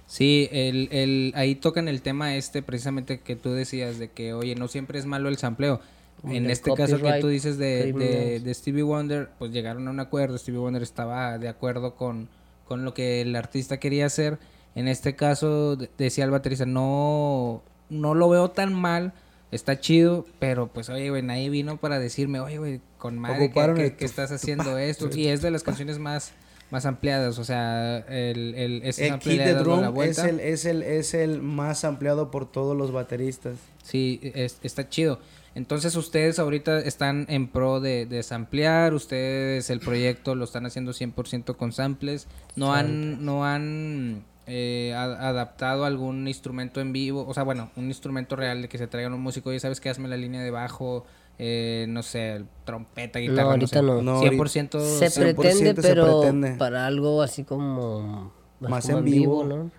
Sí, 0.09 0.49
el, 0.51 0.89
el, 0.91 1.33
ahí 1.35 1.53
tocan 1.53 1.87
el 1.87 2.01
tema 2.01 2.35
este 2.35 2.63
precisamente 2.63 3.19
que 3.19 3.35
tú 3.35 3.51
decías 3.51 3.99
de 3.99 4.09
que, 4.09 4.33
oye, 4.33 4.55
no 4.55 4.67
siempre 4.67 4.97
es 4.97 5.05
malo 5.05 5.29
el 5.29 5.37
sampleo. 5.37 5.81
En 6.27 6.49
este 6.49 6.73
caso 6.73 6.99
que 6.99 7.13
tú 7.21 7.27
dices 7.27 7.59
de, 7.59 7.93
de, 7.93 8.39
de 8.39 8.53
Stevie 8.55 8.81
Wonder, 8.81 9.29
pues 9.37 9.51
llegaron 9.51 9.87
a 9.87 9.91
un 9.91 9.99
acuerdo, 9.99 10.35
Stevie 10.39 10.59
Wonder 10.59 10.81
estaba 10.81 11.37
de 11.37 11.47
acuerdo 11.47 11.95
con, 11.95 12.27
con 12.65 12.83
lo 12.85 12.95
que 12.95 13.21
el 13.21 13.35
artista 13.35 13.79
quería 13.79 14.07
hacer. 14.07 14.39
En 14.73 14.87
este 14.87 15.15
caso 15.15 15.75
de- 15.75 15.91
decía 15.99 16.25
el 16.25 16.31
baterista, 16.31 16.65
no, 16.65 17.61
no 17.91 18.15
lo 18.15 18.29
veo 18.29 18.49
tan 18.49 18.73
mal, 18.73 19.13
está 19.51 19.79
chido, 19.79 20.25
pero 20.39 20.67
pues 20.67 20.89
oye, 20.89 21.11
güey, 21.11 21.21
nadie 21.21 21.51
vino 21.51 21.77
para 21.77 21.99
decirme, 21.99 22.39
oye, 22.39 22.57
güey, 22.57 22.81
con 22.97 23.19
madre 23.19 23.51
que, 23.95 24.05
estás 24.05 24.31
haciendo 24.31 24.79
esto. 24.79 25.07
Y 25.15 25.27
es 25.27 25.43
de 25.43 25.51
las 25.51 25.61
canciones 25.61 25.99
más, 25.99 26.31
más 26.71 26.85
ampliadas, 26.85 27.39
o 27.39 27.43
sea, 27.43 27.97
el, 28.09 28.53
el, 28.55 28.81
ese 28.83 29.07
kit 29.19 29.39
de 29.39 29.53
la 29.53 29.89
es 30.05 30.17
el, 30.19 30.39
es, 30.39 30.65
el, 30.65 30.83
es 30.83 31.13
el 31.13 31.41
más 31.41 31.83
ampliado 31.83 32.29
por 32.31 32.51
todos 32.51 32.77
los 32.77 32.91
bateristas. 32.91 33.57
Sí, 33.83 34.19
es- 34.35 34.57
está 34.63 34.87
chido. 34.89 35.19
Entonces 35.55 35.95
ustedes 35.95 36.37
ahorita 36.37 36.79
están 36.79 37.25
en 37.27 37.47
pro 37.47 37.79
de, 37.79 38.05
de 38.05 38.21
samplear, 38.21 38.93
ustedes 38.93 39.69
el 39.71 39.79
proyecto 39.79 40.35
lo 40.35 40.45
están 40.45 40.65
haciendo 40.67 40.91
100% 40.93 41.55
con 41.57 41.71
samples, 41.73 42.27
no 42.55 42.73
han, 42.73 43.25
no 43.25 43.43
han 43.45 44.23
eh, 44.49 44.93
a- 44.95 45.29
adaptado 45.29 45.85
algún 45.85 46.27
instrumento 46.27 46.81
en 46.81 46.91
vivo, 46.91 47.25
o 47.27 47.33
sea, 47.33 47.43
bueno, 47.43 47.69
un 47.75 47.85
instrumento 47.85 48.35
real 48.35 48.63
de 48.63 48.67
que 48.69 48.77
se 48.79 48.87
traigan 48.87 49.13
un 49.13 49.21
músico, 49.21 49.53
y 49.53 49.59
sabes 49.59 49.79
que 49.79 49.89
hazme 49.89 50.07
la 50.07 50.17
línea 50.17 50.41
de 50.41 50.49
bajo, 50.51 51.05
eh, 51.37 51.85
no 51.87 52.01
sé, 52.03 52.43
trompeta, 52.65 53.19
guitarra, 53.19 53.43
no, 53.43 53.49
ahorita 53.51 53.67
sé. 53.67 53.81
no. 53.83 54.01
No, 54.01 54.21
100% 54.21 54.79
se 54.97 55.05
100% 55.09 55.35
pretende, 55.35 55.81
se 55.81 55.81
pero 55.81 56.19
pretende. 56.21 56.55
para 56.57 56.85
algo 56.87 57.21
así 57.21 57.43
como 57.43 58.31
Más 58.59 58.85
como 58.87 58.97
en 58.99 59.05
vivo. 59.05 59.43
¿no? 59.45 59.71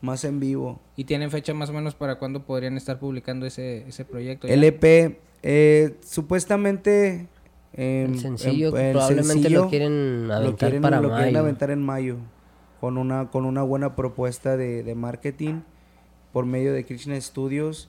Más 0.00 0.22
en 0.24 0.38
vivo. 0.38 0.78
¿Y 0.94 1.04
tienen 1.04 1.30
fecha 1.30 1.52
más 1.54 1.70
o 1.70 1.72
menos 1.72 1.94
para 1.96 2.16
cuándo 2.20 2.44
podrían 2.44 2.76
estar 2.76 2.98
publicando 3.00 3.46
ese, 3.46 3.88
ese 3.88 4.04
proyecto? 4.04 4.46
ya? 4.46 4.54
LP, 4.54 5.18
eh, 5.42 5.96
supuestamente... 6.06 7.26
em, 7.72 8.12
El 8.12 8.18
sencillo 8.20 8.68
em, 8.76 8.86
el 8.86 8.92
probablemente 8.92 9.32
sencillo 9.32 9.62
lo 9.62 9.68
quieren 9.68 10.28
lo 10.28 10.34
aventar 10.34 10.56
quieren, 10.68 10.82
para 10.82 11.00
lo 11.00 11.08
quieren 11.08 11.26
mayo. 11.26 11.38
aventar 11.40 11.70
en 11.70 11.82
mayo 11.82 12.16
con 12.80 12.98
una 12.98 13.30
con 13.30 13.44
una 13.44 13.62
buena 13.62 13.96
propuesta 13.96 14.56
de, 14.56 14.82
de 14.82 14.94
marketing 14.94 15.60
por 16.32 16.46
medio 16.46 16.72
de 16.72 16.84
Krishna 16.84 17.20
Studios 17.20 17.88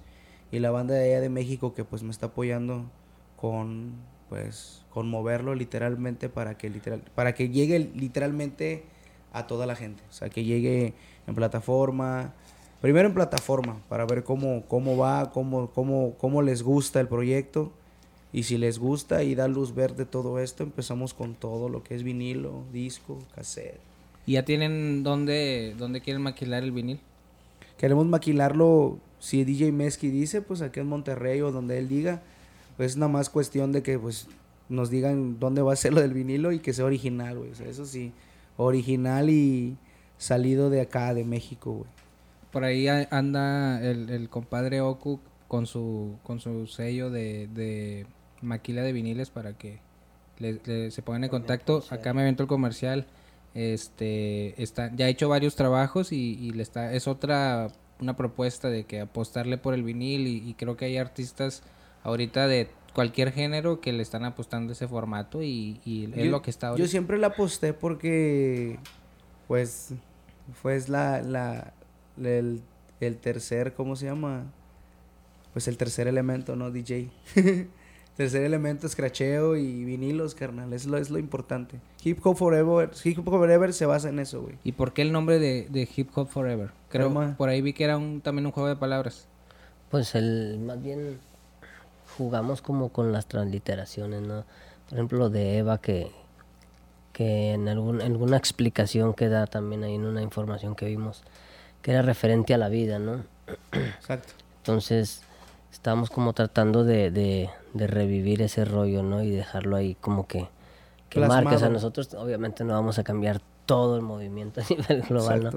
y 0.52 0.60
la 0.60 0.72
banda 0.72 0.96
de 0.96 1.06
allá 1.06 1.22
de 1.22 1.30
México 1.30 1.74
que 1.74 1.84
pues 1.84 2.04
me 2.04 2.12
está 2.12 2.28
apoyando 2.28 2.86
con 3.36 3.94
pues 4.30 4.86
con 4.90 5.10
moverlo 5.10 5.56
literalmente 5.56 6.30
para 6.30 6.58
que 6.58 6.70
literal 6.70 7.02
para 7.16 7.34
que 7.34 7.50
llegue 7.50 7.80
literalmente 7.80 8.84
a 9.34 9.48
toda 9.48 9.66
la 9.66 9.76
gente 9.76 10.04
o 10.10 10.14
sea 10.14 10.30
que 10.30 10.44
llegue 10.44 10.94
en 11.28 11.36
plataforma 11.36 12.34
primero 12.82 13.08
en 13.08 13.14
plataforma 13.14 13.78
para 13.90 14.06
ver 14.06 14.24
cómo 14.24 14.64
cómo 14.68 14.98
va 14.98 15.32
cómo 15.32 15.70
cómo 15.72 16.16
cómo 16.18 16.42
les 16.42 16.64
gusta 16.64 17.00
el 17.00 17.08
proyecto 17.08 17.72
y 18.32 18.44
si 18.44 18.58
les 18.58 18.78
gusta 18.78 19.24
y 19.24 19.36
da 19.36 19.48
luz 19.48 19.74
verde 19.74 20.06
todo 20.06 20.40
esto, 20.40 20.64
empezamos 20.64 21.14
con 21.14 21.34
todo 21.36 21.68
lo 21.68 21.84
que 21.84 21.96
es 21.96 22.04
vinilo, 22.04 22.64
disco, 22.72 23.18
cassette. 23.34 23.89
¿Y 24.30 24.34
ya 24.34 24.46
tienen 24.46 25.02
dónde, 25.02 25.74
dónde 25.80 26.02
quieren 26.02 26.22
maquilar 26.22 26.62
el 26.62 26.72
vinil? 26.72 27.00
Queremos 27.80 28.06
maquilarlo, 28.06 29.00
si 29.18 29.44
DJ 29.44 29.72
Mesky 29.72 30.10
dice, 30.10 30.44
pues 30.44 30.62
aquí 30.62 30.80
en 30.80 30.86
Monterrey 30.86 31.42
o 31.42 31.52
donde 31.52 31.80
él 31.80 31.90
diga. 31.90 32.22
Pues 32.78 32.92
es 32.92 32.98
nada 32.98 33.12
más 33.12 33.32
cuestión 33.32 33.72
de 33.72 33.82
que 33.82 33.98
pues 33.98 34.28
nos 34.70 34.92
digan 34.92 35.40
dónde 35.40 35.64
va 35.64 35.74
a 35.74 35.76
ser 35.76 35.94
lo 35.94 36.02
del 36.02 36.14
vinilo 36.14 36.52
y 36.52 36.60
que 36.60 36.74
sea 36.74 36.86
original, 36.86 37.40
güey. 37.40 37.50
O 37.50 37.56
sea, 37.56 37.68
eso 37.68 37.88
sí, 37.88 38.12
original 38.56 39.32
y 39.32 39.78
salido 40.20 40.70
de 40.70 40.82
acá, 40.82 41.16
de 41.16 41.24
México, 41.24 41.72
güey. 41.74 41.90
Por 42.52 42.66
ahí 42.66 42.88
anda 42.88 43.82
el, 43.84 44.12
el 44.12 44.30
compadre 44.30 44.82
Oku 44.82 45.20
con 45.48 45.66
su, 45.66 46.18
con 46.22 46.40
su 46.40 46.68
sello 46.68 47.10
de, 47.10 47.48
de 47.48 48.06
maquila 48.44 48.84
de 48.84 48.94
viniles 48.94 49.32
para 49.32 49.54
que 49.58 49.80
le- 50.38 50.62
le- 50.66 50.92
se 50.92 51.02
pongan 51.02 51.24
en 51.24 51.30
contacto. 51.32 51.84
Acá 51.90 52.14
me 52.14 52.22
aventó 52.22 52.44
el 52.44 52.48
comercial. 52.50 53.08
Este 53.56 54.62
está, 54.62 54.92
ya 54.96 55.06
ha 55.06 55.10
hecho 55.10 55.28
varios 55.30 55.56
trabajos 55.56 56.12
y, 56.12 56.34
y 56.40 56.52
le 56.52 56.64
está, 56.64 56.94
es 56.94 57.08
otra 57.08 57.68
una 58.00 58.16
propuesta 58.16 58.70
de 58.70 58.86
que 58.86 59.02
apostarle 59.02 59.58
por 59.58 59.74
el 59.74 59.84
vinil 59.84 60.28
y, 60.28 60.48
y 60.50 60.54
creo 60.54 60.78
que 60.78 60.86
hay 60.86 60.98
artistas 60.98 61.64
ahorita 62.04 62.48
de 62.48 62.70
cualquier 62.94 63.32
género 63.32 63.82
que 63.82 63.92
le 63.92 64.02
están 64.02 64.24
apostando 64.24 64.72
ese 64.74 64.88
formato 64.88 65.42
y, 65.44 65.80
y 65.84 66.06
es 66.16 66.26
Yo- 66.26 66.32
lo 66.32 66.42
que 66.42 66.50
está 66.50 66.76
Yo 66.76 66.88
siempre 66.88 67.18
la 67.18 67.28
aposté 67.28 67.74
porque, 67.74 68.80
pues, 69.48 69.94
fue 70.62 70.80
la, 70.88 71.22
la, 71.22 71.74
el, 72.22 72.62
el 73.02 73.18
tercer, 73.18 73.74
¿cómo 73.74 73.96
se 73.96 74.06
llama? 74.06 74.46
pues 75.52 75.68
el 75.68 75.78
tercer 75.78 76.08
elemento, 76.08 76.56
¿no? 76.56 76.70
DJ. 76.72 77.10
tercer 78.20 78.44
elemento, 78.44 78.90
scratcheo 78.90 79.56
y 79.56 79.86
vinilos, 79.86 80.36
carnal. 80.36 80.74
Es 80.74 80.86
lo, 80.86 80.98
es 80.98 81.10
lo 81.10 81.20
importante. 81.20 81.80
Hip 82.04 82.20
Hop 82.26 82.36
Forever, 82.36 82.92
Hip 83.06 83.20
Hop 83.20 83.30
Forever 83.30 83.72
se 83.72 83.86
basa 83.86 84.10
en 84.10 84.20
eso, 84.20 84.42
güey. 84.42 84.56
¿Y 84.66 84.74
por 84.74 84.92
qué 84.92 85.04
el 85.04 85.14
nombre 85.14 85.40
de, 85.40 85.68
de 85.70 85.88
Hip 85.96 86.10
Hop 86.16 86.28
Forever? 86.28 86.72
Creo, 86.90 87.08
Toma. 87.08 87.36
por 87.38 87.48
ahí 87.48 87.62
vi 87.62 87.72
que 87.72 87.86
era 87.86 87.98
un, 87.98 88.20
también 88.20 88.46
un 88.46 88.52
juego 88.52 88.68
de 88.68 88.76
palabras. 88.76 89.26
Pues 89.90 90.16
el, 90.16 90.60
más 90.60 90.84
bien 90.84 91.18
jugamos 92.18 92.62
como 92.62 92.90
con 92.90 93.14
las 93.14 93.26
transliteraciones, 93.26 94.22
¿no? 94.22 94.44
Por 94.90 94.98
ejemplo, 94.98 95.18
lo 95.18 95.30
de 95.30 95.58
Eva 95.60 95.78
que, 95.78 96.12
que 97.14 97.54
en 97.54 97.70
algún, 97.70 98.02
alguna 98.02 98.36
explicación 98.36 99.14
que 99.14 99.30
da 99.30 99.48
también 99.48 99.86
ahí 99.86 99.96
en 99.96 100.04
una 100.04 100.22
información 100.22 100.76
que 100.76 100.88
vimos, 100.88 101.24
que 101.82 101.92
era 101.92 102.02
referente 102.02 102.54
a 102.54 102.58
la 102.58 102.68
vida, 102.68 103.00
¿no? 103.00 103.24
Exacto. 103.72 104.34
Entonces, 104.58 105.24
estábamos 105.72 106.10
como 106.10 106.34
tratando 106.34 106.84
de, 106.84 107.12
de, 107.12 107.50
de 107.74 107.88
revivir 107.88 108.42
ese 108.42 108.66
rollo, 108.66 109.04
¿no? 109.04 109.24
Y 109.24 109.30
dejarlo 109.30 109.76
ahí 109.76 109.96
como 109.96 110.28
que, 110.28 110.48
que 111.10 111.20
marque. 111.20 111.48
O 111.56 111.60
sea, 111.60 111.70
Plasmado. 111.70 111.74
nosotros 111.74 112.14
obviamente 112.16 112.64
no 112.64 112.74
vamos 112.74 113.00
a 113.00 113.04
cambiar 113.04 113.42
todo 113.66 113.96
el 113.96 114.02
movimiento 114.02 114.62
a 114.62 114.64
nivel 114.70 115.02
global, 115.04 115.44
¿no? 115.44 115.52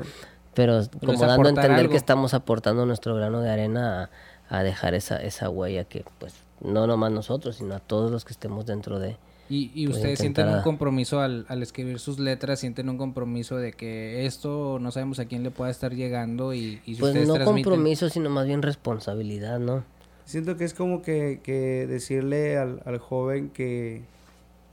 Pero 0.55 0.83
como 1.01 1.15
dando 1.15 1.47
a 1.47 1.51
entender 1.51 1.81
algo. 1.81 1.91
que 1.91 1.97
estamos 1.97 2.35
aportando 2.35 2.85
nuestro 2.85 3.15
grano 3.15 3.41
de 3.41 3.51
arena 3.51 4.11
a, 4.51 4.59
a 4.59 4.63
dejar 4.63 4.95
esa, 4.95 5.17
esa 5.17 5.49
huella 5.49 5.85
que, 5.85 6.05
pues, 6.19 6.35
no 6.61 6.87
nomás 6.87 7.11
nosotros, 7.11 7.57
sino 7.57 7.75
a 7.75 7.81
todos 7.81 8.11
los 8.11 8.25
que 8.25 8.33
estemos 8.33 8.67
dentro 8.67 8.99
de... 8.99 9.17
Y, 9.49 9.71
y 9.75 9.87
Pues 9.87 9.97
ustedes 9.97 10.19
sienten 10.19 10.49
un 10.49 10.63
compromiso 10.63 11.21
al, 11.21 11.47
al 11.49 11.63
escribir 11.63 11.99
sus 11.99 12.19
letras, 12.19 12.61
sienten 12.61 12.89
un 12.89 12.97
compromiso 12.97 13.57
de 13.57 13.73
que 13.73 14.25
esto 14.25 14.79
no 14.81 14.91
sabemos 14.93 15.19
a 15.19 15.25
quién 15.25 15.43
le 15.43 15.51
pueda 15.51 15.71
estar 15.71 15.95
llegando 15.95 16.55
y, 16.55 16.81
y 16.87 16.95
si 16.95 17.01
Pues 17.01 17.11
ustedes 17.11 17.29
no 17.29 17.35
transmiten... 17.35 17.65
compromiso, 17.65 18.09
sino 18.09 18.31
más 18.31 18.47
bien 18.47 18.63
responsabilidad, 18.63 19.59
¿no? 19.59 19.85
Siento 20.25 20.57
que 20.57 20.65
es 20.65 20.75
como 20.75 21.03
que, 21.03 21.41
que 21.43 21.87
decirle 21.87 22.57
al, 22.57 22.81
al 22.85 22.99
joven 22.99 23.51
que 23.51 24.03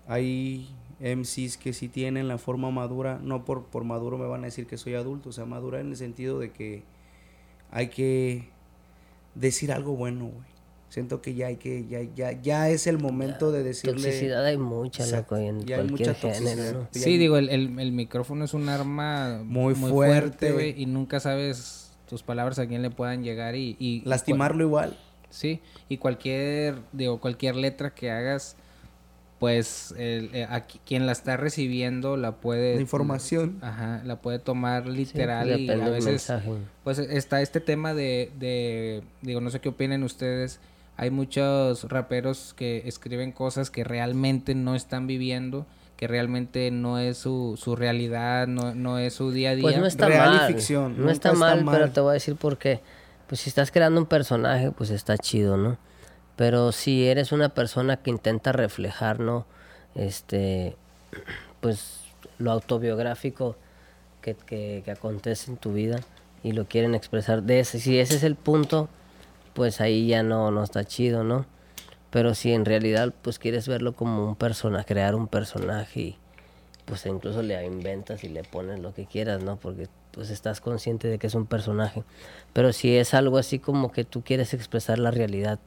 hay 0.08 0.70
MCs 1.00 1.58
que 1.58 1.74
sí 1.74 1.88
tienen 1.88 2.28
la 2.28 2.38
forma 2.38 2.72
madura, 2.72 3.20
no 3.24 3.46
por, 3.46 3.66
por 3.66 3.84
maduro 3.84 4.18
me 4.18 4.28
van 4.28 4.42
a 4.42 4.46
decir 4.46 4.68
que 4.68 4.78
soy 4.78 4.96
adulto, 4.96 5.30
o 5.30 5.32
sea, 5.32 5.46
madura 5.46 5.80
en 5.80 5.90
el 5.90 5.98
sentido 5.98 6.40
de 6.40 6.52
que 6.52 6.84
hay 7.72 7.88
que 7.88 8.50
decir 9.36 9.72
algo 9.72 9.96
bueno, 9.96 10.26
güey. 10.26 10.50
Siento 10.90 11.22
que 11.22 11.36
ya 11.36 11.46
hay 11.48 11.58
que, 11.58 11.86
ya, 11.88 12.02
ya, 12.16 12.32
ya 12.42 12.70
es 12.70 12.88
el 12.88 12.98
momento 12.98 13.52
de 13.52 13.62
decirle... 13.62 13.94
Toxicidad 14.02 14.44
hay 14.44 14.58
mucha, 14.58 15.06
loco, 15.06 15.38
en 15.38 15.64
ya 15.64 15.78
hay 15.78 15.86
cualquier 15.88 16.10
mucha 16.16 16.34
género. 16.34 16.80
¿no? 16.80 16.88
Ya 16.92 17.02
Sí, 17.02 17.12
hay- 17.12 17.18
digo, 17.20 17.38
el, 17.38 17.50
el, 17.50 17.78
el 17.80 17.92
micrófono 17.92 18.44
es 18.46 18.56
un 18.56 18.68
arma 18.70 19.40
Muy 19.46 19.76
fuerte. 19.76 20.52
güey, 20.52 20.74
y 20.82 20.88
nunca 20.88 21.20
sabes 21.20 21.92
tus 22.08 22.24
palabras 22.24 22.58
a 22.58 22.66
quién 22.68 22.82
le 22.82 22.90
puedan 22.90 23.24
llegar 23.24 23.56
y... 23.56 23.76
y 23.78 23.98
y 23.98 24.02
Lastimarlo 24.06 24.64
igual. 24.64 24.98
Sí, 25.30 25.62
y 25.90 25.98
cualquier, 25.98 26.76
digo, 26.92 27.20
cualquier 27.20 27.56
letra 27.56 27.92
que 27.94 28.10
hagas, 28.12 28.56
pues 29.40 29.94
el, 29.98 30.32
eh, 30.34 30.46
a 30.50 30.68
qui- 30.68 30.80
quien 30.86 31.06
la 31.06 31.14
está 31.14 31.38
recibiendo 31.38 32.18
la 32.18 32.34
puede... 32.34 32.76
La 32.76 32.82
información. 32.82 33.58
Ajá, 33.62 34.02
la 34.04 34.18
puede 34.18 34.40
tomar 34.40 34.88
literal 34.88 35.48
pues, 35.48 35.60
y 35.62 35.70
a 35.82 35.90
veces... 35.90 36.34
Pues 36.84 37.00
está 37.00 37.42
este 37.42 37.62
tema 37.62 37.94
de, 37.94 38.32
de, 38.38 39.02
digo, 39.22 39.40
no 39.40 39.50
sé 39.50 39.62
qué 39.62 39.70
opinen 39.70 40.04
ustedes, 40.04 40.60
hay 40.98 41.10
muchos 41.12 41.86
raperos 41.86 42.54
que 42.58 42.84
escriben 42.86 43.32
cosas 43.32 43.70
que 43.72 43.86
realmente 43.86 44.56
no 44.56 44.76
están 44.76 45.08
viviendo, 45.08 45.66
que 45.96 46.08
realmente 46.08 46.70
no 46.72 47.00
es 47.00 47.18
su, 47.18 47.58
su 47.58 47.78
realidad, 47.78 48.48
no, 48.48 48.76
no 48.76 48.98
es 49.00 49.14
su 49.14 49.32
día 49.32 49.52
a 49.52 49.56
día. 49.56 49.62
Pues 49.64 49.78
no 49.78 49.86
está 49.86 50.08
Real 50.08 50.34
y 50.34 50.38
mal. 50.38 50.48
ficción, 50.54 51.02
No 51.02 51.10
está, 51.12 51.30
está 51.30 51.40
mal, 51.40 51.60
pero 51.60 51.66
mal. 51.86 51.94
te 51.94 52.02
voy 52.02 52.10
a 52.10 52.14
decir 52.16 52.36
por 52.36 52.58
qué. 52.58 52.82
Pues 53.30 53.42
si 53.42 53.50
estás 53.50 53.72
creando 53.72 54.02
un 54.02 54.08
personaje, 54.08 54.72
pues 54.72 54.90
está 54.90 55.18
chido, 55.18 55.56
¿no? 55.56 55.78
Pero 56.36 56.72
si 56.72 57.08
eres 57.08 57.32
una 57.32 57.50
persona 57.50 57.98
que 57.98 58.10
intenta 58.10 58.52
reflejar, 58.52 59.20
¿no? 59.20 59.46
Este, 59.96 60.76
pues 61.62 62.02
lo 62.40 62.52
autobiográfico 62.52 63.56
que, 64.22 64.34
que, 64.34 64.82
que 64.84 64.92
acontece 64.92 65.52
en 65.52 65.58
tu 65.58 65.74
vida 65.74 66.00
y 66.44 66.54
lo 66.54 66.66
quieren 66.66 66.96
expresar 66.96 67.44
de 67.44 67.60
ese, 67.60 67.80
si 67.80 68.00
ese 68.00 68.16
es 68.16 68.24
el 68.24 68.36
punto, 68.36 68.90
pues 69.54 69.80
ahí 69.80 70.08
ya 70.08 70.24
no, 70.24 70.50
no 70.50 70.64
está 70.64 70.84
chido, 70.84 71.24
¿no? 71.24 71.46
Pero 72.10 72.34
si 72.34 72.52
en 72.54 72.66
realidad 72.66 73.14
pues 73.22 73.38
quieres 73.38 73.68
verlo 73.68 73.94
como 73.94 74.28
un 74.28 74.36
personaje, 74.36 74.86
crear 74.86 75.14
un 75.14 75.28
personaje 75.28 76.18
pues 76.90 77.06
incluso 77.06 77.44
le 77.44 77.64
inventas 77.64 78.24
y 78.24 78.30
le 78.30 78.44
pones 78.44 78.80
lo 78.80 78.94
que 78.96 79.06
quieras, 79.06 79.44
¿no? 79.44 79.58
Porque 79.58 79.88
pues 80.20 80.32
estás 80.32 80.60
consciente 80.60 81.08
de 81.08 81.18
que 81.18 81.28
es 81.28 81.36
un 81.36 81.46
personaje. 81.46 82.04
Pero 82.52 82.74
si 82.74 82.98
es 82.98 83.14
algo 83.14 83.38
así 83.38 83.58
como 83.58 83.90
que 83.94 84.04
tú 84.04 84.22
quieres 84.22 84.54
expresar 84.54 85.00
la 85.00 85.12
realidad 85.12 85.60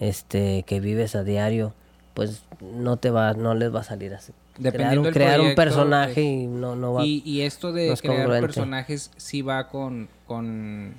este 0.00 0.64
que 0.66 0.80
vives 0.80 1.14
a 1.14 1.24
diario, 1.24 1.72
pues 2.12 2.42
no 2.60 2.98
te 2.98 3.08
va 3.10 3.32
no 3.32 3.54
les 3.54 3.74
va 3.74 3.80
a 3.80 3.84
salir 3.84 4.12
así. 4.12 4.32
crear 4.52 4.62
Dependiendo 4.62 5.08
un, 5.08 5.14
crear 5.14 5.40
un 5.40 5.54
personaje 5.54 6.14
pues, 6.14 6.26
y 6.26 6.46
no 6.46 6.76
no 6.76 6.92
va 6.92 7.04
Y, 7.06 7.22
y 7.24 7.40
esto 7.42 7.72
de 7.72 7.86
no 7.88 7.94
es 7.94 8.02
crear 8.02 8.18
congruente. 8.18 8.46
personajes 8.48 9.10
sí 9.16 9.40
va 9.40 9.68
con, 9.68 10.08
con, 10.26 10.94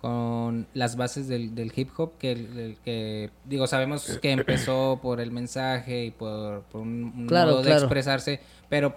con 0.00 0.66
las 0.74 0.96
bases 0.96 1.28
del, 1.28 1.54
del 1.54 1.72
hip 1.76 1.90
hop, 1.98 2.12
que, 2.18 2.32
el- 2.32 2.58
el 2.58 2.76
que, 2.84 3.30
digo, 3.44 3.66
sabemos 3.66 4.18
que 4.22 4.30
empezó 4.30 4.98
por 5.02 5.20
el 5.20 5.30
mensaje 5.30 6.06
y 6.06 6.10
por, 6.10 6.62
por 6.64 6.80
un, 6.80 7.12
un 7.16 7.26
Claro, 7.26 7.50
modo 7.52 7.62
de 7.62 7.70
claro. 7.72 7.84
expresarse, 7.84 8.40
pero 8.70 8.94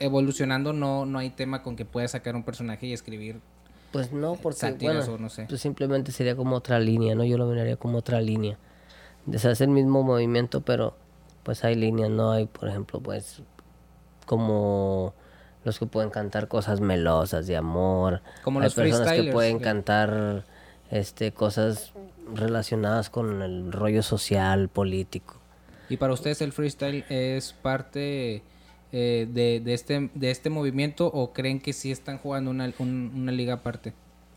evolucionando 0.00 0.72
no, 0.72 1.06
no 1.06 1.18
hay 1.18 1.30
tema 1.30 1.62
con 1.62 1.76
que 1.76 1.84
puedas 1.84 2.10
sacar 2.10 2.34
un 2.34 2.42
personaje 2.42 2.86
y 2.86 2.92
escribir 2.92 3.40
Pues 3.92 4.12
no, 4.12 4.34
porque 4.34 4.72
bueno, 4.80 5.18
no 5.18 5.28
sé. 5.28 5.46
pues 5.48 5.60
simplemente 5.60 6.10
sería 6.10 6.34
como 6.34 6.56
otra 6.56 6.80
línea, 6.80 7.14
¿no? 7.14 7.24
Yo 7.24 7.38
lo 7.38 7.46
miraría 7.46 7.76
como 7.76 7.98
otra 7.98 8.20
línea. 8.20 8.58
Deshace 9.26 9.64
el 9.64 9.70
mismo 9.70 10.02
movimiento, 10.02 10.62
pero 10.62 10.96
pues 11.42 11.64
hay 11.64 11.74
líneas, 11.76 12.10
no 12.10 12.32
hay, 12.32 12.46
por 12.46 12.68
ejemplo, 12.68 13.00
pues 13.00 13.42
como 14.26 15.14
los 15.64 15.78
que 15.78 15.86
pueden 15.86 16.10
cantar 16.10 16.48
cosas 16.48 16.80
melosas 16.80 17.46
de 17.46 17.56
amor. 17.56 18.22
Como 18.42 18.60
hay 18.60 18.64
los 18.64 18.74
personas 18.74 19.12
que 19.12 19.30
pueden 19.30 19.58
cantar 19.58 20.44
este 20.90 21.32
cosas 21.32 21.92
relacionadas 22.34 23.10
con 23.10 23.42
el 23.42 23.72
rollo 23.72 24.02
social, 24.02 24.68
político. 24.68 25.36
Y 25.88 25.96
para 25.96 26.12
ustedes 26.12 26.40
el 26.40 26.52
freestyle 26.52 27.04
es 27.08 27.52
parte 27.52 28.42
eh, 28.92 29.26
de, 29.32 29.60
de 29.60 29.74
este 29.74 30.10
de 30.14 30.30
este 30.30 30.50
movimiento 30.50 31.06
o 31.06 31.32
creen 31.32 31.60
que 31.60 31.72
sí 31.72 31.90
están 31.92 32.18
jugando 32.18 32.50
una, 32.50 32.72
un- 32.78 33.12
una 33.14 33.32
liga 33.32 33.54
aparte? 33.54 33.92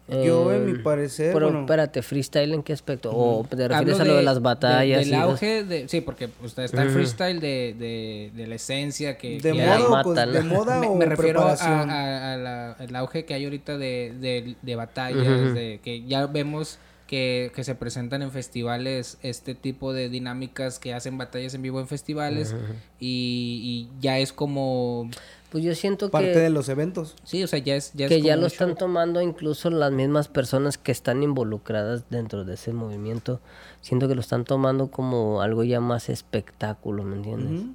Yo, 0.09 0.51
en 0.53 0.65
mi 0.65 0.73
Eh, 0.73 0.79
parecer, 0.83 1.31
Pero 1.33 1.45
bueno, 1.45 1.61
espérate, 1.61 2.01
freestyle 2.01 2.53
en 2.53 2.61
qué 2.61 2.73
aspecto? 2.73 3.09
¿O 3.15 3.45
te 3.45 3.67
refieres 3.69 4.01
a 4.01 4.03
lo 4.03 4.17
de 4.17 4.21
las 4.23 4.41
batallas? 4.41 4.99
del 4.99 5.07
y 5.07 5.11
esas- 5.13 5.23
auge 5.23 5.63
de, 5.63 5.87
sí, 5.87 6.01
porque 6.01 6.27
pues, 6.27 6.57
está 6.57 6.83
el 6.83 6.89
freestyle 6.89 7.39
de, 7.39 7.73
de, 7.79 8.31
de 8.35 8.47
la 8.47 8.55
esencia 8.55 9.17
que, 9.17 9.39
de 9.39 9.53
que 9.53 9.53
moda, 9.53 9.75
hay. 9.99 10.03
pues, 10.03 10.33
de 10.33 10.41
moda 10.43 10.79
Me, 10.81 10.87
o 10.87 10.95
me 10.95 11.05
refiero 11.05 11.39
a, 11.39 11.55
preparación. 11.55 11.89
a- 11.89 12.33
a 12.33 12.37
la- 12.37 12.71
al 12.73 12.95
auge 12.97 13.23
que 13.23 13.33
hay 13.33 13.45
ahorita 13.45 13.77
de, 13.77 14.13
de, 14.19 14.55
de 14.61 14.75
batallas, 14.75 15.53
de 15.53 15.79
que 15.81 16.03
ya 16.03 16.25
vemos 16.27 16.79
que, 17.07 17.51
que 17.55 17.63
se 17.63 17.75
presentan 17.75 18.21
en 18.21 18.31
festivales 18.31 19.17
este 19.21 19.55
tipo 19.55 19.93
de 19.93 20.09
dinámicas 20.09 20.79
que 20.79 20.93
hacen 20.93 21.17
batallas 21.17 21.53
en 21.53 21.61
vivo 21.61 21.79
en 21.79 21.87
festivales 21.87 22.55
y, 22.99 23.87
y 23.91 24.01
ya 24.01 24.19
es 24.19 24.33
como 24.33 25.09
Pues 25.51 25.63
yo 25.63 25.75
siento 25.75 26.09
parte 26.09 26.31
que, 26.33 26.39
de 26.39 26.49
los 26.49 26.69
eventos. 26.69 27.15
sí 27.23 27.43
o 27.43 27.47
sea 27.47 27.59
ya 27.59 27.75
es 27.75 27.91
ya 27.93 28.07
que 28.07 28.21
ya 28.21 28.35
lo 28.35 28.43
show. 28.43 28.47
están 28.47 28.75
tomando 28.75 29.21
incluso 29.21 29.69
las 29.69 29.91
mismas 29.91 30.27
personas 30.27 30.77
que 30.77 30.91
están 30.91 31.21
involucradas 31.23 32.05
dentro 32.09 32.43
de 32.45 32.53
ese 32.55 32.73
movimiento. 32.73 33.39
Siento 33.81 34.07
que 34.07 34.15
lo 34.15 34.21
están 34.21 34.45
tomando 34.45 34.89
como 34.89 35.41
algo 35.41 35.63
ya 35.63 35.79
más 35.81 36.09
espectáculo, 36.09 37.03
¿me 37.03 37.17
entiendes? 37.17 37.65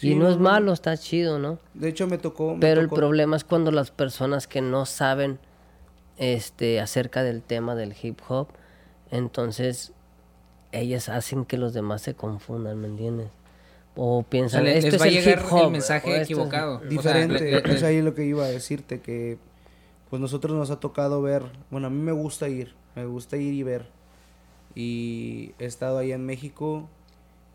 Y 0.00 0.08
Sí, 0.08 0.14
no, 0.14 0.24
no, 0.24 0.30
es 0.30 0.38
malo, 0.38 0.72
está 0.72 0.96
chido, 0.96 1.38
¿no? 1.38 1.58
De 1.72 1.88
hecho, 1.88 2.06
me 2.06 2.18
tocó. 2.18 2.54
me 2.54 2.60
Pero 2.60 2.80
el 2.82 2.88
problema 2.90 3.36
es 3.36 3.44
cuando 3.44 3.70
las 3.70 3.90
personas 3.90 4.46
que 4.46 4.60
no 4.60 4.84
saben 4.84 5.38
este 6.18 6.80
acerca 6.80 7.22
del 7.22 7.42
tema 7.42 7.74
del 7.74 7.94
hip 8.00 8.18
hop, 8.28 8.48
entonces 9.10 9.92
ellas 10.72 11.08
hacen 11.08 11.44
que 11.44 11.56
los 11.58 11.72
demás 11.74 12.02
se 12.02 12.14
confundan, 12.14 12.78
¿me 12.80 12.88
entiendes? 12.88 13.28
O 13.94 14.18
O 14.18 14.20
sea, 14.22 14.28
piensan, 14.30 14.66
esto 14.66 14.86
les 14.86 14.94
es 14.94 15.00
va 15.00 15.06
el 15.06 15.14
llegar 15.14 15.38
hip 15.38 15.52
hop. 15.52 15.58
el 15.60 15.64
o 15.66 15.70
mensaje 15.70 16.16
es- 16.16 16.22
equivocado. 16.24 16.76
O 16.76 16.80
sea, 16.80 16.88
Diferente. 16.88 17.40
le- 17.40 17.60
le- 17.62 17.74
es 17.74 17.82
ahí 17.82 18.02
lo 18.02 18.14
que 18.14 18.24
iba 18.24 18.44
a 18.44 18.48
decirte, 18.48 19.00
que 19.00 19.38
pues 20.10 20.20
nosotros 20.20 20.56
nos 20.56 20.70
ha 20.70 20.78
tocado 20.80 21.22
ver, 21.22 21.42
bueno, 21.70 21.86
a 21.86 21.90
mí 21.90 21.98
me 22.00 22.12
gusta 22.12 22.48
ir, 22.48 22.74
me 22.94 23.06
gusta 23.06 23.36
ir 23.36 23.54
y 23.54 23.62
ver. 23.62 23.86
Y 24.74 25.52
he 25.58 25.64
estado 25.64 25.98
ahí 25.98 26.12
en 26.12 26.26
México 26.26 26.88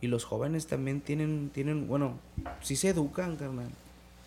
y 0.02 0.08
los 0.08 0.26
jóvenes 0.26 0.66
también 0.68 1.02
tienen, 1.02 1.52
tienen, 1.54 1.88
bueno, 1.88 2.18
sí 2.62 2.76
se 2.76 2.90
educan, 2.90 3.36
carnal. 3.38 3.70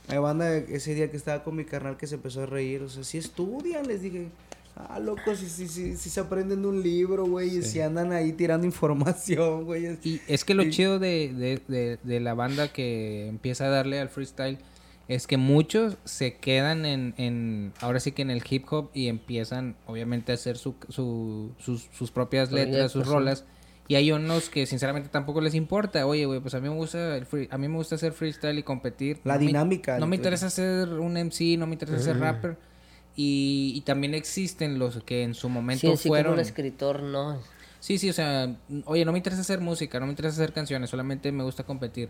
Hay 0.09 0.19
banda 0.19 0.55
ese 0.57 0.95
día 0.95 1.11
que 1.11 1.17
estaba 1.17 1.43
con 1.45 1.57
mi 1.57 1.65
carnal 1.65 1.97
que 1.97 2.07
se 2.07 2.17
empezó 2.17 2.43
a 2.43 2.47
reír, 2.47 2.83
o 2.83 2.89
sea, 2.89 3.05
sí 3.05 3.19
estudian, 3.19 3.87
les 3.87 4.03
dije. 4.03 4.29
Ah, 4.77 4.99
loco, 4.99 5.37
sí, 5.37 5.47
sí, 5.49 5.69
sí, 5.69 5.97
sí 5.97 6.11
se 6.11 6.19
aprenden 6.19 6.63
de 6.63 6.69
un 6.69 6.83
libro, 6.83 7.25
güey, 7.27 7.59
y 7.59 7.63
si 7.63 7.81
andan 7.81 8.11
ahí 8.13 8.33
tirando 8.33 8.67
información, 8.67 9.65
güey. 9.65 9.87
es- 9.87 10.05
Y 10.05 10.21
es 10.27 10.45
que 10.45 10.55
lo 10.55 10.65
Sí. 10.65 10.71
chido 10.71 10.99
de, 10.99 11.33
de, 11.33 11.63
de, 11.69 11.99
de 12.03 12.21
la 12.21 12.35
banda 12.35 12.73
que 12.73 13.29
empieza 13.29 13.67
a 13.67 13.69
darle 13.69 14.01
al 14.01 14.09
freestyle 14.09 14.59
es 15.07 15.27
que 15.29 15.37
muchos 15.37 15.97
se 16.05 16.39
quedan 16.39 16.87
en, 16.87 17.15
en 17.19 17.73
ahora 17.81 18.01
sí 18.01 18.11
que 18.13 18.23
en 18.23 18.31
el 18.31 18.43
hip 18.49 18.65
hop 18.73 18.91
y 18.95 19.07
empiezan 19.09 19.77
obviamente 19.87 20.33
a 20.33 20.35
hacer 20.35 20.57
su, 20.59 20.75
su- 20.89 21.53
sus, 21.61 21.89
sus 21.97 22.11
propias 22.11 22.51
letras, 22.51 22.91
sus 22.91 23.05
sí. 23.05 23.11
rolas. 23.11 23.45
Y 23.87 23.97
hay 23.97 24.11
unos 24.13 24.49
que 24.49 24.65
sinceramente 24.67 25.09
tampoco 25.11 25.41
les 25.43 25.55
importa. 25.55 26.07
Oye, 26.07 26.25
güey, 26.25 26.41
pues 26.41 26.55
a 26.55 26.61
mí 26.61 26.69
me 26.69 26.75
gusta 26.75 27.17
el 27.17 27.27
free- 27.27 27.49
a 27.51 27.59
mí 27.59 27.69
me 27.69 27.77
gusta 27.77 27.97
hacer 27.97 28.13
freestyle 28.13 28.59
y 28.59 28.63
competir. 28.63 29.21
La 29.25 29.35
No 29.35 29.41
me- 29.41 29.47
dinámica, 29.47 29.99
no 29.99 30.07
me 30.07 30.17
interesa 30.17 30.49
ser 30.51 30.89
un 30.89 31.17
MC, 31.17 31.57
no 31.59 31.67
me 31.67 31.75
interesa 31.75 31.99
ser 31.99 32.19
rapper. 32.19 32.57
Y, 33.17 33.73
y 33.77 33.81
también 33.83 34.15
existen 34.15 34.79
los 34.79 35.03
que 35.05 35.23
en 35.23 35.35
su 35.35 35.49
momento 35.49 35.91
Sí, 35.93 35.97
sí, 36.03 36.09
fueron 36.09 36.33
como 36.33 36.35
un 36.35 36.41
escritor, 36.41 37.03
no. 37.03 37.39
Sí, 37.79 37.99
sí, 37.99 38.09
o 38.09 38.13
sea, 38.15 38.57
oye, 38.87 39.05
no 39.05 39.13
me 39.13 39.19
interesa 39.19 39.43
hacer 39.43 39.61
música, 39.61 40.01
no 40.01 40.07
me 40.07 40.13
interesa 40.13 40.41
hacer 40.43 40.53
canciones, 40.55 40.89
solamente 40.91 41.31
me 41.31 41.45
gusta 41.45 41.65
competir. 41.65 42.09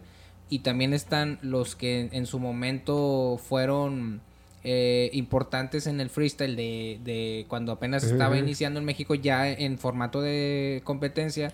Y 0.48 0.60
también 0.60 0.94
están 0.94 1.38
los 1.42 1.74
que 1.74 2.00
en, 2.02 2.08
en 2.12 2.26
su 2.26 2.38
momento 2.38 3.40
fueron 3.42 4.20
eh, 4.64 5.10
importantes 5.12 5.86
en 5.86 6.00
el 6.00 6.08
freestyle 6.10 6.56
de, 6.56 6.98
de 7.04 7.44
cuando 7.48 7.70
apenas 7.72 8.02
estaba 8.04 8.38
iniciando 8.38 8.80
en 8.80 8.86
México 8.86 9.14
ya 9.14 9.48
en 9.50 9.78
formato 9.78 10.22
de 10.22 10.80
competencia 10.84 11.52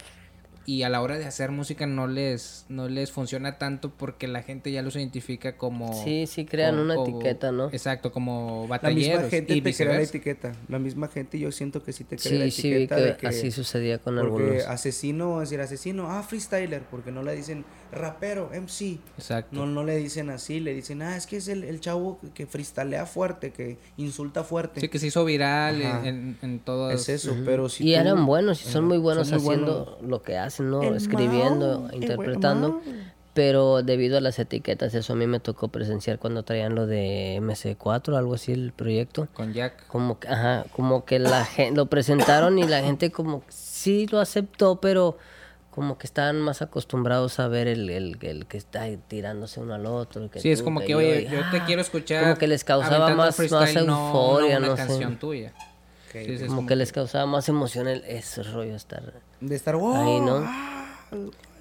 y 0.67 0.83
a 0.83 0.89
la 0.91 1.01
hora 1.03 1.19
de 1.19 1.25
hacer 1.25 1.51
música 1.51 1.87
no 1.87 2.07
les 2.07 2.67
no 2.69 2.87
les 2.89 3.11
funciona 3.11 3.59
tanto 3.59 3.91
porque 3.91 4.29
la 4.29 4.43
gente 4.43 4.71
ya 4.71 4.83
los 4.83 4.95
identifica 4.95 5.57
como 5.57 6.05
Sí, 6.05 6.27
sí, 6.29 6.45
crean 6.45 6.73
como- 6.73 6.83
una 6.85 6.95
como- 6.95 7.19
etiqueta, 7.19 7.51
¿no? 7.51 7.69
Exacto, 7.73 8.13
como 8.13 8.63
La 8.65 8.77
batalleros 8.77 9.23
misma 9.23 9.31
gente 9.31 9.55
y 9.57 9.61
te 9.63 9.75
crea 9.75 9.95
la 9.95 10.03
etiqueta. 10.03 10.53
La 10.69 10.79
misma 10.79 11.09
gente 11.09 11.39
yo 11.39 11.51
siento 11.51 11.83
que 11.83 11.93
sí 11.93 12.05
te 12.05 12.17
crea 12.17 12.39
la 12.39 12.45
Sí, 12.45 12.51
sí, 12.53 12.69
vi 12.69 12.75
etiqueta 12.77 12.97
que, 12.97 13.03
de 13.03 13.17
que... 13.17 13.27
así 13.27 13.51
sucedía 13.51 13.99
con 13.99 14.15
porque 14.17 14.43
algunos. 14.45 14.65
asesino, 14.67 15.43
es 15.43 15.49
decir, 15.51 15.61
asesino, 15.63 16.11
ah, 16.13 16.23
freestyler, 16.23 16.83
porque 16.91 17.11
no 17.11 17.23
le 17.25 17.35
dicen 17.35 17.65
rapero, 17.93 18.51
MC. 18.53 18.99
Exacto. 19.19 19.55
No, 19.57 19.67
no 19.67 19.85
le 19.85 19.97
dicen 19.97 20.31
así, 20.31 20.61
le 20.61 20.75
dicen, 20.75 21.03
ah, 21.03 21.17
es 21.17 21.27
que 21.27 21.37
es 21.39 21.49
el, 21.49 21.65
el 21.65 21.81
chavo 21.81 22.19
que 22.35 22.47
freestylea 22.47 23.07
fuerte, 23.07 23.53
que 23.53 23.79
insulta 23.97 24.45
fuerte. 24.45 24.81
Sí, 24.81 24.89
que 24.89 24.99
se 24.99 25.09
hizo 25.09 25.25
viral 25.25 25.81
en, 25.83 26.07
en, 26.07 26.39
en 26.43 26.59
todo 26.61 26.91
es 26.91 27.09
eso, 27.09 27.37
pero 27.45 27.69
si 27.69 27.89
y 27.89 27.95
tú- 27.95 28.01
eran 28.01 28.27
buenos, 28.27 28.61
y 28.65 28.69
son 28.71 28.85
muy 28.85 28.99
buenos 28.99 29.29
son 29.29 29.43
muy 29.43 29.55
haciendo 29.55 29.99
lo 30.03 30.23
que 30.23 30.39
hacen, 30.39 30.71
¿no? 30.71 30.83
El 30.83 30.95
Escribiendo, 30.97 31.89
interpretando. 31.93 32.81
Pero 33.33 33.83
debido 33.85 34.19
a 34.19 34.21
las 34.21 34.41
etiquetas, 34.41 34.93
eso 34.95 35.13
a 35.13 35.17
mí 35.17 35.25
me 35.29 35.39
tocó 35.39 35.69
presenciar 35.69 36.19
cuando 36.19 36.43
traían 36.43 36.75
lo 36.75 36.89
de 36.89 37.39
MC4, 37.41 38.17
algo 38.17 38.35
así, 38.35 38.51
el 38.53 38.73
proyecto. 38.73 39.29
con 39.33 39.53
Jack. 39.53 39.87
Como 39.87 40.19
que, 40.19 40.27
ajá, 40.29 40.65
como 40.75 41.05
que 41.05 41.21
la 41.21 41.45
gente 41.45 41.77
lo 41.77 41.87
presentaron 41.87 42.59
y 42.59 42.65
la 42.65 42.83
gente 42.83 43.13
como 43.13 43.43
sí 43.49 44.09
lo 44.11 44.19
aceptó, 44.19 44.81
pero 44.81 45.17
como 45.81 45.97
que 45.97 46.07
estaban 46.07 46.39
más 46.43 46.61
acostumbrados 46.61 47.41
a 47.41 47.49
ver 47.49 47.67
el, 47.67 47.89
el, 47.89 48.19
el 48.21 48.45
que 48.45 48.59
está 48.59 48.85
tirándose 49.09 49.61
uno 49.61 49.73
al 49.73 49.87
otro. 49.87 50.31
que 50.31 50.39
Sí, 50.39 50.51
es 50.51 50.63
como 50.63 50.81
que, 50.83 50.95
oye, 50.95 51.25
yo 51.25 51.41
te 51.51 51.57
ah, 51.57 51.65
quiero 51.65 51.81
escuchar. 51.81 52.23
Como 52.25 52.37
que 52.37 52.47
les 52.49 52.65
causaba 52.65 53.09
más, 53.15 53.39
más 53.51 53.75
no- 53.77 53.81
euforia, 53.81 54.59
no, 54.61 54.67
no, 54.67 54.73
una 54.75 54.83
sé. 54.83 54.89
canción 54.89 55.19
tuya. 55.19 55.55
Sí, 56.13 56.37
sí, 56.37 56.45
Como 56.49 56.67
que 56.67 56.77
les 56.77 56.93
causaba 56.93 57.25
más 57.25 57.49
emoción 57.49 57.89
el, 57.89 58.05
ese 58.05 58.43
rollo 58.43 58.77
estar 58.77 59.23
De 59.41 59.57
estar, 59.57 59.75
wow, 59.75 59.95
ahí, 59.97 60.21
¿no? 60.21 60.43
ah, 60.45 60.99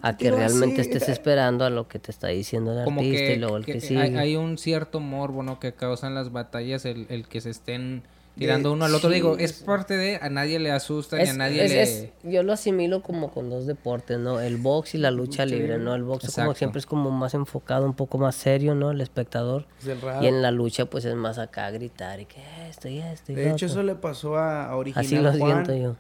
a 0.02 0.18
que 0.18 0.32
realmente 0.32 0.82
así. 0.82 0.90
estés 0.92 1.08
esperando 1.08 1.64
a 1.64 1.70
lo 1.70 1.88
que 1.88 2.00
te 2.00 2.12
está 2.12 2.28
diciendo 2.28 2.78
el 2.78 2.84
Como 2.84 3.00
artista 3.00 3.26
que, 3.28 3.34
y 3.36 3.38
luego 3.38 3.56
el 3.56 3.64
que 3.64 3.72
que, 3.76 3.80
sigue. 3.80 4.02
hay, 4.02 4.16
hay 4.18 4.36
un 4.36 4.58
cierto 4.58 5.00
morbo, 5.00 5.44
¿no? 5.44 5.62
Que 5.62 5.72
causan 5.74 6.14
las 6.14 6.34
batallas, 6.34 6.84
el, 6.84 7.06
el 7.08 7.26
que 7.30 7.40
se 7.40 7.52
estén 7.52 8.04
tirando 8.38 8.72
uno 8.72 8.86
al 8.86 8.96
otro. 8.96 9.10
sí, 9.10 9.16
Digo, 9.16 9.38
es 9.38 9.54
parte 9.54 9.98
de, 9.98 10.18
a 10.22 10.30
nadie 10.30 10.60
le 10.60 10.72
asusta 10.72 11.18
ni 11.18 11.24
Es- 11.24 11.30
a 11.32 11.34
nadie 11.34 11.66
es- 11.66 11.72
le... 11.72 11.82
es- 11.84 12.10
yo 12.24 12.44
lo 12.44 12.54
asimilo 12.54 13.02
como 13.02 13.32
con 13.32 13.50
dos 13.50 13.66
deportes, 13.68 14.18
¿no? 14.20 14.40
El 14.40 14.58
box 14.58 14.96
y 14.96 14.98
la 14.98 15.12
lucha 15.12 15.46
libre, 15.46 15.78
¿no? 15.78 15.96
El 15.96 16.04
box 16.04 16.34
como 16.34 16.54
siempre 16.56 16.80
es 16.80 16.86
como 16.86 17.12
más 17.12 17.34
enfocado, 17.34 17.86
un 17.86 17.94
poco 17.96 18.18
más 18.18 18.36
serio, 18.36 18.76
¿no? 18.76 18.92
El 18.92 19.02
espectador. 19.02 19.66
Es 19.82 19.88
el 19.88 20.00
rap. 20.02 20.24
Y 20.24 20.28
en 20.28 20.42
la 20.42 20.52
lucha 20.52 20.86
pues 20.86 21.06
es 21.06 21.16
más 21.16 21.38
acá 21.38 21.70
gritar 21.72 22.20
y 22.20 22.26
que 22.26 22.42
esto 22.70 22.88
y 22.88 23.00
esto 23.00 23.32
y 23.32 23.36
De 23.36 23.46
lo 23.46 23.48
hecho, 23.52 23.66
otro. 23.66 23.80
eso 23.80 23.84
le 23.84 23.96
pasó 23.96 24.38
a, 24.38 24.66
a 24.70 24.76
Original 24.78 25.06
Así 25.06 25.16
lo 25.18 25.32
Juan. 25.46 25.66
siento 25.66 25.76
yo. 25.76 25.96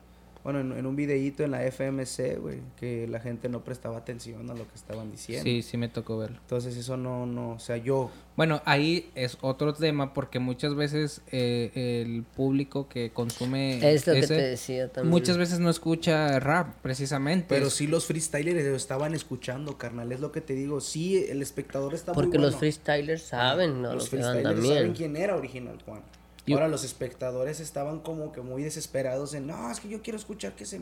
Bueno, 0.52 0.62
en, 0.74 0.80
en 0.80 0.86
un 0.88 0.95
videíto 0.95 1.43
en 1.43 1.52
la 1.52 1.64
FMC, 1.64 2.39
güey, 2.39 2.58
que 2.80 3.08
la 3.08 3.20
gente 3.20 3.50
no 3.50 3.64
prestaba 3.64 3.97
atención 3.97 4.50
a 4.50 4.54
lo 4.56 4.68
que 4.68 4.74
estaban 4.76 5.12
diciendo. 5.12 5.43
Sí, 5.43 5.62
sí 5.62 5.78
me 5.78 5.89
tocó 5.89 6.18
verlo. 6.18 6.38
Entonces 6.41 6.76
eso 6.76 6.97
no, 6.97 7.28
no, 7.28 7.52
o 7.52 7.60
sea, 7.60 7.78
yo, 7.78 8.10
Bueno, 8.36 8.62
ahí 8.66 9.12
es 9.14 9.38
otro 9.41 9.74
tema 9.76 10.14
porque 10.14 10.39
muchas 10.39 10.74
veces 10.74 11.22
eh, 11.32 12.02
el 12.04 12.24
público 12.24 12.88
que 12.89 13.12
consume 13.12 13.76
Es 13.93 14.08
lo 14.08 14.14
que 14.16 14.26
te 14.26 14.34
decía 14.34 14.91
también. 14.91 15.12
muchas 15.12 15.38
veces 15.38 15.60
no 15.60 15.70
escucha 15.70 16.39
rap, 16.39 16.74
precisamente. 16.82 17.45
pero 17.50 17.70
sí 17.70 17.86
los 17.86 18.06
freestylers 18.08 18.66
lo 18.66 18.76
estaban 18.76 19.14
escuchando, 19.14 19.78
carnal, 19.78 20.12
es 20.12 20.20
lo 20.20 20.32
que 20.32 20.41
te 20.41 20.54
digo, 20.56 20.82
sí, 20.82 21.26
el 21.30 21.43
espectador 21.43 21.93
está 21.93 22.14
muy 22.14 22.24
Porque 22.24 22.38
los 22.39 22.54
bueno. 22.54 22.60
freestylers 22.60 23.22
saben, 23.22 23.84
¿no? 23.84 23.93
Los 23.93 24.06
lo 24.06 24.18
que 24.18 24.24
van 24.24 24.32
freestylers 24.41 24.68
saben 24.68 24.93
quién 24.93 25.16
era 25.16 25.36
Original 25.36 25.78
Juan. 25.86 26.02
Ahora 26.54 26.68
los 26.68 26.84
espectadores 26.84 27.60
estaban 27.60 28.00
como 28.00 28.32
que 28.32 28.41
muy 28.41 28.64
desesperados 28.64 29.34
en, 29.34 29.47
no, 29.47 29.72
es 29.72 29.80
que 29.80 29.89
yo 29.89 30.02
quiero 30.02 30.18
escuchar 30.18 30.54
que 30.56 30.66
se, 30.66 30.82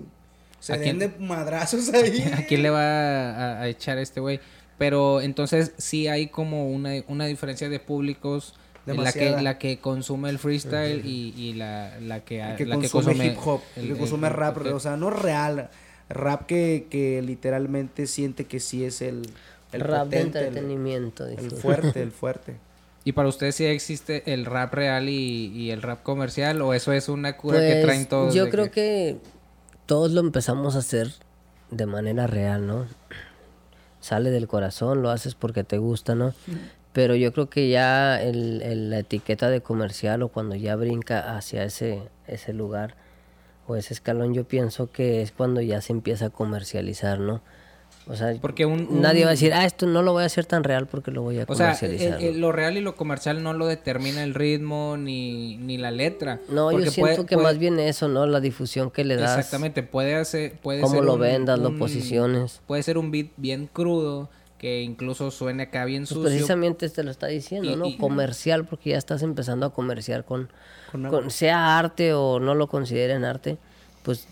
se 0.59 0.73
¿A 0.73 0.77
den 0.77 0.97
quién? 0.97 0.99
de 0.99 1.19
madrazos 1.25 1.89
ahí. 1.93 2.21
¿A 2.33 2.45
quién 2.45 2.63
le 2.63 2.69
va 2.69 2.81
a, 2.81 3.61
a 3.61 3.67
echar 3.67 3.97
este 3.97 4.19
güey? 4.19 4.39
Pero 4.77 5.21
entonces 5.21 5.73
sí 5.77 6.07
hay 6.07 6.27
como 6.27 6.69
una, 6.69 6.91
una 7.07 7.25
diferencia 7.25 7.67
de 7.69 7.79
públicos. 7.79 8.53
en 8.85 9.03
La 9.03 9.11
que, 9.11 9.31
la 9.41 9.57
que 9.57 9.79
consume 9.79 10.29
el 10.29 10.37
freestyle 10.39 11.03
y, 11.05 11.33
y 11.35 11.53
la, 11.53 11.99
la 11.99 12.23
que, 12.23 12.41
El 12.41 12.55
que 12.55 12.65
la 12.65 12.75
consume, 12.75 13.25
hip 13.25 13.37
hop, 13.43 13.61
el, 13.75 13.81
el- 13.81 13.87
que 13.87 13.93
el- 13.93 13.99
consume 13.99 14.29
rap, 14.29 14.57
el- 14.65 14.73
o 14.73 14.79
sea, 14.79 14.95
no 14.95 15.09
real, 15.09 15.69
rap 16.09 16.45
que, 16.45 16.85
que 16.89 17.21
literalmente 17.23 18.05
siente 18.07 18.45
que 18.45 18.59
sí 18.59 18.85
es 18.85 19.01
el, 19.01 19.23
el 19.73 19.81
Rap 19.81 20.07
de 20.07 20.17
potente, 20.19 20.39
entretenimiento. 20.45 21.25
el, 21.25 21.51
fuerte, 21.51 22.01
el 22.03 22.11
fuerte. 22.21 22.55
¿Y 23.07 23.13
para 23.13 23.29
ustedes 23.29 23.55
sí 23.55 23.63
existe 23.63 24.33
el 24.33 24.43
rap 24.45 24.73
real 24.73 25.07
y, 25.07 25.47
y 25.55 25.71
el 25.71 25.81
rap 25.81 26.03
comercial? 26.03 26.61
¿O 26.61 26.73
eso 26.73 26.91
es 26.91 27.07
una 27.07 27.37
cura 27.37 27.59
que 27.61 27.75
Pues, 27.75 27.81
traen 27.85 28.05
todos? 28.09 28.33
Yo 28.35 28.49
creo 28.49 28.69
que... 28.69 29.15
todos 29.85 30.11
lo 30.11 30.19
empezamos 30.19 30.75
a 30.75 30.79
hacer 30.79 31.13
de 31.71 31.85
manera 31.85 32.27
real, 32.27 32.67
¿no? 32.67 32.85
Sale 34.01 34.29
del 34.29 34.49
corazón, 34.49 35.01
lo 35.01 35.09
haces 35.09 35.35
porque 35.35 35.63
te 35.63 35.77
gusta, 35.77 36.15
¿no? 36.15 36.33
Pero 36.91 37.15
yo 37.15 37.31
creo 37.31 37.49
que 37.49 37.69
ya 37.69 38.21
el, 38.21 38.61
el- 38.61 38.89
la 38.89 38.99
etiqueta 38.99 39.49
de 39.49 39.61
comercial 39.61 40.21
o 40.21 40.27
cuando 40.27 40.55
ya 40.55 40.75
brinca 40.75 41.37
hacia 41.37 41.63
ese, 41.63 42.01
ese 42.27 42.51
lugar 42.51 42.95
o 43.67 43.77
ese 43.77 43.93
escalón, 43.93 44.33
yo 44.33 44.43
pienso 44.43 44.91
que 44.91 45.21
es 45.21 45.31
cuando 45.31 45.61
ya 45.61 45.79
se 45.79 45.93
empieza 45.93 46.25
a 46.25 46.29
comercializar, 46.29 47.19
¿no? 47.21 47.39
O 48.09 48.15
sea, 48.15 48.33
Porque 48.41 48.65
un- 48.65 48.87
un- 48.89 49.01
nadie 49.01 49.23
va 49.23 49.29
a 49.29 49.31
decir, 49.31 49.53
ah, 49.53 49.65
esto 49.65 49.85
no 49.85 50.01
lo 50.01 50.13
voy 50.13 50.23
a 50.23 50.27
hacer 50.27 50.45
tan 50.45 50.63
real 50.63 50.87
porque 50.87 51.11
lo 51.11 51.21
voy 51.23 51.39
a 51.39 51.45
O 51.47 51.55
sea, 51.55 51.71
el- 51.71 51.77
comercializar. 51.77 52.21
el- 52.23 52.33
¿no? 52.35 52.47
lo 52.47 52.51
real 52.53 52.77
y 52.77 52.81
lo 52.81 52.95
comercial 52.95 53.43
no 53.43 53.51
lo 53.53 53.65
determina 53.67 54.23
el 54.23 54.33
ritmo 54.33 54.95
ni, 54.97 55.57
ni 55.57 55.77
la 55.77 55.91
letra. 55.91 56.39
No, 56.49 56.71
yo 56.71 56.79
siento 56.89 56.99
puede- 57.01 57.25
que 57.25 57.35
puede- 57.35 57.43
más 57.47 57.57
bien 57.57 57.79
eso, 57.79 58.07
¿no? 58.07 58.25
La 58.25 58.39
difusión 58.39 58.91
que 58.91 59.03
le 59.03 59.17
das. 59.17 59.37
Exactamente, 59.37 59.83
puede 59.83 60.15
hacer, 60.15 60.53
puede 60.61 60.81
Cómo 60.81 60.93
ser 60.95 61.03
lo 61.03 61.15
un- 61.15 61.19
vendas, 61.19 61.59
lo 61.59 61.77
posiciones. 61.77 62.61
Puede 62.65 62.81
ser 62.83 62.97
un 62.97 63.11
beat 63.11 63.27
bien 63.37 63.67
crudo, 63.71 64.29
que 64.57 64.81
incluso 64.81 65.29
suene 65.29 65.63
acá 65.63 65.85
bien 65.85 66.03
Pues 66.03 66.09
sucio. 66.09 66.23
precisamente 66.23 66.89
te 66.89 67.03
lo 67.03 67.11
está 67.11 67.27
diciendo, 67.27 67.69
Y- 67.69 67.75
¿no? 67.75 67.85
y- 67.87 67.97
Comercial, 67.97 68.65
porque 68.65 68.91
ya 68.91 68.97
estás 68.97 69.21
empezando 69.21 69.65
a 69.65 69.73
comerciar 69.73 70.23
con, 70.25 70.49
Con 70.91 71.07
con- 71.09 71.29
sea 71.29 71.77
arte 71.77 72.13
o 72.13 72.39
no 72.39 72.55
lo 72.55 72.67
consideren 72.67 73.23
arte, 73.25 73.57
pues 74.03 74.27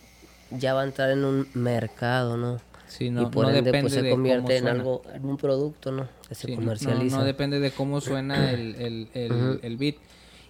ya 0.52 0.74
va 0.74 0.82
a 0.82 0.86
entrar 0.86 1.12
en 1.12 1.26
un 1.26 1.48
mercado, 1.54 2.38
¿no? 2.38 2.60
Sí, 2.98 3.10
no, 3.10 3.24
y 3.24 3.26
por 3.26 3.44
no 3.44 3.50
ende 3.50 3.62
depende 3.62 3.82
pues 3.84 3.94
se 3.94 4.02
de 4.02 4.10
cómo 4.12 4.24
convierte 4.24 4.58
en 4.58 4.68
algo, 4.68 5.02
en 5.14 5.26
un 5.26 5.36
producto, 5.38 5.92
¿no? 5.92 6.08
Que 6.30 6.36
se 6.36 6.48
Sí, 6.48 6.56
comercializa. 6.56 7.16
No, 7.18 7.22
no 7.22 7.28
depende 7.28 7.60
de 7.60 7.72
cómo 7.72 8.00
suena 8.00 8.52
el, 8.52 8.76
el, 8.76 9.10
el, 9.14 9.60
el 9.62 9.78
beat. 9.78 9.96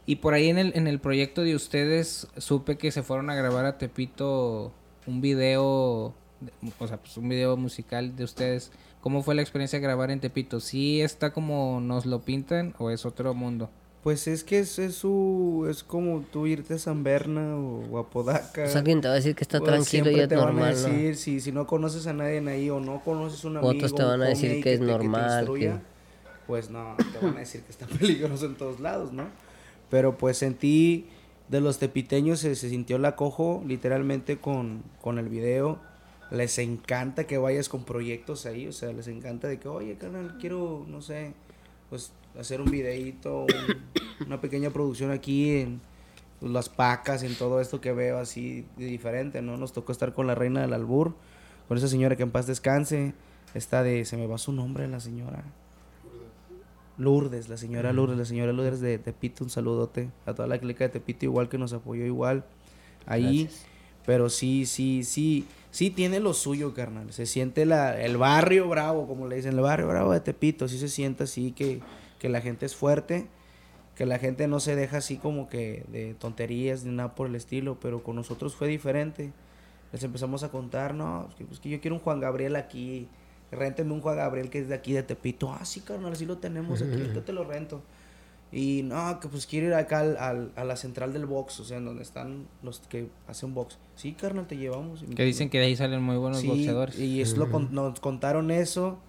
Y 0.05 0.17
por 0.17 0.35
ahí 0.35 0.49
en 0.49 0.59
el, 0.59 0.71
en 0.75 0.85
el 0.87 0.99
proyecto 0.99 1.41
de 1.41 1.55
ustedes 1.55 2.27
supe 2.37 2.77
que 2.77 2.91
se 2.91 3.01
fueron 3.01 3.31
a 3.31 3.35
grabar 3.35 3.65
a 3.65 3.79
Tepito 3.79 4.71
un 5.07 5.21
video, 5.21 6.13
o 6.79 6.87
sea, 6.87 6.97
pues 6.97 7.17
un 7.17 7.29
video 7.29 7.57
musical 7.57 8.15
de 8.15 8.23
ustedes. 8.23 8.71
¿Cómo 9.01 9.23
fue 9.23 9.33
la 9.33 9.41
experiencia 9.41 9.79
de 9.79 9.83
grabar 9.83 10.11
en 10.11 10.19
Tepito? 10.19 10.59
¿Sí 10.59 11.01
está 11.01 11.33
como 11.33 11.79
nos 11.81 12.05
lo 12.05 12.21
pintan 12.21 12.75
o 12.77 12.91
es 12.91 13.05
otro 13.05 13.33
mundo? 13.33 13.69
Pues 14.05 14.27
es 14.27 14.43
que 14.43 14.59
es, 14.59 14.77
es 14.77 14.93
su, 14.93 15.65
es 15.67 15.83
como 15.83 16.21
tú 16.31 16.45
irte 16.45 16.75
a 16.75 16.77
San 16.77 17.03
Berna 17.03 17.55
o, 17.57 17.83
o 17.91 17.97
a 17.97 18.07
Podaca. 18.07 18.61
Pues 18.63 18.75
alguien 18.75 19.01
te 19.01 19.07
va 19.07 19.15
a 19.15 19.17
decir 19.17 19.33
que 19.35 19.43
está 19.43 19.59
tranquilo 19.59 20.11
y 20.11 20.19
es 20.19 20.27
te 20.29 20.35
van 20.35 20.49
a 20.49 20.51
normal, 20.51 20.75
¿no? 20.75 20.87
decir, 20.89 21.15
si, 21.15 21.39
si 21.41 21.51
no 21.51 21.65
conoces 21.65 22.05
a 22.05 22.13
nadie 22.13 22.37
ahí 22.47 22.69
o 22.69 22.79
no 22.79 23.01
conoces 23.03 23.43
un 23.45 23.57
amigo, 23.57 23.71
Otros 23.71 23.95
te 23.95 24.03
van 24.03 24.21
a 24.21 24.27
decir 24.27 24.63
que 24.63 24.73
es 24.75 24.79
te- 24.79 24.85
normal, 24.85 25.45
instruya, 25.45 25.77
que- 25.77 26.45
pues 26.45 26.69
no, 26.69 26.95
te 26.97 27.25
van 27.25 27.35
a 27.35 27.39
decir 27.39 27.61
que 27.61 27.71
está 27.71 27.87
peligroso 27.99 28.45
en 28.45 28.53
todos 28.57 28.79
lados, 28.79 29.11
¿no? 29.11 29.25
Pero 29.89 30.19
pues 30.19 30.37
sentí, 30.37 31.07
de 31.49 31.59
los 31.59 31.79
tepiteños 31.79 32.39
se, 32.39 32.53
se 32.53 32.69
sintió 32.69 32.99
la 32.99 33.15
cojo 33.15 33.63
literalmente 33.65 34.37
con, 34.37 34.83
con 35.01 35.17
el 35.17 35.29
video. 35.29 35.79
Les 36.29 36.59
encanta 36.59 37.25
que 37.25 37.39
vayas 37.39 37.69
con 37.69 37.85
proyectos 37.85 38.45
ahí, 38.45 38.67
o 38.67 38.71
sea, 38.71 38.93
les 38.93 39.07
encanta 39.07 39.47
de 39.47 39.59
que, 39.59 39.67
oye, 39.67 39.95
carnal, 39.95 40.37
quiero, 40.39 40.85
no 40.87 41.01
sé, 41.01 41.33
pues 41.89 42.11
hacer 42.39 42.61
un 42.61 42.69
videíto, 42.71 43.41
un- 43.45 44.25
una 44.27 44.41
pequeña 44.41 44.69
producción 44.69 45.11
aquí 45.11 45.57
en 45.59 45.81
pues, 46.39 46.51
las 46.51 46.69
pacas, 46.69 47.23
en 47.23 47.35
todo 47.35 47.61
esto 47.61 47.79
que 47.81 47.91
veo 47.91 48.17
así 48.17 48.65
de 48.77 48.85
diferente, 48.85 49.41
¿no? 49.41 49.57
Nos 49.57 49.73
tocó 49.73 49.91
estar 49.91 50.13
con 50.13 50.27
la 50.27 50.35
reina 50.35 50.61
del 50.61 50.73
albur, 50.73 51.15
con 51.67 51.77
esa 51.77 51.87
señora 51.87 52.15
que 52.15 52.23
en 52.23 52.31
paz 52.31 52.47
descanse, 52.47 53.13
esta 53.53 53.83
de, 53.83 54.05
se 54.05 54.17
me 54.17 54.27
va 54.27 54.37
su 54.37 54.51
nombre 54.51 54.87
la 54.87 54.99
señora. 54.99 55.43
Lourdes, 56.97 57.49
la 57.49 57.57
señora 57.57 57.91
Lourdes, 57.91 58.17
la 58.17 58.25
señora 58.25 58.53
Lourdes 58.53 58.79
de 58.79 58.97
Tepito, 58.97 59.43
un 59.43 59.49
saludote 59.49 60.09
a 60.25 60.33
toda 60.33 60.47
la 60.47 60.57
clica 60.59 60.85
de 60.85 60.89
Tepito, 60.91 61.25
igual 61.25 61.49
que 61.49 61.57
nos 61.57 61.73
apoyó 61.73 62.05
igual 62.05 62.45
ahí. 63.05 63.49
Pero 64.05 64.29
sí, 64.29 64.65
sí, 64.65 65.03
sí, 65.03 65.45
sí 65.71 65.89
tiene 65.89 66.19
lo 66.21 66.33
suyo, 66.33 66.73
carnal. 66.73 67.11
Se 67.11 67.25
siente 67.25 67.65
la, 67.65 67.99
el 67.99 68.17
barrio 68.17 68.69
bravo, 68.69 69.07
como 69.07 69.27
le 69.27 69.35
dicen, 69.37 69.53
el 69.53 69.59
barrio 69.61 69.87
bravo 69.87 70.13
de 70.13 70.19
Tepito, 70.21 70.67
sí 70.69 70.77
se 70.77 70.87
siente 70.87 71.23
así 71.23 71.51
que, 71.51 71.81
que 72.19 72.29
la 72.29 72.41
gente 72.41 72.65
es 72.65 72.75
fuerte, 72.75 73.27
que 73.95 74.05
la 74.05 74.19
gente 74.19 74.47
no 74.47 74.59
se 74.59 74.75
deja 74.75 74.97
así 74.97 75.17
como 75.17 75.47
que 75.49 75.85
de 75.87 76.13
tonterías 76.15 76.83
ni 76.83 76.95
nada 76.95 77.15
por 77.15 77.27
el 77.27 77.35
estilo, 77.35 77.79
pero 77.79 78.03
con 78.03 78.15
nosotros 78.15 78.55
fue 78.55 78.67
diferente. 78.67 79.31
Les 79.91 80.03
empezamos 80.03 80.43
a 80.43 80.49
contar, 80.49 80.93
no, 80.93 81.27
es 81.29 81.35
que, 81.35 81.45
pues 81.45 81.59
que 81.59 81.69
yo 81.69 81.79
quiero 81.79 81.95
un 81.95 82.01
Juan 82.01 82.19
Gabriel 82.19 82.55
aquí, 82.55 83.07
rénteme 83.51 83.93
un 83.93 84.01
Juan 84.01 84.17
Gabriel 84.17 84.49
que 84.49 84.59
es 84.59 84.67
de 84.67 84.75
aquí 84.75 84.93
de 84.93 85.03
Tepito. 85.03 85.51
Ah, 85.53 85.63
sí, 85.63 85.81
carnal, 85.81 86.11
así 86.11 86.25
lo 86.25 86.37
tenemos 86.37 86.81
aquí, 86.81 87.11
yo 87.13 87.23
te 87.23 87.31
lo 87.31 87.43
rento. 87.45 87.81
Y 88.51 88.83
no, 88.83 89.19
que 89.19 89.27
pues 89.27 89.47
quiero 89.47 89.67
ir 89.67 89.73
acá 89.73 89.99
al, 89.99 90.51
a 90.55 90.63
la 90.63 90.75
central 90.77 91.13
del 91.13 91.25
box, 91.25 91.59
o 91.59 91.65
sea, 91.65 91.77
en 91.77 91.85
donde 91.85 92.03
están 92.03 92.47
los 92.63 92.79
que 92.79 93.09
hacen 93.27 93.53
box. 93.53 93.77
Sí, 93.95 94.13
carnal, 94.13 94.47
te 94.47 94.55
llevamos. 94.55 95.03
Que 95.15 95.23
dicen 95.23 95.49
que 95.49 95.59
de 95.59 95.65
ahí 95.65 95.75
salen 95.75 96.01
muy 96.01 96.15
buenos 96.15 96.45
boxeadores. 96.45 96.97
Y 96.97 97.21
es 97.21 97.35
lo, 97.37 97.47
nos 97.47 97.99
contaron 97.99 98.51
eso. 98.51 98.99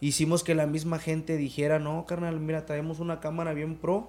Hicimos 0.00 0.42
que 0.42 0.54
la 0.54 0.66
misma 0.66 0.98
gente 0.98 1.36
dijera, 1.36 1.78
no, 1.78 2.06
carnal, 2.06 2.40
mira, 2.40 2.64
traemos 2.64 3.00
una 3.00 3.20
cámara 3.20 3.52
bien 3.52 3.76
pro 3.76 4.08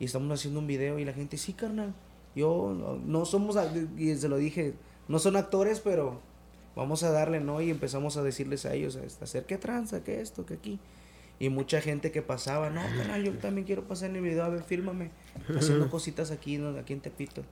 y 0.00 0.06
estamos 0.06 0.32
haciendo 0.32 0.60
un 0.60 0.66
video. 0.66 0.98
Y 0.98 1.04
la 1.04 1.12
gente, 1.12 1.36
sí, 1.36 1.52
carnal, 1.52 1.94
yo 2.34 2.74
no, 2.78 2.96
no 2.96 3.24
somos, 3.26 3.56
y 3.96 4.14
se 4.16 4.28
lo 4.28 4.36
dije, 4.36 4.74
no 5.06 5.18
son 5.18 5.36
actores, 5.36 5.80
pero 5.80 6.20
vamos 6.74 7.02
a 7.02 7.10
darle, 7.10 7.40
¿no? 7.40 7.60
Y 7.60 7.70
empezamos 7.70 8.16
a 8.16 8.22
decirles 8.22 8.64
a 8.64 8.74
ellos, 8.74 8.96
a 8.96 9.24
hacer 9.24 9.44
qué 9.44 9.58
tranza, 9.58 10.02
qué 10.02 10.20
esto, 10.20 10.46
qué 10.46 10.54
aquí. 10.54 10.78
Y 11.40 11.50
mucha 11.50 11.80
gente 11.80 12.10
que 12.10 12.22
pasaba, 12.22 12.70
no, 12.70 12.80
canal, 12.96 13.22
yo 13.22 13.32
también 13.34 13.66
quiero 13.66 13.86
pasar 13.86 14.10
en 14.10 14.16
el 14.16 14.22
video, 14.22 14.44
a 14.44 14.48
ver, 14.48 14.62
fírmame, 14.62 15.10
haciendo 15.56 15.88
cositas 15.90 16.30
aquí, 16.30 16.58
¿no? 16.58 16.76
aquí 16.78 16.94
en 16.94 17.00
Tepito. 17.00 17.42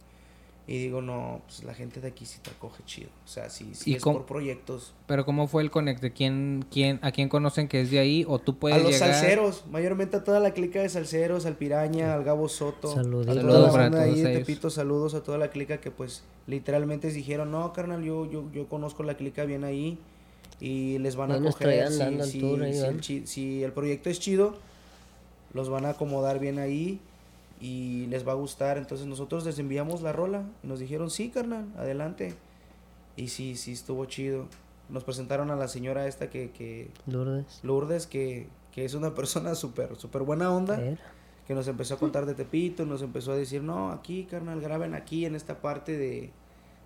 Y 0.68 0.78
digo, 0.78 1.00
no, 1.00 1.42
pues 1.46 1.62
la 1.62 1.74
gente 1.74 2.00
de 2.00 2.08
aquí 2.08 2.26
sí 2.26 2.40
te 2.42 2.50
acoge 2.50 2.82
chido. 2.84 3.08
O 3.24 3.28
sea, 3.28 3.48
sí, 3.50 3.70
sí 3.74 3.94
es 3.94 4.02
por 4.02 4.26
proyectos. 4.26 4.94
Pero 5.06 5.24
¿cómo 5.24 5.46
fue 5.46 5.62
el 5.62 5.70
conecte? 5.70 6.12
¿Quién, 6.12 6.64
quién, 6.72 6.98
¿A 7.02 7.12
quién 7.12 7.28
conocen 7.28 7.68
que 7.68 7.80
es 7.82 7.90
de 7.92 8.00
ahí? 8.00 8.24
¿O 8.26 8.40
tú 8.40 8.58
puedes 8.58 8.76
A 8.76 8.82
los 8.82 8.96
salseros, 8.96 9.64
mayormente 9.70 10.16
a 10.16 10.24
toda 10.24 10.40
la 10.40 10.50
clica 10.52 10.82
de 10.82 10.88
salseros, 10.88 11.46
al 11.46 11.54
Piraña, 11.54 12.14
al 12.14 12.24
Gabo 12.24 12.48
Soto. 12.48 12.92
Saludos. 12.92 13.28
A 13.28 13.40
toda 13.40 13.60
la 13.60 13.70
banda 13.70 14.02
ahí 14.02 14.20
de 14.20 14.38
Tepito, 14.38 14.68
saludos 14.68 15.14
a 15.14 15.22
toda 15.22 15.38
la 15.38 15.50
clica 15.50 15.80
que 15.80 15.92
pues 15.92 16.24
literalmente 16.48 17.10
dijeron, 17.10 17.52
no, 17.52 17.72
carnal, 17.72 18.02
yo, 18.02 18.28
yo, 18.28 18.50
yo 18.52 18.66
conozco 18.68 19.04
la 19.04 19.16
clica 19.16 19.44
bien 19.44 19.62
ahí 19.62 19.98
y 20.60 20.98
les 20.98 21.16
van 21.16 21.30
a 21.32 21.34
acoger. 21.36 21.92
Si, 21.92 23.62
el, 23.62 23.72
proyecto 23.72 24.10
es 24.10 24.18
chido, 24.18 24.56
los 25.52 25.68
van 25.68 25.86
a 25.86 25.90
acomodar 25.90 26.38
bien 26.38 26.58
ahí 26.58 27.00
y 27.60 28.06
les 28.06 28.26
va 28.26 28.32
a 28.32 28.36
gustar. 28.36 28.78
Entonces 28.78 29.06
nosotros 29.06 29.44
les 29.44 29.58
enviamos 29.58 30.02
la 30.02 30.12
rola 30.12 30.44
y 30.62 30.66
nos 30.66 30.78
dijeron, 30.78 31.10
sí, 31.10 31.30
carnal, 31.30 31.66
adelante. 31.76 32.34
Y 33.16 33.28
sí, 33.28 33.56
sí, 33.56 33.72
estuvo 33.72 34.04
chido. 34.06 34.46
Nos 34.88 35.04
presentaron 35.04 35.50
a 35.50 35.56
la 35.56 35.68
señora 35.68 36.06
esta 36.06 36.30
que... 36.30 36.50
que 36.50 36.90
Lourdes. 37.06 37.60
Lourdes, 37.62 38.06
que, 38.06 38.48
que 38.72 38.84
es 38.84 38.94
una 38.94 39.14
persona 39.14 39.54
súper, 39.54 39.96
súper 39.96 40.22
buena 40.22 40.50
onda. 40.50 40.80
Que 41.46 41.54
nos 41.54 41.68
empezó 41.68 41.94
a 41.94 41.98
contar 41.98 42.26
de 42.26 42.34
Tepito, 42.34 42.84
nos 42.86 43.02
empezó 43.02 43.32
a 43.32 43.36
decir, 43.36 43.62
no, 43.62 43.92
aquí, 43.92 44.24
carnal, 44.24 44.60
graben 44.60 44.94
aquí, 44.94 45.24
en 45.24 45.34
esta 45.34 45.60
parte 45.60 45.96
de... 45.96 46.32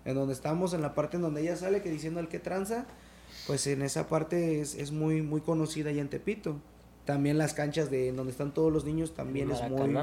En 0.03 0.15
donde 0.15 0.33
estamos, 0.33 0.73
en 0.73 0.81
la 0.81 0.95
parte 0.95 1.17
en 1.17 1.23
donde 1.23 1.41
ella 1.41 1.55
sale, 1.55 1.81
que 1.81 1.89
diciendo 1.89 2.19
el 2.19 2.27
que 2.27 2.39
tranza 2.39 2.85
pues 3.47 3.65
en 3.67 3.81
esa 3.81 4.07
parte 4.07 4.61
es, 4.61 4.75
es 4.75 4.91
muy, 4.91 5.21
muy 5.21 5.41
conocida 5.41 5.89
allá 5.89 6.01
en 6.01 6.09
Tepito. 6.09 6.57
También 7.05 7.37
las 7.37 7.53
canchas 7.53 7.89
de 7.89 8.11
donde 8.11 8.31
están 8.31 8.53
todos 8.53 8.71
los 8.71 8.85
niños 8.85 9.13
también 9.13 9.51
es 9.51 9.61
muy... 9.69 9.97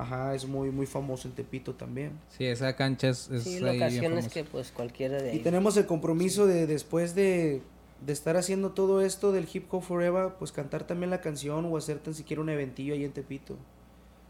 Ajá, 0.00 0.34
es 0.34 0.46
muy 0.46 0.70
muy 0.70 0.86
famoso 0.86 1.28
en 1.28 1.34
Tepito 1.34 1.74
también. 1.74 2.12
Sí, 2.30 2.46
esa 2.46 2.74
cancha 2.74 3.10
es, 3.10 3.28
es 3.30 3.44
sí, 3.44 3.60
locaciones 3.60 4.28
que 4.28 4.44
pues 4.44 4.72
cualquiera 4.72 5.20
de 5.20 5.34
Y 5.34 5.40
tenemos 5.40 5.76
el 5.76 5.84
compromiso 5.84 6.46
de 6.46 6.66
después 6.66 7.14
de, 7.14 7.60
de 8.06 8.12
estar 8.12 8.38
haciendo 8.38 8.70
todo 8.70 9.02
esto 9.02 9.30
del 9.30 9.46
Hip 9.52 9.66
Hop 9.72 9.82
Forever, 9.82 10.32
pues 10.38 10.52
cantar 10.52 10.86
también 10.86 11.10
la 11.10 11.20
canción 11.20 11.66
o 11.66 11.76
hacer 11.76 11.98
tan 11.98 12.14
siquiera 12.14 12.40
un 12.40 12.48
eventillo 12.48 12.94
ahí 12.94 13.04
en 13.04 13.12
Tepito, 13.12 13.56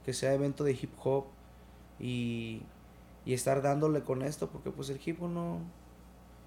que 0.04 0.12
sea 0.12 0.34
evento 0.34 0.64
de 0.64 0.72
hip 0.72 0.90
hop 1.04 1.26
y, 2.00 2.62
y 3.24 3.32
estar 3.34 3.62
dándole 3.62 4.00
con 4.00 4.22
esto, 4.22 4.48
porque 4.48 4.70
pues 4.70 4.90
el 4.90 4.98
hip 5.04 5.22
hop 5.22 5.30
no, 5.30 5.60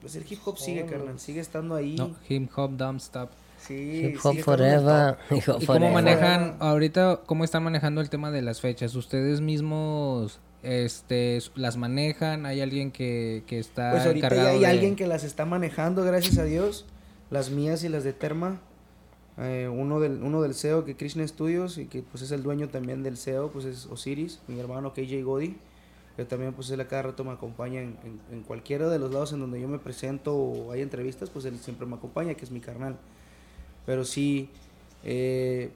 pues 0.02 0.18
el 0.18 0.26
hip 0.30 0.40
hop 0.44 0.58
sigue, 0.58 0.86
carnal, 0.86 1.18
sigue 1.18 1.40
estando 1.40 1.76
ahí. 1.76 1.96
No, 1.96 2.14
hip 2.28 2.50
hop 2.58 2.72
don't 2.76 3.00
stop. 3.00 3.30
Sí, 3.66 4.06
hip 4.06 4.20
hop 4.24 4.38
forever. 4.40 5.18
¿Y 5.32 5.66
cómo 5.66 5.90
manejan, 5.92 6.58
ahorita, 6.60 7.22
cómo 7.26 7.44
están 7.44 7.64
manejando 7.64 8.02
el 8.02 8.10
tema 8.10 8.32
de 8.32 8.42
las 8.42 8.62
fechas? 8.62 8.96
¿Ustedes 8.96 9.42
mismos 9.42 10.40
este 10.64 11.40
las 11.56 11.78
manejan? 11.78 12.46
¿Hay 12.46 12.62
alguien 12.62 12.92
que, 12.92 13.44
que 13.48 13.60
está 13.60 13.92
Pues 13.92 14.06
ahorita 14.06 14.36
ya 14.36 14.48
hay 14.50 14.66
alguien 14.66 14.96
que 14.96 15.08
las 15.08 15.24
está 15.24 15.46
manejando, 15.46 16.04
gracias 16.04 16.38
a 16.38 16.44
Dios. 16.44 16.86
Las 17.30 17.50
mías 17.50 17.84
y 17.84 17.90
las 17.90 18.04
de 18.04 18.14
Terma. 18.14 18.60
Eh, 19.38 19.68
uno 19.72 20.00
del 20.00 20.22
uno 20.22 20.42
del 20.42 20.54
CEO 20.54 20.86
que 20.86 20.96
Krishna 20.96 21.28
Studios 21.28 21.80
y 21.80 21.86
que 21.86 22.04
pues 22.04 22.22
es 22.22 22.32
el 22.32 22.44
dueño 22.44 22.70
también 22.70 23.02
del 23.02 23.18
CEO, 23.18 23.50
pues 23.52 23.66
es 23.66 23.88
Osiris, 23.88 24.42
mi 24.48 24.60
hermano 24.60 24.94
KJ 24.94 25.24
Godi 25.24 25.58
que 26.16 26.26
también 26.26 26.54
pues 26.54 26.70
él 26.70 26.80
a 26.80 26.88
cada 26.88 27.04
rato 27.04 27.24
me 27.24 27.32
acompaña 27.32 27.82
en, 27.82 27.98
en, 28.32 28.44
cualquiera 28.44 28.88
de 28.90 29.00
los 29.00 29.12
lados 29.12 29.34
en 29.34 29.40
donde 29.40 29.60
yo 29.60 29.68
me 29.68 29.80
presento 29.80 30.36
o 30.36 30.72
hay 30.72 30.82
entrevistas, 30.82 31.30
pues 31.30 31.46
él 31.46 31.58
siempre 31.58 31.88
me 31.88 31.96
acompaña, 31.96 32.36
que 32.36 32.46
es 32.46 32.52
mi 32.52 32.60
carnal. 32.60 32.98
Pero 33.86 34.06
sí, 34.06 34.50
eh, 35.04 35.72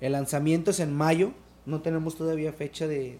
el 0.00 0.12
lanzamiento 0.12 0.70
es 0.70 0.80
en 0.80 0.94
mayo, 0.94 1.32
no 1.66 1.82
tenemos 1.82 2.16
todavía 2.16 2.52
fecha 2.52 2.86
de, 2.86 3.18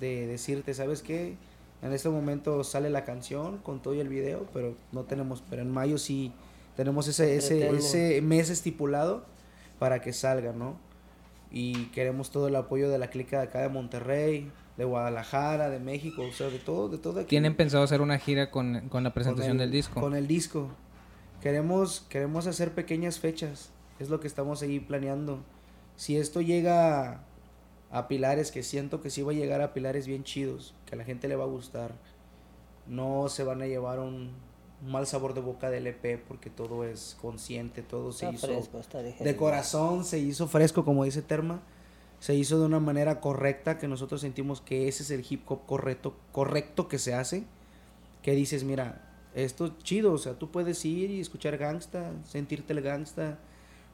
de, 0.00 0.26
decirte, 0.26 0.74
¿sabes 0.74 1.02
qué? 1.02 1.36
En 1.82 1.92
este 1.92 2.08
momento 2.08 2.64
sale 2.64 2.90
la 2.90 3.04
canción 3.04 3.58
con 3.58 3.80
todo 3.80 3.94
y 3.94 4.00
el 4.00 4.08
video, 4.08 4.46
pero 4.52 4.74
no 4.92 5.04
tenemos, 5.04 5.42
pero 5.48 5.62
en 5.62 5.70
mayo 5.70 5.98
sí 5.98 6.32
tenemos 6.76 7.08
ese, 7.08 7.36
ese, 7.36 7.68
ese 7.70 8.20
mes 8.22 8.50
estipulado 8.50 9.24
para 9.78 10.00
que 10.00 10.12
salga, 10.12 10.52
¿no? 10.52 10.76
Y 11.50 11.86
queremos 11.86 12.30
todo 12.30 12.48
el 12.48 12.56
apoyo 12.56 12.90
de 12.90 12.98
la 12.98 13.08
clica 13.08 13.38
de 13.38 13.44
acá 13.44 13.60
de 13.60 13.68
Monterrey, 13.68 14.50
de 14.76 14.84
Guadalajara, 14.84 15.68
de 15.68 15.78
México, 15.78 16.22
o 16.22 16.32
sea, 16.32 16.48
de 16.48 16.58
todo, 16.58 16.88
de 16.88 16.98
todo 16.98 17.20
aquí. 17.20 17.28
¿Tienen 17.28 17.54
pensado 17.54 17.84
hacer 17.84 18.00
una 18.00 18.18
gira 18.18 18.50
con, 18.50 18.90
la 18.90 19.12
presentación 19.12 19.58
del 19.58 19.70
disco? 19.70 20.00
Con 20.00 20.14
el 20.14 20.26
disco. 20.26 20.70
Queremos, 21.40 22.00
queremos 22.08 22.46
hacer 22.46 22.74
pequeñas 22.74 23.18
fechas, 23.18 23.70
es 23.98 24.08
lo 24.10 24.20
que 24.20 24.26
estamos 24.26 24.62
ahí 24.62 24.80
planeando. 24.80 25.40
Si 25.96 26.16
esto 26.16 26.40
llega 26.40 27.22
a, 27.90 28.08
pilares, 28.08 28.50
que 28.50 28.62
siento 28.62 29.00
que 29.00 29.10
sí 29.10 29.22
va 29.22 29.32
a 29.32 29.34
llegar 29.34 29.60
a 29.60 29.72
pilares 29.72 30.06
bien 30.06 30.24
chidos, 30.24 30.74
que 30.86 30.94
a 30.94 30.98
la 30.98 31.04
gente 31.04 31.28
le 31.28 31.36
va 31.36 31.44
a 31.44 31.48
gustar, 31.48 31.92
no 32.86 33.28
se 33.28 33.44
van 33.44 33.62
a 33.62 33.66
llevar 33.66 34.00
un, 34.00 34.32
mal 34.86 35.06
sabor 35.06 35.34
de 35.34 35.40
boca 35.40 35.70
del 35.70 35.86
EP 35.86 36.22
porque 36.26 36.50
todo 36.50 36.84
es 36.84 37.16
consciente, 37.20 37.82
todo 37.82 38.12
se 38.12 38.30
hizo 38.30 38.48
de 39.20 39.36
corazón, 39.36 40.04
se 40.04 40.18
hizo 40.18 40.48
fresco 40.48 40.84
como 40.86 41.04
dice 41.04 41.20
Terma 41.20 41.60
se 42.20 42.34
hizo 42.34 42.60
de 42.60 42.66
una 42.66 42.80
manera 42.80 43.20
correcta, 43.20 43.78
que 43.78 43.88
nosotros 43.88 44.20
sentimos 44.20 44.60
que 44.60 44.88
ese 44.88 45.02
es 45.02 45.10
el 45.10 45.24
hip 45.28 45.50
hop 45.50 45.64
correcto, 45.66 46.14
correcto 46.32 46.86
que 46.86 46.98
se 46.98 47.14
hace, 47.14 47.44
que 48.22 48.32
dices, 48.32 48.62
mira, 48.62 49.09
esto 49.34 49.66
es 49.66 49.78
chido, 49.78 50.12
o 50.12 50.18
sea, 50.18 50.34
tú 50.34 50.50
puedes 50.50 50.84
ir 50.84 51.10
y 51.10 51.20
escuchar 51.20 51.56
gangsta, 51.58 52.12
sentirte 52.24 52.72
el 52.72 52.80
gangsta, 52.82 53.38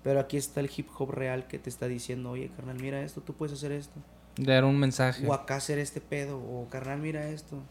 pero 0.02 0.20
aquí 0.20 0.36
está 0.36 0.60
el 0.60 0.70
hip 0.74 0.88
hop 0.98 1.10
real 1.10 1.46
que 1.46 1.58
te 1.58 1.68
está 1.68 1.88
diciendo, 1.88 2.30
oye, 2.30 2.50
carnal, 2.54 2.78
mira 2.80 3.02
esto, 3.02 3.20
tú 3.20 3.34
puedes 3.34 3.54
hacer 3.54 3.72
esto. 3.72 4.00
Dar 4.38 4.64
un 4.64 4.78
mensaje. 4.78 5.26
O 5.26 5.32
acá 5.32 5.56
hacer 5.56 5.78
este 5.78 6.00
pedo, 6.00 6.38
o 6.38 6.68
carnal, 6.68 7.00
mira 7.00 7.28
esto. 7.28 7.62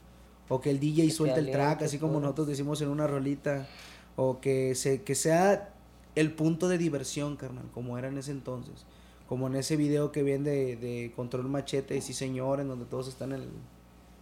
O 0.50 0.62
que 0.62 0.70
el 0.70 0.80
DJ 0.80 1.10
suelte 1.12 1.40
el 1.40 1.52
track, 1.52 1.84
así 1.84 1.98
como 1.98 2.20
nosotros 2.20 2.48
decimos 2.48 2.82
en 2.82 2.90
una 2.90 3.08
rolita. 3.08 3.68
O 4.16 4.40
que, 4.40 4.76
se, 4.76 5.04
que 5.04 5.16
sea 5.16 5.74
el 6.16 6.34
punto 6.34 6.68
de 6.68 6.78
diversión, 6.78 7.36
carnal, 7.36 7.66
como 7.74 7.98
era 7.98 8.08
en 8.08 8.18
ese 8.18 8.32
entonces 8.32 8.86
como 9.28 9.48
en 9.48 9.56
ese 9.56 9.76
video 9.76 10.12
que 10.12 10.24
viene 10.24 10.76
de, 10.76 11.12
Control 11.16 11.48
Machete, 11.48 12.00
sí 12.02 12.14
señor, 12.14 12.60
en 12.60 12.68
donde 12.68 12.86
todos 12.86 13.08
están, 13.08 13.32
el, 13.32 13.48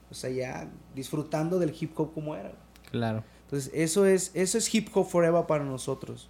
o 0.09 0.13
sea, 0.13 0.29
ya 0.29 0.69
disfrutando 0.95 1.59
del 1.59 1.75
hip 1.77 1.91
hop 1.99 2.13
como 2.13 2.35
era. 2.35 2.53
Claro. 2.89 3.23
Entonces, 3.45 3.71
eso 3.73 4.05
es, 4.05 4.31
eso 4.33 4.57
es 4.57 4.73
hip 4.73 4.89
hop 4.93 5.07
forever 5.07 5.45
para 5.45 5.63
nosotros. 5.63 6.29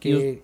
Que, 0.00 0.42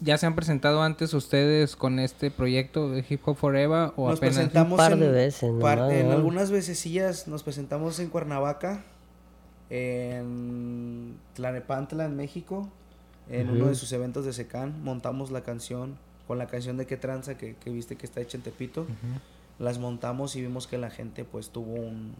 ¿Ya 0.00 0.16
se 0.16 0.26
han 0.26 0.34
presentado 0.34 0.82
antes 0.82 1.12
ustedes 1.12 1.76
con 1.76 1.98
este 1.98 2.30
proyecto 2.30 2.88
de 2.90 3.04
Hip 3.06 3.20
Hop 3.26 3.36
Forever 3.36 3.92
o 3.96 4.08
nos 4.08 4.18
apenas? 4.18 4.36
presentamos 4.36 4.72
un 4.72 4.76
par 4.76 4.96
de 4.96 5.10
veces, 5.10 5.42
en 5.42 6.10
algunas 6.10 6.50
vececillas 6.50 7.28
nos 7.28 7.42
presentamos 7.42 7.98
en 8.00 8.08
Cuernavaca, 8.08 8.84
en 9.68 11.18
Tlanepantla, 11.34 12.06
en 12.06 12.16
México, 12.16 12.70
en 13.28 13.50
uno 13.50 13.66
de 13.66 13.74
sus 13.74 13.92
eventos 13.92 14.24
de 14.24 14.32
Secan, 14.32 14.82
montamos 14.82 15.30
la 15.30 15.42
canción 15.42 15.98
con 16.26 16.38
la 16.38 16.46
canción 16.46 16.76
de 16.76 16.86
qué 16.86 16.96
tranza 16.96 17.36
que, 17.36 17.54
viste 17.66 17.96
que 17.96 18.06
está 18.06 18.20
hecha 18.20 18.38
en 18.38 18.42
Tepito. 18.42 18.86
Las 19.58 19.78
montamos 19.78 20.36
y 20.36 20.40
vimos 20.40 20.66
que 20.66 20.78
la 20.78 20.90
gente 20.90 21.24
pues 21.24 21.50
tuvo 21.50 21.74
un, 21.74 22.14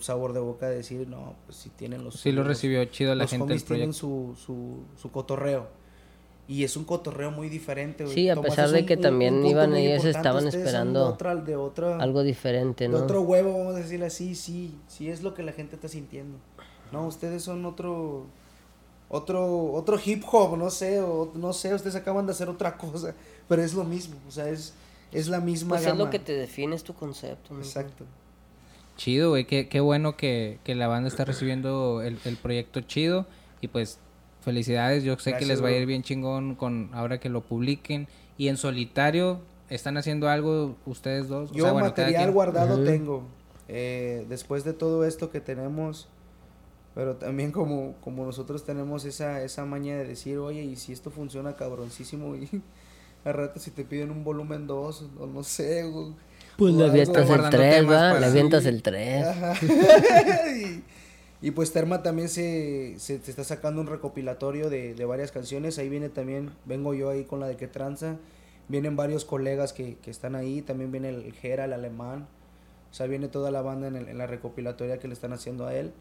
sabor 0.00 0.32
de 0.32 0.40
boca 0.40 0.68
de 0.68 0.76
decir, 0.76 1.06
no, 1.08 1.34
pues 1.46 1.58
si 1.58 1.70
tienen 1.70 2.02
los... 2.04 2.20
Sí, 2.20 2.32
lo 2.32 2.42
recibió 2.44 2.84
chido 2.86 3.14
la 3.14 3.26
gente 3.26 3.54
el 3.54 3.62
tienen 3.64 3.92
su, 3.92 4.34
su, 4.44 4.78
su 5.00 5.10
cotorreo. 5.10 5.68
Y 6.48 6.62
es 6.62 6.76
un 6.76 6.84
cotorreo 6.84 7.32
muy 7.32 7.48
diferente, 7.48 8.04
güey. 8.04 8.14
Sí, 8.14 8.28
a 8.28 8.40
pesar 8.40 8.66
es 8.66 8.72
de 8.72 8.80
un- 8.80 8.86
que 8.86 8.94
un- 8.96 9.00
también 9.02 9.34
un 9.34 9.46
iban 9.46 9.74
ellos, 9.74 10.04
estaban 10.04 10.46
esperando 10.46 11.04
de 11.06 11.10
otra, 11.12 11.34
de 11.36 11.56
otra, 11.56 11.96
Algo 11.98 12.22
diferente, 12.22 12.84
de 12.84 12.90
¿no? 12.90 12.98
otro 12.98 13.20
huevo, 13.22 13.52
vamos 13.58 13.74
a 13.74 13.78
decirle 13.78 14.06
así, 14.06 14.34
sí, 14.36 14.76
sí 14.86 15.08
es 15.10 15.22
lo 15.22 15.34
que 15.34 15.42
la 15.42 15.50
gente 15.52 15.74
está 15.74 15.88
sintiendo. 15.88 16.38
No, 16.92 17.06
ustedes 17.06 17.42
son 17.42 17.64
otro, 17.66 18.26
otro, 19.08 19.72
otro 19.72 19.98
hip 20.04 20.22
hop, 20.30 20.56
no 20.56 20.70
sé, 20.70 21.00
o 21.00 21.32
no 21.34 21.52
sé, 21.52 21.74
ustedes 21.74 21.96
acaban 21.96 22.26
de 22.26 22.32
hacer 22.32 22.48
otra 22.48 22.76
cosa, 22.78 23.14
pero 23.48 23.62
es 23.62 23.74
lo 23.74 23.82
mismo, 23.84 24.16
o 24.28 24.30
sea, 24.30 24.48
es, 24.48 24.72
es 25.12 25.28
la 25.28 25.40
misma 25.40 25.70
Pues 25.70 25.80
es 25.82 25.86
gama. 25.88 26.04
lo 26.04 26.10
que 26.10 26.18
te 26.20 26.32
define, 26.32 26.76
es 26.76 26.84
tu 26.84 26.94
concepto. 26.94 27.54
¿no? 27.54 27.60
Exacto. 27.60 28.04
Chido, 28.96 29.30
güey. 29.30 29.46
Qué, 29.46 29.68
qué 29.68 29.80
bueno 29.80 30.16
que, 30.16 30.58
que 30.64 30.74
la 30.74 30.88
banda 30.88 31.08
está 31.08 31.24
recibiendo 31.24 32.02
el, 32.02 32.18
el 32.24 32.36
proyecto 32.38 32.80
chido. 32.80 33.26
Y 33.60 33.68
pues, 33.68 33.98
felicidades. 34.40 35.04
Yo 35.04 35.18
sé 35.18 35.36
que 35.36 35.44
Gracias, 35.44 35.48
les 35.48 35.62
va 35.62 35.68
a 35.68 35.72
ir 35.72 35.86
bien 35.86 36.02
chingón 36.02 36.54
con 36.54 36.90
ahora 36.94 37.18
que 37.20 37.28
lo 37.28 37.42
publiquen. 37.42 38.08
Y 38.38 38.48
en 38.48 38.56
solitario, 38.56 39.40
¿están 39.70 39.96
haciendo 39.96 40.28
algo 40.28 40.76
ustedes 40.86 41.28
dos? 41.28 41.52
O 41.52 41.54
Yo 41.54 41.62
sea, 41.64 41.72
bueno, 41.72 41.88
material 41.88 42.14
quien. 42.16 42.32
guardado 42.32 42.76
Ujú. 42.76 42.84
tengo. 42.84 43.22
eh, 43.68 44.24
después 44.28 44.64
de 44.64 44.72
todo 44.72 45.04
esto 45.04 45.30
que 45.30 45.40
tenemos, 45.40 46.08
pero 46.94 47.16
también 47.16 47.52
como, 47.52 47.94
como 48.00 48.24
nosotros 48.24 48.64
tenemos 48.64 49.04
esa, 49.04 49.42
esa 49.42 49.64
maña 49.66 49.96
de 49.96 50.06
decir, 50.06 50.38
oye, 50.38 50.62
y 50.64 50.76
si 50.76 50.92
esto 50.92 51.10
funciona 51.10 51.56
cabroncísimo, 51.56 52.36
y 52.36 52.48
al 53.24 53.34
rato 53.34 53.58
si 53.60 53.70
te 53.72 53.84
piden 53.84 54.10
un 54.10 54.24
volumen 54.24 54.66
2, 54.66 55.06
o 55.18 55.26
no 55.26 55.42
sé, 55.42 55.84
güey, 55.84 56.14
Pues 56.56 56.74
le 56.74 56.84
avientas 56.86 57.22
el 57.22 57.26
guardando 57.28 57.56
3, 57.56 57.74
temas 57.76 57.94
¿va? 58.14 58.20
Le 58.20 58.26
avientas 58.26 58.62
Sí. 58.62 58.68
el 58.70 58.82
3. 58.82 59.26
Ajá. 59.26 59.52
y, 60.56 60.82
y 61.42 61.50
pues 61.50 61.72
Terma 61.72 62.02
también 62.02 62.28
se, 62.28 62.94
se, 62.98 63.18
se 63.20 63.30
está 63.30 63.44
sacando 63.44 63.80
un 63.80 63.86
recopilatorio 63.86 64.70
de, 64.70 64.94
de 64.94 65.04
varias 65.04 65.32
canciones. 65.32 65.78
Ahí 65.78 65.88
viene 65.88 66.08
también, 66.08 66.50
vengo 66.64 66.94
yo 66.94 67.10
ahí 67.10 67.24
con 67.24 67.40
la 67.40 67.46
de 67.46 67.56
que 67.56 67.66
tranza. 67.68 68.16
Vienen 68.68 68.96
varios 68.96 69.24
colegas 69.24 69.72
que, 69.72 69.96
que 70.02 70.10
están 70.10 70.34
ahí. 70.34 70.62
También 70.62 70.90
viene 70.90 71.10
el 71.10 71.32
Gera, 71.34 71.66
el 71.66 71.72
alemán. 71.72 72.26
O 72.90 72.94
sea, 72.94 73.06
viene 73.06 73.28
toda 73.28 73.50
la 73.50 73.60
banda 73.62 73.88
en, 73.88 73.96
el- 73.96 74.08
en 74.08 74.16
la 74.18 74.26
recopilatoria 74.26 74.98
que 74.98 75.08
le 75.08 75.14
están 75.14 75.32
haciendo 75.34 75.66
a 75.66 75.74
él. 75.74 75.92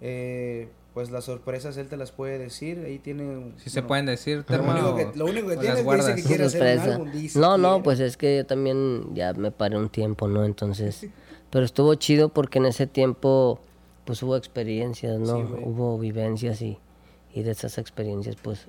Eh, 0.00 0.68
pues 0.94 1.10
las 1.10 1.24
sorpresas 1.24 1.76
él 1.76 1.88
te 1.88 1.96
las 1.96 2.12
puede 2.12 2.38
decir. 2.38 2.82
Ahí 2.86 2.98
tiene. 2.98 3.52
Si 3.58 3.68
se 3.68 3.80
bueno, 3.80 3.88
pueden 3.88 4.06
decir, 4.06 4.44
Lo 4.48 4.62
único 4.62 4.96
que, 4.96 5.18
lo 5.18 5.26
único 5.26 5.48
que 5.48 5.56
tiene 5.56 5.68
es 5.68 5.74
que 5.74 5.74
dice 5.74 5.82
guardas. 5.82 6.14
que 6.14 6.22
quiere 6.22 6.44
hacer 6.44 6.62
un 6.62 6.68
Sorpresa. 6.78 6.94
álbum. 6.94 7.12
dice 7.12 7.38
No, 7.38 7.58
no, 7.58 7.82
pues 7.82 8.00
es 8.00 8.16
que 8.16 8.36
yo 8.38 8.46
también 8.46 9.12
ya 9.14 9.32
me 9.34 9.50
paré 9.50 9.76
un 9.76 9.88
tiempo, 9.90 10.28
¿no? 10.28 10.44
Entonces, 10.44 11.06
pero 11.50 11.64
estuvo 11.64 11.94
chido 11.96 12.28
porque 12.28 12.58
en 12.58 12.66
ese 12.66 12.86
tiempo, 12.86 13.60
pues 14.04 14.22
hubo 14.22 14.36
experiencias, 14.36 15.18
¿no? 15.18 15.36
Sí, 15.38 15.54
hubo 15.64 15.98
vivencias 15.98 16.62
y, 16.62 16.78
y 17.34 17.42
de 17.42 17.50
esas 17.50 17.76
experiencias, 17.78 18.36
pues, 18.40 18.66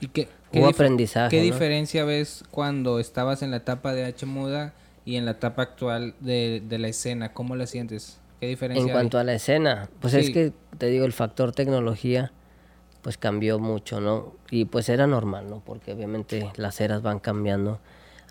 ¿Y 0.00 0.08
qué, 0.08 0.28
Hubo 0.52 0.66
dif- 0.68 0.74
aprendizaje, 0.74 1.30
¿Qué 1.30 1.38
¿no? 1.38 1.44
diferencia 1.44 2.04
ves 2.04 2.44
cuando 2.50 2.98
estabas 3.00 3.40
en 3.42 3.50
la 3.50 3.56
etapa 3.58 3.94
de 3.94 4.04
H 4.04 4.26
Muda 4.26 4.74
y 5.06 5.16
en 5.16 5.24
la 5.24 5.30
etapa 5.32 5.62
actual 5.62 6.14
de, 6.20 6.62
de 6.68 6.78
la 6.78 6.88
escena? 6.88 7.32
¿Cómo 7.32 7.56
la 7.56 7.66
sientes? 7.66 8.18
¿Qué 8.40 8.46
diferencia 8.46 8.82
en 8.84 8.90
cuanto 8.92 9.18
a 9.18 9.24
la 9.24 9.34
escena, 9.34 9.88
pues 10.00 10.14
es 10.14 10.26
Sí. 10.26 10.32
que, 10.32 10.52
te 10.78 10.86
digo, 10.86 11.04
el 11.04 11.12
factor 11.12 11.52
tecnología, 11.52 12.32
pues 13.02 13.16
cambió 13.18 13.58
mucho, 13.58 14.00
¿no? 14.00 14.34
Y 14.50 14.66
pues 14.66 14.88
era 14.88 15.06
normal, 15.06 15.48
¿no? 15.48 15.60
Porque 15.64 15.92
obviamente 15.92 16.50
las 16.56 16.80
eras 16.80 17.02
van 17.02 17.18
cambiando. 17.18 17.80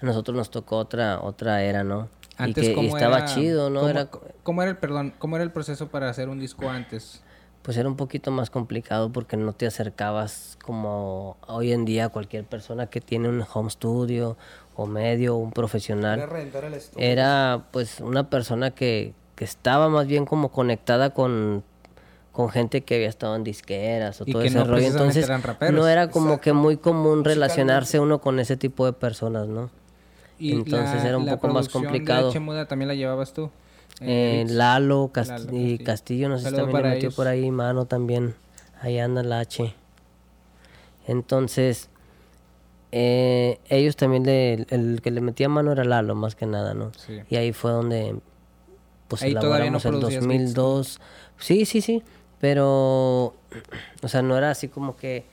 A 0.02 0.06
nosotros 0.06 0.36
nos 0.38 0.52
tocó 0.52 0.78
otra 0.78 1.20
otra 1.22 1.64
era, 1.64 1.84
¿no? 1.84 2.10
Antes, 2.38 2.64
y 2.66 2.68
que 2.68 2.72
y 2.72 2.76
¿cómo 2.76 2.96
estaba 2.98 3.18
era- 3.18 3.26
chido, 3.26 3.70
¿no? 3.70 3.80
¿cómo, 3.80 3.90
Era 3.90 4.10
cómo 4.44 4.62
era 4.62 4.72
el, 4.72 4.78
perdón, 4.78 5.14
cómo 5.18 5.36
era 5.38 5.44
el 5.44 5.52
proceso 5.52 5.88
para 5.88 6.10
hacer 6.10 6.30
un 6.30 6.40
disco 6.40 6.70
antes? 6.70 7.24
pues 7.64 7.76
era 7.76 7.90
un 7.90 7.98
poquito 7.98 8.32
más 8.32 8.50
complicado 8.50 9.12
porque 9.12 9.36
no 9.36 9.52
te 9.52 9.68
acercabas 9.68 10.58
como 10.64 11.36
hoy 11.48 11.74
en 11.74 11.84
día 11.84 12.08
cualquier 12.08 12.46
persona 12.46 12.88
que 12.88 13.02
tiene 13.02 13.28
un 13.28 13.44
home 13.54 13.70
studio 13.70 14.38
o 14.78 14.86
medio 14.86 15.36
o 15.36 15.38
un 15.40 15.48
Era 15.48 15.54
profesional 15.54 16.30
rentar 16.30 16.64
el 16.64 16.76
estudio. 16.76 17.06
era 17.06 17.66
pues 17.72 18.00
una 18.00 18.30
persona 18.30 18.72
que, 18.72 19.14
que 19.38 19.46
estaba 19.46 19.88
más 19.88 20.06
bien 20.08 20.26
como 20.26 20.50
conectada 20.52 21.12
con 21.12 21.64
con 22.34 22.50
gente 22.50 22.82
que 22.82 22.96
había 22.96 23.08
estado 23.10 23.36
en 23.38 23.44
disqueras 23.46 24.20
o 24.22 24.24
Y 24.28 24.32
todo 24.34 24.42
ese 24.44 24.58
no 24.58 24.66
rollo 24.66 24.86
entonces 24.86 25.24
eran 25.26 25.42
no 25.74 25.88
era 25.88 26.10
como 26.12 26.28
Exacto. 26.34 26.44
que 26.44 26.54
muy 26.54 26.76
común 26.78 27.24
relacionarse 27.24 28.00
uno 28.02 28.20
con 28.20 28.40
ese 28.40 28.58
tipo 28.58 28.86
de 28.86 28.94
personas 28.94 29.48
no 29.48 29.70
Y 30.38 30.52
Entonces 30.52 31.04
era 31.04 31.18
un 31.18 31.26
la 31.26 31.38
poco 31.38 31.48
más 31.54 31.68
complicado. 31.70 32.30
H 32.30 32.40
Muda 32.40 32.68
también 32.68 32.90
la 32.90 32.94
llevabas 32.96 33.34
tú. 33.34 33.50
Eh, 34.02 34.42
Beats. 34.46 34.52
Lalo, 34.52 35.10
Cast- 35.12 35.30
Lalo 35.30 35.44
Castillo. 35.46 35.84
Castillo, 35.86 36.30
no 36.30 36.38
sé 36.38 36.50
si 36.52 36.56
también 36.56 36.78
le 36.78 36.84
metió 36.90 37.00
ellos. 37.08 37.16
por 37.16 37.28
ahí 37.28 37.50
mano 37.50 37.86
también. 37.86 38.36
Ahí 38.82 39.00
anda 39.00 39.22
el 39.22 39.34
H. 39.34 39.74
Entonces, 41.08 41.90
eh, 42.92 43.60
ellos 43.70 43.96
también, 43.96 44.24
le, 44.26 44.66
el 44.70 45.02
que 45.02 45.12
le 45.12 45.22
metía 45.22 45.50
mano 45.50 45.72
era 45.72 45.84
Lalo, 45.84 46.16
más 46.16 46.36
que 46.36 46.46
nada, 46.46 46.74
¿no? 46.74 46.92
Sí. 46.98 47.20
Y 47.30 47.36
ahí 47.38 47.54
fue 47.54 47.72
donde, 47.72 48.16
pues, 49.08 49.24
Ahí 49.24 49.34
todavía 49.34 49.72
no 49.72 49.78
elaboramos 49.78 49.86
el 49.86 49.92
producías 49.92 50.28
beats, 50.28 50.54
2002. 50.54 51.02
Sí, 51.40 51.66
sí, 51.66 51.82
sí, 51.82 52.04
pero, 52.40 53.34
o 54.02 54.08
sea, 54.08 54.22
no 54.22 54.38
era 54.38 54.52
así 54.52 54.68
como 54.68 54.96
que, 54.96 55.26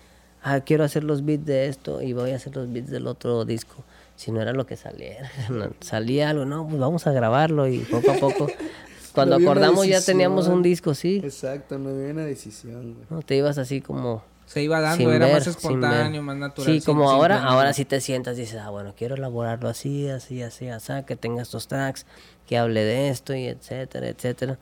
ah, 0.43 0.61
quiero 0.61 0.85
hacer 0.85 1.05
los 1.05 1.25
beats 1.25 1.45
de 1.45 1.67
esto 1.69 2.03
y 2.03 2.13
voy 2.13 2.31
a 2.31 2.37
hacer 2.37 2.55
los 2.57 2.73
beats 2.73 2.91
del 2.91 3.07
otro 3.07 3.45
disco. 3.45 3.85
Si 4.17 4.31
no 4.31 4.41
era 4.41 4.53
lo 4.53 4.67
que 4.67 4.77
saliera. 4.77 5.31
No, 5.51 5.71
salía 5.81 6.31
algo, 6.31 6.45
no, 6.45 6.67
pues 6.67 6.79
vamos 6.79 7.07
a 7.07 7.13
grabarlo 7.13 7.67
y 7.69 7.79
poco 7.81 8.11
a 8.11 8.15
poco. 8.15 8.47
Cuando 9.13 9.39
No 9.39 9.47
acordamos 9.47 9.87
ya 9.87 10.01
teníamos 10.01 10.49
un 10.49 10.63
disco, 10.63 10.93
sí. 10.93 11.21
Exacto, 11.23 11.79
no 11.79 11.91
había 11.91 12.11
una 12.11 12.25
decisión, 12.25 12.95
güey. 12.95 13.07
¿no? 13.11 13.23
Te 13.23 13.37
ibas 13.37 13.59
así 13.59 13.81
como... 13.81 14.25
Se 14.47 14.63
iba 14.63 14.81
dando, 14.81 14.97
sin 14.99 15.11
era 15.11 15.27
ver, 15.27 15.35
más 15.37 15.47
espontáneo, 15.47 16.23
más 16.23 16.37
natural. 16.37 16.73
Sí, 16.73 16.85
como 16.85 17.11
ahora, 17.11 17.43
ahora 17.45 17.73
sí 17.73 17.85
te 17.85 18.01
sientas 18.01 18.37
y 18.37 18.43
dices, 18.43 18.61
ah, 18.63 18.71
bueno, 18.71 18.95
quiero 18.97 19.15
elaborarlo 19.15 19.69
así, 19.69 20.09
así, 20.09 20.43
así, 20.43 20.69
así, 20.69 20.93
que 21.07 21.17
tenga 21.17 21.43
estos 21.43 21.67
tracks, 21.67 22.05
que 22.47 22.59
hable 22.59 22.85
de 22.85 23.09
esto 23.09 23.35
y 23.35 23.47
etcétera, 23.47 24.09
etcétera. 24.09 24.59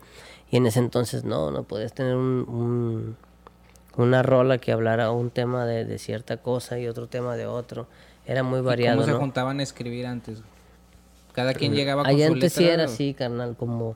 Y 0.49 0.57
en 0.57 0.65
ese 0.67 0.79
entonces 0.79 1.23
no, 1.25 1.51
no 1.51 1.63
podías 1.63 1.93
tener 1.93 2.15
un, 2.15 2.45
un- 2.47 3.17
una 3.97 4.23
rola 4.23 4.57
que 4.57 4.71
hablara 4.71 5.11
un 5.11 5.29
tema 5.29 5.65
de, 5.65 5.85
de 5.85 5.99
cierta 5.99 6.37
cosa 6.37 6.79
y 6.79 6.87
otro 6.87 7.07
tema 7.07 7.35
de 7.35 7.45
otro. 7.45 7.87
Era 8.25 8.41
muy 8.41 8.59
¿Y 8.59 8.63
variado, 8.63 8.97
¿Cómo 8.97 9.05
se 9.07 9.11
¿no? 9.13 9.19
juntaban 9.19 9.59
a 9.59 9.63
escribir 9.63 10.07
antes? 10.07 10.39
Cada 11.33 11.53
quien 11.53 11.73
llegaba 11.73 12.03
con 12.03 12.09
Ahí 12.11 12.25
su 12.25 12.33
antes 12.33 12.53
sí 12.53 12.63
era 12.63 12.83
¿o? 12.83 12.85
así, 12.85 13.13
carnal, 13.13 13.55
como, 13.57 13.95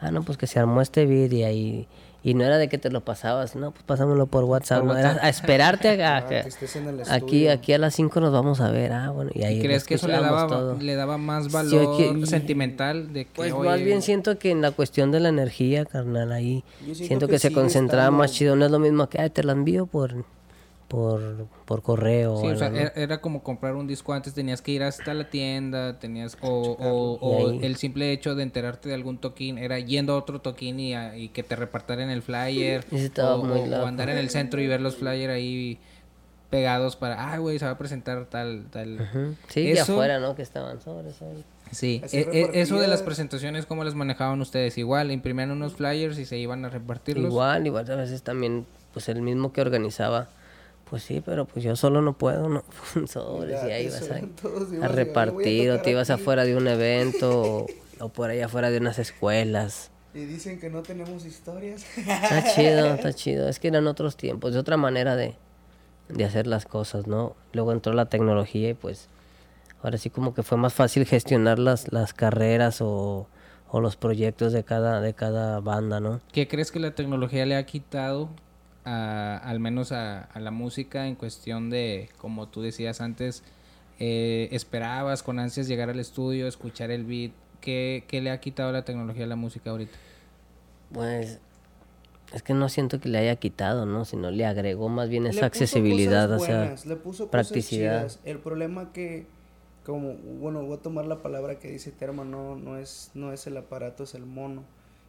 ah, 0.00 0.10
no, 0.10 0.22
pues 0.22 0.36
que 0.36 0.46
se 0.46 0.58
armó 0.58 0.80
este 0.82 1.06
beat 1.06 1.32
y 1.32 1.44
ahí, 1.44 1.88
y 2.28 2.34
no 2.34 2.44
era 2.44 2.58
de 2.58 2.68
que 2.68 2.76
te 2.78 2.90
lo 2.90 3.00
pasabas, 3.02 3.56
no, 3.56 3.70
pues 3.70 3.82
pásamelo 3.84 4.26
por 4.26 4.44
WhatsApp, 4.44 4.80
Por 4.80 4.88
no, 4.88 4.98
era 4.98 5.18
a 5.22 5.28
esperarte 5.28 6.02
a, 6.02 6.16
a- 6.16 6.18
Ah, 6.24 6.26
que 6.28 6.38
estés 6.40 6.76
en 6.76 6.86
el 6.88 7.00
aquí, 7.02 7.14
estudio. 7.16 7.52
aquí 7.52 7.72
a 7.72 7.78
las 7.78 7.94
5 7.94 8.20
nos 8.20 8.32
vamos 8.32 8.60
a 8.60 8.70
ver, 8.70 8.92
ah, 8.92 9.10
bueno, 9.10 9.30
y 9.34 9.44
ahí 9.44 9.58
¿Y 9.58 9.62
crees 9.62 9.84
que 9.84 9.94
eso 9.94 10.06
le 10.08 10.14
daba, 10.14 10.46
todo. 10.46 10.76
le 10.78 10.94
daba 10.94 11.16
más 11.16 11.44
Sí, 11.46 11.50
valor 11.50 11.94
aquí- 11.94 12.26
sentimental? 12.26 13.12
De 13.12 13.24
que, 13.24 13.30
Pues 13.34 13.52
oye, 13.52 13.68
más 13.68 13.80
bien 13.80 14.02
siento 14.02 14.38
que 14.38 14.50
en 14.50 14.60
la 14.60 14.70
cuestión 14.72 15.10
de 15.10 15.20
la 15.20 15.28
energía, 15.30 15.84
carnal, 15.84 16.32
ahí 16.32 16.64
siento 16.84 17.04
siento 17.04 17.26
que 17.26 17.32
que, 17.32 17.38
se 17.38 17.52
concentraba 17.52 18.10
más 18.10 18.32
chido, 18.32 18.56
no 18.56 18.64
es 18.66 18.70
lo 18.70 18.78
mismo 18.78 19.08
que, 19.08 19.20
ay, 19.20 19.30
te 19.30 19.42
la 19.44 19.52
envío 19.52 19.86
por, 19.86 20.24
por, 20.88 21.46
por 21.66 21.82
correo. 21.82 22.40
Sí, 22.40 22.46
o 22.48 22.50
o 22.52 22.56
sea, 22.56 22.70
¿no? 22.70 22.78
era, 22.78 22.92
era 22.96 23.20
como 23.20 23.42
comprar 23.42 23.74
un 23.76 23.86
disco 23.86 24.14
antes, 24.14 24.32
tenías 24.34 24.62
que 24.62 24.72
ir 24.72 24.82
hasta 24.82 25.12
la 25.14 25.28
tienda, 25.28 25.98
tenías 25.98 26.36
o, 26.40 27.58
el 27.62 27.76
simple 27.76 28.10
hecho 28.12 28.34
de 28.34 28.42
enterarte 28.42 28.88
de 28.88 28.94
algún 28.94 29.18
toquín 29.18 29.58
era 29.58 29.78
yendo 29.78 30.14
a 30.14 30.16
otro 30.16 30.40
toquín 30.40 30.80
y, 30.80 30.94
a- 30.94 31.16
y 31.16 31.28
que 31.28 31.42
te 31.42 31.56
repartaran 31.56 32.08
el 32.10 32.22
flyer 32.22 32.84
o, 32.90 33.36
muy 33.44 33.58
o- 33.60 33.62
o 33.62 33.66
loco. 33.66 33.86
andar 33.86 34.08
en 34.08 34.16
el 34.18 34.30
centro 34.30 34.60
y 34.62 34.66
ver 34.66 34.80
los 34.80 34.96
flyers 34.96 35.32
ahí 35.32 35.78
pegados 36.50 36.96
para, 36.96 37.32
ah, 37.34 37.36
güey, 37.38 37.58
se 37.58 37.66
va 37.66 37.72
a 37.72 37.78
presentar 37.78 38.24
tal, 38.24 38.64
tal. 38.70 39.36
Sí, 39.48 39.64
de 39.64 39.72
Eso- 39.72 39.92
afuera, 39.92 40.18
¿no? 40.18 40.34
Que 40.34 40.40
estaban 40.42 40.80
sobre, 40.80 41.12
sobre. 41.12 41.42
Sí, 41.70 42.00
e- 42.10 42.26
e- 42.32 42.60
eso 42.62 42.80
de 42.80 42.88
las 42.88 43.02
presentaciones, 43.02 43.66
¿cómo 43.66 43.84
las 43.84 43.94
manejaban 43.94 44.40
ustedes? 44.40 44.78
Igual, 44.78 45.10
imprimían 45.12 45.50
unos 45.50 45.74
flyers 45.74 46.18
y 46.18 46.24
se 46.24 46.38
iban 46.38 46.64
a 46.64 46.70
repartirlos. 46.70 47.30
Igual, 47.30 47.66
igual 47.66 47.90
a 47.90 47.96
veces 47.96 48.22
también, 48.22 48.64
pues 48.94 49.10
el 49.10 49.20
mismo 49.20 49.52
que 49.52 49.60
organizaba, 49.60 50.28
pues 50.90 51.02
sí, 51.02 51.22
pero 51.24 51.44
pues 51.44 51.64
yo 51.64 51.76
solo 51.76 52.02
no 52.02 52.12
puedo, 52.16 52.48
¿no? 52.48 52.64
Sobres, 53.06 53.62
y 53.64 53.70
ahí 53.70 53.72
a, 53.72 53.74
a 53.76 53.80
ibas 53.80 54.10
a- 54.10 54.88
repartir, 54.88 55.70
a 55.70 55.74
o 55.76 55.80
te 55.80 55.90
ibas 55.90 56.10
afuera 56.10 56.44
de 56.44 56.56
un 56.56 56.66
evento, 56.68 57.42
o, 57.42 57.66
o 58.00 58.08
por 58.08 58.30
ahí 58.30 58.40
afuera 58.40 58.70
de 58.70 58.78
unas 58.78 58.98
escuelas. 58.98 59.90
Y 60.14 60.24
dicen 60.24 60.58
que 60.58 60.70
no 60.70 60.82
tenemos 60.82 61.24
historias. 61.24 61.84
Está 61.96 62.44
chido, 62.54 62.94
está 62.94 63.12
chido. 63.12 63.48
Es 63.48 63.58
que 63.58 63.68
eran 63.68 63.86
otros 63.86 64.16
tiempos, 64.16 64.52
de 64.54 64.58
otra 64.58 64.76
manera 64.76 65.16
de, 65.16 65.36
de 66.08 66.24
hacer 66.24 66.46
las 66.46 66.64
cosas, 66.64 67.06
¿no? 67.06 67.36
Luego 67.52 67.72
entró 67.72 67.92
la 67.92 68.06
tecnología 68.06 68.70
y 68.70 68.74
pues 68.74 69.08
ahora 69.82 69.98
sí 69.98 70.10
como 70.10 70.34
que 70.34 70.42
fue 70.42 70.56
más 70.58 70.72
fácil 70.74 71.04
gestionar 71.04 71.58
las, 71.58 71.92
las 71.92 72.14
carreras 72.14 72.80
o, 72.80 73.28
o 73.68 73.80
los 73.80 73.96
proyectos 73.96 74.52
de 74.52 74.64
cada, 74.64 75.00
de 75.00 75.12
cada 75.14 75.60
banda, 75.60 76.00
¿no? 76.00 76.20
¿Qué 76.32 76.48
crees 76.48 76.72
que 76.72 76.80
la 76.80 76.94
tecnología 76.94 77.44
le 77.46 77.54
ha 77.56 77.64
quitado 77.66 78.30
a- 78.88 79.36
al 79.38 79.60
menos 79.60 79.92
a, 79.92 80.22
a 80.24 80.40
la 80.40 80.50
música 80.50 81.06
en 81.06 81.14
cuestión 81.14 81.70
de, 81.70 82.08
como 82.18 82.48
tú 82.48 82.62
decías 82.62 83.00
antes, 83.00 83.42
eh, 83.98 84.48
esperabas 84.52 85.22
con 85.22 85.38
ansias 85.38 85.68
llegar 85.68 85.90
al 85.90 85.98
estudio, 86.00 86.46
escuchar 86.46 86.90
el 86.90 87.04
beat? 87.04 87.32
¿Qué, 87.60 88.04
qué 88.08 88.20
le 88.20 88.30
ha 88.30 88.38
quitado 88.40 88.70
la 88.72 88.84
tecnología 88.84 89.24
a 89.24 89.28
la 89.28 89.36
música 89.36 89.70
ahorita? 89.70 89.96
Pues 90.92 91.40
Es 92.32 92.42
que 92.42 92.54
no 92.54 92.68
siento 92.68 93.00
que 93.00 93.08
le 93.08 93.18
haya 93.18 93.36
quitado, 93.36 93.86
¿no? 93.86 94.04
Sino 94.04 94.30
le 94.30 94.46
agregó 94.46 94.88
más 94.88 95.08
bien 95.08 95.24
Le 95.24 95.30
esa 95.30 95.40
puso 95.40 95.46
accesibilidad, 95.46 96.30
o 96.30 96.38
sea, 96.38 96.58
buenas, 96.60 96.86
le 96.86 96.96
puso 96.96 97.24
cosas 97.26 97.30
practicidad. 97.48 98.00
chidas. 98.08 98.20
El 98.24 98.38
problema 98.38 98.92
que, 98.92 99.26
como, 99.84 100.14
bueno, 100.14 100.62
voy 100.62 100.76
a 100.76 100.80
tomar 100.82 101.06
la 101.06 101.22
palabra 101.22 101.58
que 101.58 101.70
dice 101.70 101.90
Terma, 101.90 102.24
no, 102.24 102.54
no 102.56 102.76
es, 102.78 103.10
no 103.14 103.32
es 103.32 103.46
el 103.46 103.56
aparato, 103.56 104.04
es 104.04 104.14
el 104.14 104.26
mono. 104.26 104.62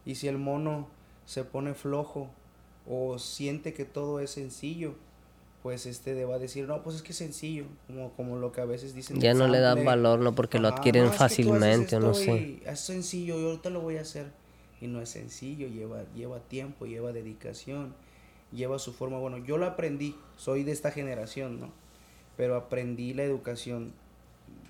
Y 0.04 0.14
si 0.16 0.28
el 0.28 0.38
mono 0.38 0.88
se 1.26 1.44
pone 1.44 1.74
flojo 1.74 2.30
o 2.90 3.18
siente 3.20 3.72
que 3.72 3.84
todo 3.84 4.18
es 4.20 4.32
sencillo, 4.32 4.94
pues 5.62 5.86
este 5.86 6.24
va 6.24 6.34
a 6.34 6.38
decir, 6.38 6.66
no, 6.66 6.82
pues 6.82 6.96
es 6.96 7.02
que 7.02 7.12
es 7.12 7.18
sencillo, 7.18 7.64
como, 7.86 8.10
como 8.12 8.36
lo 8.36 8.50
que 8.50 8.60
a 8.60 8.64
veces 8.64 8.94
dicen. 8.94 9.20
ya 9.20 9.32
no 9.32 9.46
le 9.46 9.60
dan 9.60 9.84
valor, 9.84 10.18
¿no? 10.18 10.34
Porque 10.34 10.58
lo 10.58 10.68
adquieren 10.68 11.04
"No, 11.04 11.10
es 11.10 11.12
que 11.12 11.18
tú 11.18 11.24
haces 11.24 11.36
fácilmente, 11.36 11.96
o 11.96 12.00
no 12.00 12.14
sé. 12.14 12.60
Es 12.66 12.80
sencillo, 12.80 13.38
yo 13.38 13.50
ahorita 13.50 13.70
lo 13.70 13.80
voy 13.80 13.96
a 13.98 14.00
hacer. 14.00 14.32
Y 14.80 14.86
no 14.86 15.00
es 15.02 15.10
sencillo, 15.10 15.68
lleva, 15.68 16.02
lleva 16.16 16.40
tiempo, 16.40 16.86
lleva 16.86 17.12
dedicación, 17.12 17.94
lleva 18.50 18.78
su 18.78 18.92
forma. 18.94 19.18
Bueno, 19.18 19.36
yo 19.38 19.58
lo 19.58 19.66
aprendí, 19.66 20.16
soy 20.36 20.64
de 20.64 20.72
esta 20.72 20.90
generación, 20.90 21.60
¿no? 21.60 21.70
Pero 22.38 22.56
aprendí 22.56 23.12
la 23.12 23.22
educación 23.22 23.92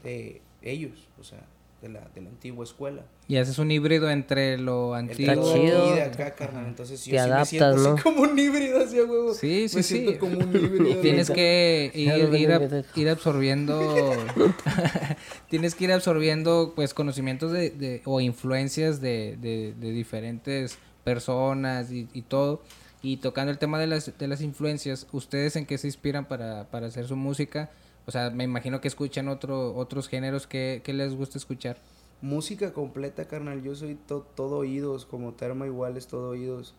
de 0.03 0.43
ellos, 0.63 1.09
o 1.21 1.25
sea, 1.25 1.47
de 1.83 1.89
la, 1.89 2.01
de 2.15 2.21
la 2.21 2.29
antigua 2.29 2.65
escuela. 2.65 3.03
Y 3.27 3.37
haces 3.37 3.59
un 3.59 3.71
híbrido 3.71 4.11
entre 4.11 4.59
lo 4.59 4.95
antiguo. 4.95 5.33
Está 5.33 5.43
calor 5.43 5.55
chido. 5.61 5.93
y 5.93 5.95
de 5.97 6.03
acá, 6.03 6.35
carnal. 6.35 6.67
Entonces 6.67 7.05
yo 7.05 7.13
Te 7.13 7.19
sí 7.19 7.25
me 7.27 7.33
adaptas, 7.33 7.49
siento 7.49 7.77
¿no? 7.77 7.95
así 7.95 8.03
como 8.03 8.21
un 8.23 8.39
híbrido, 8.39 8.81
así 8.85 8.99
a 8.99 9.05
huevo. 9.05 9.33
Sí, 9.35 9.69
sí, 9.69 9.77
me 9.77 9.83
sí. 9.83 9.95
siento 9.99 10.19
como 10.19 10.39
un 10.39 10.49
híbrido. 10.57 11.01
Tienes 11.01 11.31
que 11.31 11.91
ir, 11.95 12.09
ir, 12.35 12.53
a- 12.53 12.85
ir 12.97 13.09
absorbiendo 13.09 14.13
tienes 15.49 15.75
que 15.75 15.85
ir 15.85 15.93
absorbiendo 15.93 16.73
pues 16.75 16.95
conocimientos 16.95 17.53
de, 17.53 17.71
de- 17.71 18.03
o 18.05 18.21
influencias 18.21 19.01
de, 19.01 19.37
de- 19.41 19.75
de 19.79 19.91
diferentes 19.93 20.79
personas 21.05 21.91
y, 21.93 22.09
y 22.13 22.23
todo 22.23 22.63
y 23.03 23.17
tocando 23.19 23.51
el 23.51 23.59
tema 23.59 23.79
de 23.79 23.87
las, 23.87 24.13
de 24.19 24.29
las 24.29 24.43
influencias 24.43 25.07
ustedes 25.13 25.57
en 25.57 25.65
qué 25.67 25.79
se 25.79 25.87
inspiran 25.87 26.27
para, 26.27 26.65
para 26.71 26.87
hacer 26.89 27.07
su 27.07 27.17
música 27.17 27.71
o 28.07 28.11
sea 28.11 28.31
me 28.31 28.45
imagino 28.45 28.81
que 28.81 28.89
escuchan 28.89 29.29
otro, 29.29 29.75
otros 29.75 30.09
géneros 30.09 30.47
que, 30.47 30.81
que 30.85 30.93
les 30.93 31.15
gusta 31.15 31.39
escuchar 31.39 31.77
Música 32.23 32.75
completa, 32.75 33.27
carnal. 33.27 33.63
Yo 33.63 33.75
soy 33.75 33.95
to- 33.95 34.27
todo 34.35 34.59
oídos, 34.59 35.07
como 35.07 35.33
Terma 35.33 35.65
igual 35.67 35.97
es 35.97 36.07
todo 36.07 36.29
oídos. 36.31 36.75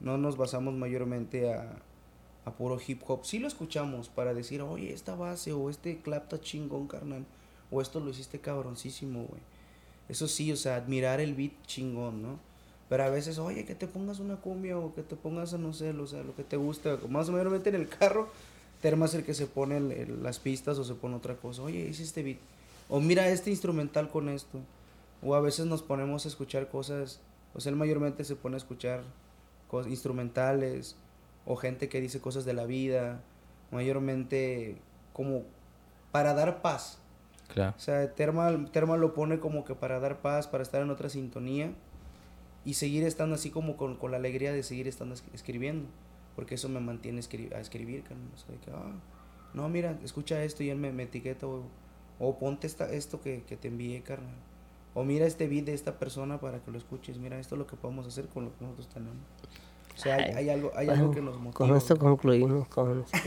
No 0.00 0.16
nos 0.16 0.38
basamos 0.38 0.72
mayormente 0.72 1.52
a, 1.52 1.82
a 2.46 2.52
puro 2.52 2.78
hip 2.86 3.02
hop. 3.06 3.20
Sí 3.24 3.38
lo 3.38 3.46
escuchamos 3.46 4.08
para 4.08 4.32
decir, 4.32 4.62
oye, 4.62 4.94
esta 4.94 5.14
base 5.14 5.52
o 5.52 5.68
este 5.68 6.00
clap 6.00 6.22
está 6.22 6.40
chingón, 6.40 6.86
carnal. 6.88 7.26
O 7.70 7.82
esto 7.82 8.00
lo 8.00 8.08
hiciste 8.08 8.40
cabroncísimo, 8.40 9.24
güey. 9.24 9.42
Eso 10.08 10.28
sí, 10.28 10.50
o 10.50 10.56
sea, 10.56 10.76
admirar 10.76 11.20
el 11.20 11.34
beat 11.34 11.52
chingón, 11.66 12.22
¿no? 12.22 12.38
Pero 12.88 13.04
a 13.04 13.10
veces, 13.10 13.38
oye, 13.38 13.66
que 13.66 13.74
te 13.74 13.88
pongas 13.88 14.18
una 14.18 14.36
cumbia 14.36 14.78
o 14.78 14.94
que 14.94 15.02
te 15.02 15.16
pongas, 15.16 15.52
no 15.58 15.74
sé, 15.74 15.90
o 15.90 16.06
sea, 16.06 16.22
lo 16.22 16.34
que 16.34 16.44
te 16.44 16.56
gusta. 16.56 16.98
Más 17.10 17.28
o 17.28 17.32
menos 17.32 17.66
en 17.66 17.74
el 17.74 17.88
carro, 17.88 18.30
Terma 18.80 19.06
es 19.06 19.14
el 19.14 19.24
que 19.24 19.34
se 19.34 19.46
pone 19.46 19.76
el- 19.78 19.92
el- 19.92 20.22
las 20.22 20.38
pistas 20.38 20.78
o 20.78 20.84
se 20.84 20.94
pone 20.94 21.16
otra 21.16 21.36
cosa. 21.36 21.62
Oye, 21.62 21.80
hice 21.88 22.02
este 22.02 22.22
beat. 22.22 22.38
O 22.88 23.00
mira 23.00 23.28
este 23.28 23.50
instrumental 23.50 24.08
con 24.10 24.28
esto. 24.28 24.60
O 25.22 25.34
a 25.34 25.40
veces 25.40 25.66
nos 25.66 25.82
ponemos 25.82 26.24
a 26.24 26.28
escuchar 26.28 26.68
cosas, 26.68 27.20
o 27.54 27.60
sea, 27.60 27.70
él 27.70 27.76
mayormente 27.76 28.22
se 28.24 28.36
pone 28.36 28.54
a 28.56 28.58
escuchar 28.58 29.02
cosas 29.68 29.90
instrumentales 29.90 30.94
o 31.46 31.56
gente 31.56 31.88
que 31.88 32.00
dice 32.00 32.20
cosas 32.20 32.44
de 32.44 32.52
la 32.52 32.66
vida, 32.66 33.20
mayormente 33.72 34.76
como 35.12 35.42
para 36.12 36.34
dar 36.34 36.60
paz. 36.62 36.98
claro 37.52 37.74
O 37.76 37.80
sea, 37.80 38.12
Terma, 38.14 38.66
Terma 38.72 38.96
lo 38.96 39.14
pone 39.14 39.38
como 39.38 39.64
que 39.64 39.74
para 39.74 40.00
dar 40.00 40.20
paz, 40.20 40.46
para 40.48 40.62
estar 40.62 40.82
en 40.82 40.90
otra 40.90 41.08
sintonía 41.08 41.72
y 42.64 42.74
seguir 42.74 43.04
estando 43.04 43.36
así 43.36 43.50
como 43.50 43.76
con, 43.76 43.96
con 43.96 44.10
la 44.10 44.16
alegría 44.16 44.52
de 44.52 44.62
seguir 44.62 44.88
estando 44.88 45.14
es- 45.14 45.22
escribiendo, 45.32 45.86
porque 46.36 46.54
eso 46.54 46.68
me 46.68 46.78
mantiene 46.80 47.20
escri- 47.20 47.52
a 47.54 47.60
escribir, 47.60 48.02
carnal. 48.04 48.28
O 48.34 48.38
sea, 48.38 48.52
de 48.54 48.58
que, 48.60 48.70
ah, 48.70 48.92
no, 49.54 49.68
mira, 49.68 49.98
escucha 50.04 50.44
esto 50.44 50.62
y 50.62 50.70
él 50.70 50.78
me, 50.78 50.92
me 50.92 51.02
etiqueta 51.04 51.46
o, 51.48 51.62
o 52.20 52.38
ponte 52.38 52.66
esta, 52.68 52.92
esto 52.92 53.20
que, 53.20 53.42
que 53.48 53.56
te 53.56 53.68
envié, 53.68 54.02
carnal. 54.02 54.34
O 54.94 55.02
mira 55.04 55.26
este 55.26 55.48
beat 55.48 55.64
de 55.66 55.74
esta 55.74 55.98
persona 55.98 56.38
para 56.40 56.60
que 56.60 56.70
lo 56.70 56.78
escuches. 56.78 57.18
Mira, 57.18 57.38
esto 57.38 57.54
es 57.54 57.58
lo 57.58 57.66
que 57.66 57.76
podemos 57.76 58.06
hacer 58.06 58.26
con 58.28 58.44
lo 58.44 58.50
que 58.56 58.64
nosotros 58.64 58.88
tenemos. 58.88 59.16
O 59.94 59.98
sea, 59.98 60.16
hay, 60.16 60.24
Ay, 60.24 60.34
hay 60.36 60.48
algo, 60.50 60.72
hay 60.76 60.88
algo 60.90 61.10
que 61.10 61.22
nos 61.22 61.38
motiva. 61.38 61.52
Con 61.68 61.74
esto 61.76 61.98
concluimos 61.98 62.68
con... 62.68 63.02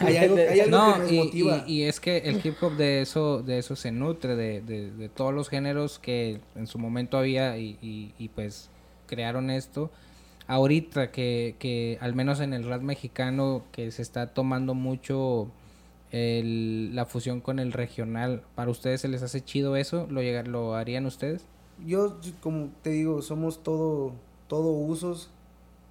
hay 0.00 0.16
algo, 0.18 0.36
hay 0.36 0.60
algo 0.60 0.64
que 0.64 0.70
no 0.70 0.98
nos 0.98 1.10
y, 1.12 1.16
motiva. 1.18 1.64
y- 1.66 1.72
y 1.72 1.82
es 1.84 1.98
que 1.98 2.18
el 2.18 2.44
hip 2.44 2.56
hop 2.62 2.76
de 2.76 3.00
eso 3.00 3.42
de 3.42 3.58
eso 3.58 3.74
se 3.74 3.90
nutre 3.90 4.36
de, 4.36 4.60
de- 4.60 4.90
de 4.90 5.08
todos 5.08 5.32
los 5.32 5.48
géneros 5.48 5.98
que 5.98 6.40
en 6.56 6.66
su 6.66 6.78
momento 6.78 7.16
había 7.16 7.56
y, 7.56 7.78
y- 7.80 8.12
y, 8.18 8.28
pues 8.28 8.68
crearon 9.06 9.48
esto 9.50 9.90
ahorita 10.46 11.10
que, 11.10 11.56
que 11.58 11.98
al 12.00 12.14
menos 12.14 12.40
en 12.40 12.52
el 12.52 12.64
rap 12.64 12.82
mexicano 12.82 13.62
que 13.72 13.90
se 13.90 14.02
está 14.02 14.28
tomando 14.34 14.74
mucho 14.74 15.48
el- 16.12 16.94
la 16.94 17.06
fusión 17.06 17.40
con 17.40 17.58
el 17.58 17.72
regional 17.72 18.42
para 18.54 18.70
ustedes 18.70 19.00
se 19.00 19.08
les 19.08 19.22
hace 19.22 19.40
chido 19.42 19.76
eso 19.76 20.06
lo 20.10 20.22
llegar 20.22 20.46
lo 20.48 20.74
harían 20.74 21.06
ustedes 21.06 21.44
Yo, 21.84 22.18
como 22.40 22.68
te 22.82 22.90
digo, 22.90 23.20
somos 23.22 23.62
todo, 23.64 24.12
todo 24.46 24.70
usos. 24.70 25.30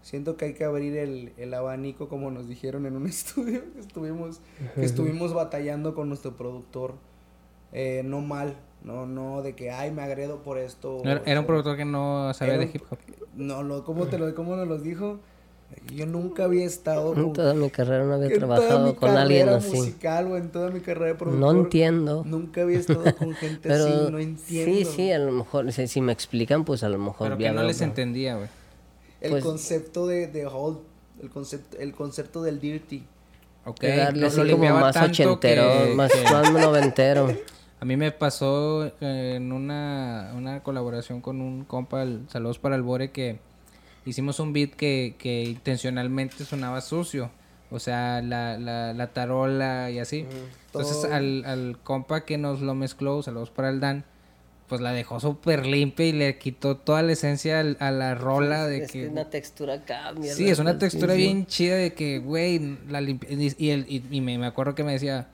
Siento 0.01 0.38
que 0.38 0.45
hay 0.45 0.54
que 0.54 0.64
abrir 0.66 0.95
el, 0.97 1.34
el 1.38 1.54
abanico, 1.54 2.08
como 2.10 2.30
nos 2.32 2.47
dijeron 2.47 2.86
en 2.86 2.95
un 2.95 3.06
estudio 3.16 3.64
que 3.74 3.80
estuvimos, 3.82 4.39
que 4.76 4.86
estuvimos 4.86 5.34
batallando 5.34 5.93
con 5.93 6.08
nuestro 6.08 6.38
productor. 6.38 6.95
Eh, 7.74 8.01
no 8.06 8.22
mal, 8.22 8.56
no, 8.84 9.06
no 9.08 9.41
de 9.41 9.56
que, 9.56 9.72
ay, 9.72 9.91
me 9.91 10.04
agredo 10.04 10.41
por 10.43 10.58
esto. 10.58 11.01
era, 11.04 11.20
o 11.22 11.24
era 11.26 11.39
un 11.41 11.45
productor 11.47 11.76
que 11.76 11.86
no 11.86 12.34
sabía 12.34 12.58
de 12.58 12.66
hip 12.74 12.84
hop 12.89 12.97
No, 13.36 13.63
lo, 13.63 13.84
¿cómo, 13.84 14.05
te 14.07 14.17
lo, 14.17 14.34
¿cómo 14.36 14.55
nos 14.55 14.67
los 14.67 14.84
dijo? 14.84 15.19
Yo 15.91 16.05
nunca 16.05 16.43
había 16.43 16.65
estado 16.65 17.15
En 17.15 17.23
con... 17.23 17.34
toda 17.34 17.55
mi 17.55 17.71
carrera 17.71 18.03
no 18.03 18.13
había 18.13 18.31
trabajado 18.38 18.86
mi 18.86 18.93
con 18.93 19.09
alguien 19.17 19.49
así. 19.49 19.75
musical 19.75 20.31
o 20.31 20.38
en 20.38 20.51
toda 20.51 20.69
mi 20.69 20.81
carrera 20.81 21.15
de. 21.15 21.25
No 21.31 21.49
entiendo. 21.51 22.23
Nunca 22.27 22.61
había 22.61 22.77
estado 22.79 23.03
con 23.15 23.34
gente 23.36 23.59
Pero 23.69 23.86
así, 23.86 24.11
no 24.11 24.19
entiendo. 24.19 24.71
sí, 24.75 24.86
sí, 24.86 25.11
a 25.11 25.17
lo 25.17 25.31
mejor, 25.31 25.71
si, 25.71 25.88
si 25.88 25.99
me 26.01 26.13
explican, 26.13 26.63
pues 26.63 26.84
a 26.84 26.89
lo 26.89 26.99
mejor 26.99 27.29
pero 27.29 27.39
ya 27.39 27.49
que 27.49 27.55
no 27.55 27.63
les 27.63 27.81
entendía 27.81 28.36
güey 28.36 28.49
El 29.19 29.31
Pues- 29.31 29.43
concepto 29.43 30.05
de, 30.05 30.27
de 30.27 30.45
Hold, 30.45 30.77
el 31.23 31.29
concepto, 31.31 31.77
el 31.79 31.91
concepto 31.93 32.43
del 32.43 32.59
dirty. 32.59 33.03
Ok, 33.65 33.79
de 33.79 33.97
darle 33.97 34.27
así 34.27 34.43
lo 34.43 34.57
como 34.57 34.69
más 34.79 34.95
ochentero, 34.97 35.39
que- 35.39 35.93
más, 35.95 36.11
que- 36.11 36.23
más 36.23 36.51
noventero. 36.53 37.27
A 37.84 37.86
mí 37.86 37.97
me 37.97 38.13
pasó 38.13 38.86
eh, 39.01 39.34
en 39.36 39.51
una, 39.51 40.31
una 40.38 40.63
colaboración 40.63 41.19
con 41.19 41.41
un 41.41 41.65
compa, 41.65 42.01
el- 42.03 42.21
saludos 42.29 42.57
para 42.57 42.77
el 42.77 42.81
Bore, 42.81 43.11
que 43.11 43.39
hicimos 44.05 44.39
un 44.39 44.53
beat 44.53 44.69
que, 44.69 45.15
que 45.19 45.43
intencionalmente 45.43 46.45
sonaba 46.45 46.79
sucio. 46.79 47.29
O 47.71 47.79
sea, 47.79 48.21
la, 48.21 48.57
la, 48.57 48.93
la 48.93 49.07
tarola 49.07 49.91
y 49.91 49.99
así. 49.99 50.25
Entonces 50.67 51.03
al, 51.11 51.43
al 51.43 51.77
compa 51.84 52.23
que 52.23 52.38
nos 52.38 52.61
lo 52.61 52.73
mezcló, 52.73 53.21
saludos 53.21 53.49
para 53.49 53.67
el 53.69 53.81
Dan, 53.81 54.05
pues 54.69 54.79
la 54.79 54.93
dejó 54.93 55.19
súper 55.19 55.65
limpia 55.65 56.05
y 56.05 56.13
le 56.13 56.38
quitó 56.38 56.77
toda 56.77 57.01
la 57.01 57.11
esencia 57.11 57.59
al- 57.59 57.75
a 57.81 57.91
la 57.91 58.15
rola 58.15 58.65
de 58.65 58.86
es 58.86 58.91
que... 58.93 59.09
una 59.09 59.29
textura 59.29 59.84
cambia. 59.84 60.34
Sí, 60.34 60.47
es 60.49 60.59
una 60.59 60.79
textura 60.79 61.15
bien 61.15 61.47
chida 61.47 61.75
de 61.75 61.93
que, 61.93 62.19
güey, 62.19 62.77
la 62.88 63.01
limpi- 63.01 63.27
y, 63.29 63.65
y 63.65 63.69
el- 63.71 63.86
y- 63.89 64.05
y 64.09 64.21
me, 64.21 64.38
me 64.38 64.45
acuerdo 64.45 64.73
que 64.73 64.86
me 64.86 64.93
decía, 64.93 65.27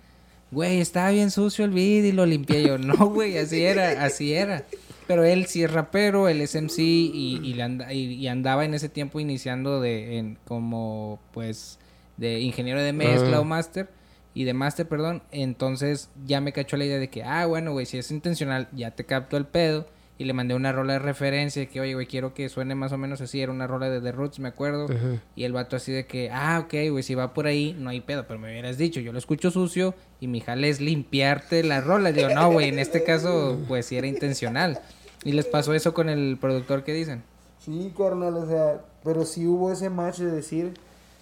güey, 0.51 0.79
estaba 0.81 1.09
bien 1.11 1.31
sucio 1.31 1.65
el 1.65 1.71
beat 1.71 2.05
y 2.05 2.11
lo 2.11 2.25
limpié 2.25 2.63
yo. 2.63 2.77
No, 2.77 2.93
güey, 3.09 3.37
así 3.37 3.63
era, 3.63 4.03
así 4.03 4.33
era. 4.33 4.65
Pero 5.07 5.23
él 5.23 5.47
sí 5.47 5.63
es 5.63 5.71
rapero, 5.71 6.27
él 6.29 6.39
es 6.41 6.53
MC 6.55 6.79
y, 6.81 7.39
y, 7.43 7.53
le 7.55 7.63
anda- 7.63 7.91
y- 7.93 8.13
y 8.13 8.27
andaba 8.27 8.63
en 8.65 8.73
ese 8.75 8.89
tiempo 8.89 9.19
iniciando 9.19 9.81
de 9.81 10.17
en, 10.17 10.37
como, 10.45 11.19
pues, 11.33 11.79
de 12.17 12.39
ingeniero 12.41 12.81
de 12.81 12.93
mezcla 12.93 13.37
Ah. 13.37 13.41
o 13.41 13.43
máster. 13.43 13.89
Y 14.35 14.43
de 14.43 14.53
máster, 14.53 14.87
perdón. 14.87 15.23
Entonces 15.31 16.09
ya 16.25 16.39
me 16.41 16.53
cachó 16.53 16.77
la 16.77 16.85
idea 16.85 16.99
de 16.99 17.09
que, 17.09 17.23
ah, 17.23 17.47
bueno, 17.47 17.71
güey, 17.71 17.87
si 17.87 17.97
es 17.97 18.11
intencional, 18.11 18.67
ya 18.71 18.91
te 18.91 19.03
capto 19.05 19.35
el 19.37 19.45
pedo. 19.45 19.87
Y 20.19 20.25
le 20.25 20.33
mandé 20.33 20.53
una 20.53 20.73
rola 20.73 20.93
de 20.93 20.99
referencia 20.99 21.65
que, 21.67 21.79
oye, 21.79 21.93
güey, 21.93 22.05
quiero 22.05 22.33
que 22.33 22.49
suene 22.49 22.75
más 22.75 22.91
o 22.91 22.97
menos 22.97 23.21
así. 23.21 23.41
Era 23.41 23.53
una 23.53 23.67
rola 23.67 23.89
de 23.89 24.01
The 24.01 24.11
Roots, 24.11 24.39
me 24.39 24.49
acuerdo. 24.49 24.87
Y 25.33 25.45
el 25.45 25.53
vato 25.53 25.77
así 25.77 25.93
de 25.93 26.05
que, 26.07 26.29
ah, 26.29 26.59
ok, 26.65 26.91
güey, 26.91 27.03
si 27.03 27.15
va 27.15 27.33
por 27.33 27.47
ahí, 27.47 27.73
no 27.79 27.89
hay 27.89 28.01
pedo. 28.01 28.27
Pero 28.27 28.37
me 28.37 28.51
hubieras 28.51 28.77
dicho, 28.77 28.99
yo 28.99 29.13
lo 29.13 29.17
escucho 29.17 29.49
sucio 29.49 29.95
y 30.19 30.27
mi 30.27 30.41
jale 30.41 30.67
es 30.67 30.81
limpiarte 30.81 31.63
la 31.63 31.79
rola. 31.79 32.11
Digo, 32.11 32.27
no, 32.35 32.51
güey, 32.51 32.67
en 32.67 32.79
este 32.79 33.05
caso, 33.05 33.57
pues 33.69 33.85
sí 33.85 33.95
era 33.95 34.07
intencional. 34.07 34.81
Y 35.23 35.31
les 35.31 35.45
pasó 35.45 35.73
eso 35.73 35.93
con 35.93 36.09
el 36.09 36.37
productor 36.39 36.83
que 36.83 36.93
dicen. 36.93 37.23
Sí, 37.59 37.93
carnal, 37.97 38.35
o 38.35 38.45
sea, 38.45 38.81
pero 39.05 39.23
sí 39.23 39.47
hubo 39.47 39.71
ese 39.71 39.89
match 39.89 40.19
de 40.19 40.31
decir, 40.31 40.73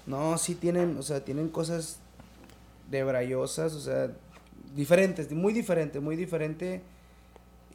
no, 0.07 0.39
sí 0.39 0.55
tienen, 0.55 0.97
o 0.97 1.03
sea, 1.03 1.23
tienen 1.23 1.49
cosas 1.49 1.99
de 2.89 3.03
brayosas, 3.03 3.73
o 3.73 3.79
sea, 3.79 4.11
diferentes, 4.75 5.31
muy 5.31 5.53
diferente, 5.53 5.99
muy 5.99 6.15
diferente. 6.15 6.81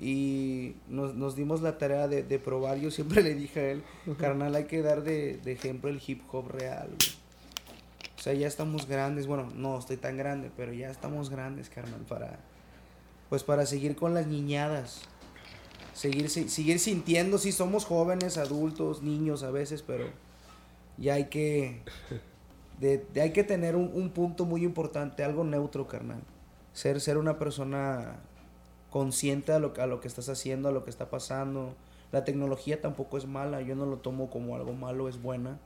Y 0.02 0.74
nos, 0.88 1.14
nos 1.14 1.36
dimos 1.36 1.62
la 1.62 1.78
tarea 1.78 2.08
de, 2.08 2.24
de 2.24 2.38
probar. 2.40 2.76
Yo 2.78 2.90
siempre 2.90 3.22
le 3.22 3.34
dije 3.34 3.60
a 3.60 3.70
él, 3.70 3.84
carnal, 4.18 4.54
hay 4.56 4.64
que 4.64 4.82
dar 4.82 5.04
de, 5.04 5.40
ejemplo 5.46 5.88
el 5.88 6.02
hip 6.04 6.22
hop 6.32 6.50
real. 6.50 6.90
O 8.18 8.20
sea, 8.20 8.34
ya 8.34 8.48
estamos 8.48 8.88
grandes, 8.88 9.28
bueno, 9.28 9.48
no 9.54 9.78
estoy 9.78 9.96
tan 9.96 10.16
grande, 10.16 10.50
pero 10.56 10.72
ya 10.72 10.90
estamos 10.90 11.30
grandes, 11.30 11.70
carnal, 11.70 12.00
para, 12.08 12.40
pues 13.28 13.44
para 13.44 13.64
seguir 13.64 13.96
con 13.96 14.12
las 14.12 14.26
niñadas 14.26 15.08
seguir, 15.92 16.28
seguir 16.30 16.78
sintiendo, 16.78 17.38
si 17.38 17.52
somos 17.52 17.84
jóvenes, 17.84 18.38
adultos, 18.38 19.02
niños 19.02 19.42
a 19.42 19.50
veces, 19.50 19.82
pero 19.82 20.06
Y 20.98 21.08
hay 21.08 21.26
que, 21.26 21.82
de, 22.80 23.04
hay 23.20 23.32
que 23.32 23.44
tener 23.44 23.76
un, 23.76 23.90
un 23.94 24.10
punto 24.10 24.44
muy 24.44 24.64
importante, 24.64 25.24
algo 25.24 25.44
neutro, 25.44 25.86
carnal. 25.86 26.22
Ser, 26.72 27.00
ser 27.00 27.18
una 27.18 27.38
persona 27.38 28.20
consciente 28.92 29.52
a 29.52 29.58
lo, 29.58 29.72
a 29.78 29.86
lo 29.86 30.00
que 30.00 30.06
estás 30.06 30.28
haciendo, 30.28 30.68
a 30.68 30.72
lo 30.72 30.84
que 30.84 30.90
está 30.90 31.10
pasando. 31.10 31.74
La 32.12 32.24
tecnología 32.24 32.80
tampoco 32.80 33.16
es 33.16 33.26
mala, 33.26 33.62
yo 33.62 33.74
no 33.74 33.86
lo 33.86 33.96
tomo 33.96 34.30
como 34.30 34.54
algo 34.54 34.74
malo, 34.74 35.08
es 35.08 35.20
buena. 35.20 35.58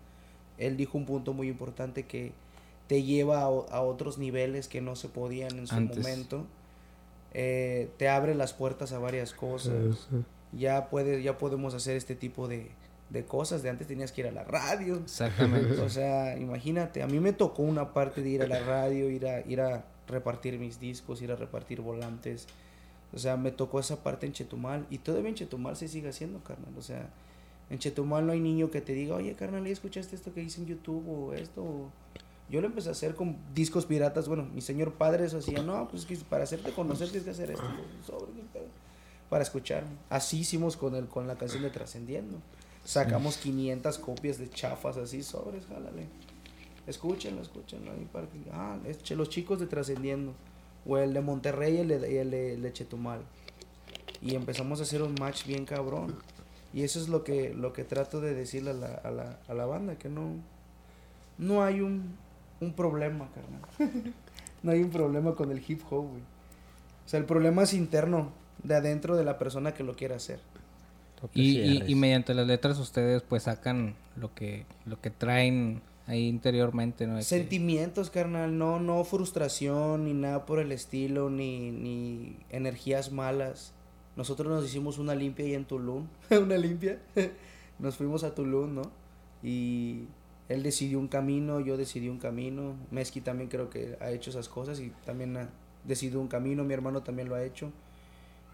Él 0.59 0.77
dijo 0.77 0.97
un 0.97 1.05
punto 1.05 1.33
muy 1.35 1.49
importante 1.49 2.05
que 2.05 2.33
te 2.87 3.03
lleva 3.03 3.41
a, 3.41 3.49
otros 3.49 4.16
niveles 4.16 4.68
que 4.68 4.81
no 4.81 4.95
se 4.95 5.09
podían 5.09 5.59
en 5.59 5.66
su 5.66 5.74
Antes. 5.74 5.99
momento. 5.99 6.47
Eh, 7.35 7.91
te 7.99 8.09
abre 8.09 8.37
las 8.37 8.53
puertas 8.53 8.93
a 8.93 9.01
varias 9.01 9.35
cosas. 9.35 10.09
Ya, 10.53 10.89
puede, 10.89 11.20
ya 11.20 11.37
podemos 11.37 11.74
hacer 11.74 11.97
este 11.97 12.14
tipo 12.14 12.47
de, 12.47 12.70
de 13.11 13.24
cosas. 13.24 13.64
De 13.64 13.70
antes 13.70 13.89
tenías 13.89 14.12
que 14.12 14.20
ir 14.20 14.29
a 14.29 14.31
la 14.31 14.45
radio. 14.45 14.99
Exactamente. 14.99 15.81
O 15.81 15.89
sea, 15.89 16.39
imagínate, 16.39 17.03
a 17.03 17.09
mí 17.09 17.18
me 17.18 17.33
tocó 17.33 17.64
una 17.64 17.93
parte 17.93 18.22
de 18.22 18.29
ir 18.29 18.43
a 18.43 18.47
la 18.47 18.61
radio, 18.61 19.11
ir 19.11 19.27
a, 19.27 19.41
ir 19.41 19.61
a 19.61 19.85
repartir 20.07 20.61
mis 20.61 20.79
discos, 20.79 21.20
ir 21.22 21.33
a 21.33 21.37
repartir 21.37 21.81
volantes. 21.81 22.47
O 23.15 23.19
sea, 23.19 23.37
me 23.37 23.51
tocó 23.51 23.81
esa 23.81 24.03
parte 24.03 24.27
en 24.27 24.33
Chetumal 24.33 24.87
y 24.91 24.99
todavía 24.99 25.29
en 25.29 25.37
Chetumal 25.37 25.77
se 25.77 25.89
sigue 25.89 26.09
haciendo, 26.09 26.41
carnal. 26.41 26.73
O 26.77 26.83
sea, 26.83 27.09
en 27.71 27.79
Chetumal 27.79 28.27
no 28.27 28.33
hay 28.33 28.41
niño 28.41 28.71
que 28.71 28.81
te 28.81 28.93
diga, 28.93 29.17
oye, 29.17 29.35
carnal, 29.35 29.65
¿ya 29.65 29.73
escuchaste 29.73 30.17
esto 30.17 30.33
que 30.35 30.43
hice 30.43 30.61
en 30.61 30.67
YouTube 30.67 31.09
o 31.09 31.33
esto? 31.33 31.63
o-". 31.63 31.91
Yo 32.49 32.61
lo 32.61 32.69
empecé 32.69 32.89
a 32.89 32.93
hacer 32.93 33.15
con 33.15 33.37
discos 33.55 33.87
piratas. 33.87 34.29
Bueno, 34.29 34.45
mi 34.55 34.61
señor 34.61 34.95
padre 34.95 35.27
eso 35.27 35.39
hacía, 35.39 35.63
no, 35.63 35.89
pues 35.89 36.05
que 36.07 36.17
para 36.17 36.45
hacerte 36.45 36.73
conocer 36.73 37.09
tienes 37.09 37.25
que 37.25 37.31
hacer 37.31 37.51
esto. 37.51 37.65
Sobre, 38.07 38.33
qué 38.33 38.43
pedo", 38.53 38.67
para 39.29 39.43
escucharme. 39.43 39.91
Así 40.11 40.41
hicimos 40.41 40.77
con, 40.77 40.95
el, 40.95 41.07
con 41.07 41.27
la 41.27 41.37
canción 41.37 41.63
de 41.63 41.71
Trascendiendo. 41.71 42.39
Sacamos 42.85 43.37
500 43.39 43.99
copias 43.99 44.39
de 44.39 44.49
chafas 44.49 44.97
así, 44.97 45.25
sobres, 45.25 45.67
jálale. 45.67 46.07
Escúchenlo, 46.87 47.43
escúchenlo. 47.43 47.91
Ahí 47.91 48.07
para 48.13 48.29
que, 48.29 48.39
ah, 48.53 48.79
los 49.11 49.29
chicos 49.29 49.59
de 49.59 49.67
Trascendiendo. 49.67 50.35
O 50.87 50.99
el 50.99 51.12
de 51.14 51.20
Monterrey 51.20 51.76
y 51.76 51.78
el 51.80 51.89
de, 51.89 52.12
y 52.12 52.16
el 52.16 52.30
de- 52.30 52.55
el 52.55 52.62
de 52.62 52.72
Chetumal. 52.72 53.20
Y 54.22 54.34
empezamos 54.34 54.80
a 54.80 54.84
hacer 54.84 55.03
un 55.03 55.14
match 55.20 55.47
bien 55.47 55.64
cabrón. 55.64 56.16
Y 56.72 56.82
eso 56.82 57.01
es 57.01 57.09
lo 57.09 57.24
que, 57.24 57.55
lo 57.55 57.72
que 57.72 57.84
trato 57.84 58.20
de 58.20 58.34
decirle 58.34 58.70
a 58.70 58.74
la, 58.74 58.87
a 59.05 59.11
la, 59.11 59.39
a 59.49 59.55
la 59.55 59.66
banda, 59.66 59.97
que 59.99 60.09
no, 60.09 60.34
no 61.39 61.62
hay 61.64 61.80
un, 61.80 62.16
un 62.61 62.72
problema, 62.72 63.28
carnal. 63.34 64.12
no 64.62 64.72
hay 64.72 64.82
un 64.82 64.91
problema 64.91 65.34
con 65.34 65.51
el 65.51 65.62
hip 65.66 65.80
hop, 65.91 66.09
güey. 66.09 66.22
O 66.22 67.09
sea, 67.09 67.18
el 67.20 67.26
problema 67.26 67.62
es 67.62 67.72
interno, 67.72 68.30
de 68.62 68.74
adentro 68.74 69.16
de 69.16 69.24
la 69.24 69.39
persona 69.39 69.72
que 69.74 69.84
lo 69.84 69.95
quiere 69.97 70.14
hacer. 70.14 70.41
Y, 71.34 71.61
y 71.93 71.95
mediante 71.95 72.34
las 72.34 72.47
letras 72.47 72.78
ustedes 72.78 73.22
pues 73.22 73.45
sacan 73.45 73.95
lo 74.16 74.34
que 74.34 74.66
lo 74.84 75.01
que 75.01 75.11
traen 75.11 75.80
ahí 76.07 76.29
interiormente, 76.29 77.07
¿no? 77.07 77.21
Sentimientos, 77.23 78.11
carnal, 78.11 78.57
no, 78.57 78.81
no 78.81 79.03
frustración, 79.05 80.05
ni 80.05 80.15
nada 80.15 80.47
por 80.47 80.61
el 80.61 80.73
estilo, 80.73 81.31
ni, 81.31 81.71
ni 81.73 82.37
energías 82.51 83.11
malas. 83.13 83.73
Nosotros 84.15 84.49
nos 84.49 84.65
hicimos 84.65 84.99
una 84.99 85.15
limpia 85.15 85.45
ahí 85.45 85.55
en 85.55 85.65
Tulum, 85.65 86.07
una 86.31 86.57
limpia. 86.57 87.01
nos 87.79 87.97
fuimos 87.97 88.25
a 88.25 88.35
Tulum, 88.35 88.75
¿no? 88.75 88.83
Y 89.43 90.05
él 90.49 90.63
decidió 90.63 90.99
un 90.99 91.09
camino, 91.09 91.61
yo 91.61 91.77
decidí 91.77 92.09
un 92.09 92.19
camino. 92.19 92.77
Mesqui 92.91 93.21
también 93.21 93.51
creo 93.51 93.69
que 93.69 93.97
ha 94.01 94.11
hecho 94.11 94.31
esas 94.31 94.49
cosas 94.49 94.81
y 94.81 94.91
también 95.05 95.37
ha 95.37 95.49
decidido 95.85 96.21
un 96.21 96.29
camino, 96.29 96.65
mi 96.65 96.73
hermano 96.73 97.03
también 97.03 97.29
lo 97.29 97.35
ha 97.35 97.45
hecho. 97.45 97.73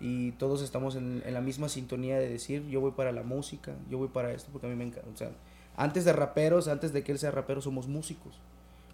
Y 0.00 0.32
todos 0.32 0.62
estamos 0.62 0.96
en, 0.96 1.22
en 1.24 1.34
la 1.34 1.40
misma 1.40 1.68
sintonía 1.68 2.18
de 2.18 2.28
decir, 2.28 2.66
yo 2.66 2.80
voy 2.80 2.90
para 2.92 3.12
la 3.12 3.22
música, 3.22 3.76
yo 3.88 3.98
voy 3.98 4.08
para 4.08 4.32
esto, 4.32 4.48
porque 4.50 4.66
a 4.66 4.70
mí 4.70 4.74
me 4.74 4.84
encanta. 4.84 5.08
O 5.08 5.16
sea, 5.16 5.30
antes 5.76 6.04
de 6.04 6.12
raperos, 6.12 6.68
antes 6.68 6.92
de 6.92 7.02
que 7.04 7.12
él 7.12 7.18
sea 7.18 7.30
rapero, 7.30 7.60
somos 7.62 7.88
músicos. 7.88 8.40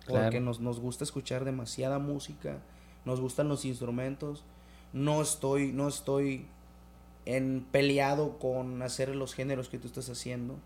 Porque 0.08 0.30
Claro. 0.30 0.40
nos, 0.40 0.60
nos 0.60 0.80
gusta 0.80 1.04
escuchar 1.04 1.44
demasiada 1.44 1.98
música, 1.98 2.58
nos 3.04 3.20
gustan 3.20 3.48
los 3.48 3.64
instrumentos. 3.64 4.44
No 4.92 5.20
estoy, 5.22 5.72
no 5.72 5.88
estoy 5.88 6.46
en 7.26 7.66
peleado 7.70 8.38
con 8.38 8.82
hacer 8.82 9.14
los 9.14 9.34
géneros 9.34 9.68
que 9.68 9.78
tú 9.78 9.86
estás 9.88 10.08
haciendo. 10.08 10.56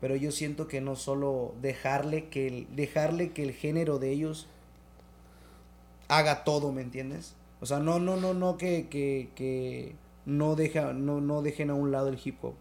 Pero 0.00 0.14
yo 0.16 0.30
siento 0.32 0.68
que 0.68 0.80
no 0.82 0.94
solo 0.96 1.54
dejarle 1.62 2.28
que 2.28 2.48
el, 2.48 2.76
dejarle 2.76 3.32
que 3.32 3.42
el 3.44 3.52
género 3.52 3.98
de 3.98 4.10
ellos 4.12 4.48
haga 6.08 6.44
todo, 6.44 6.72
¿me 6.72 6.82
entiendes? 6.82 7.34
O 7.60 7.66
sea, 7.66 7.78
no, 7.80 7.98
no, 7.98 8.16
no, 8.16 8.34
no 8.34 8.56
que, 8.58 8.88
que, 8.88 9.30
que 9.34 9.96
no, 10.26 10.54
deja, 10.56 10.92
no, 10.92 11.20
no 11.20 11.42
dejen 11.42 11.70
a 11.70 11.74
un 11.74 11.90
lado 11.92 12.08
el 12.08 12.18
hip 12.22 12.44
hop. 12.44 12.54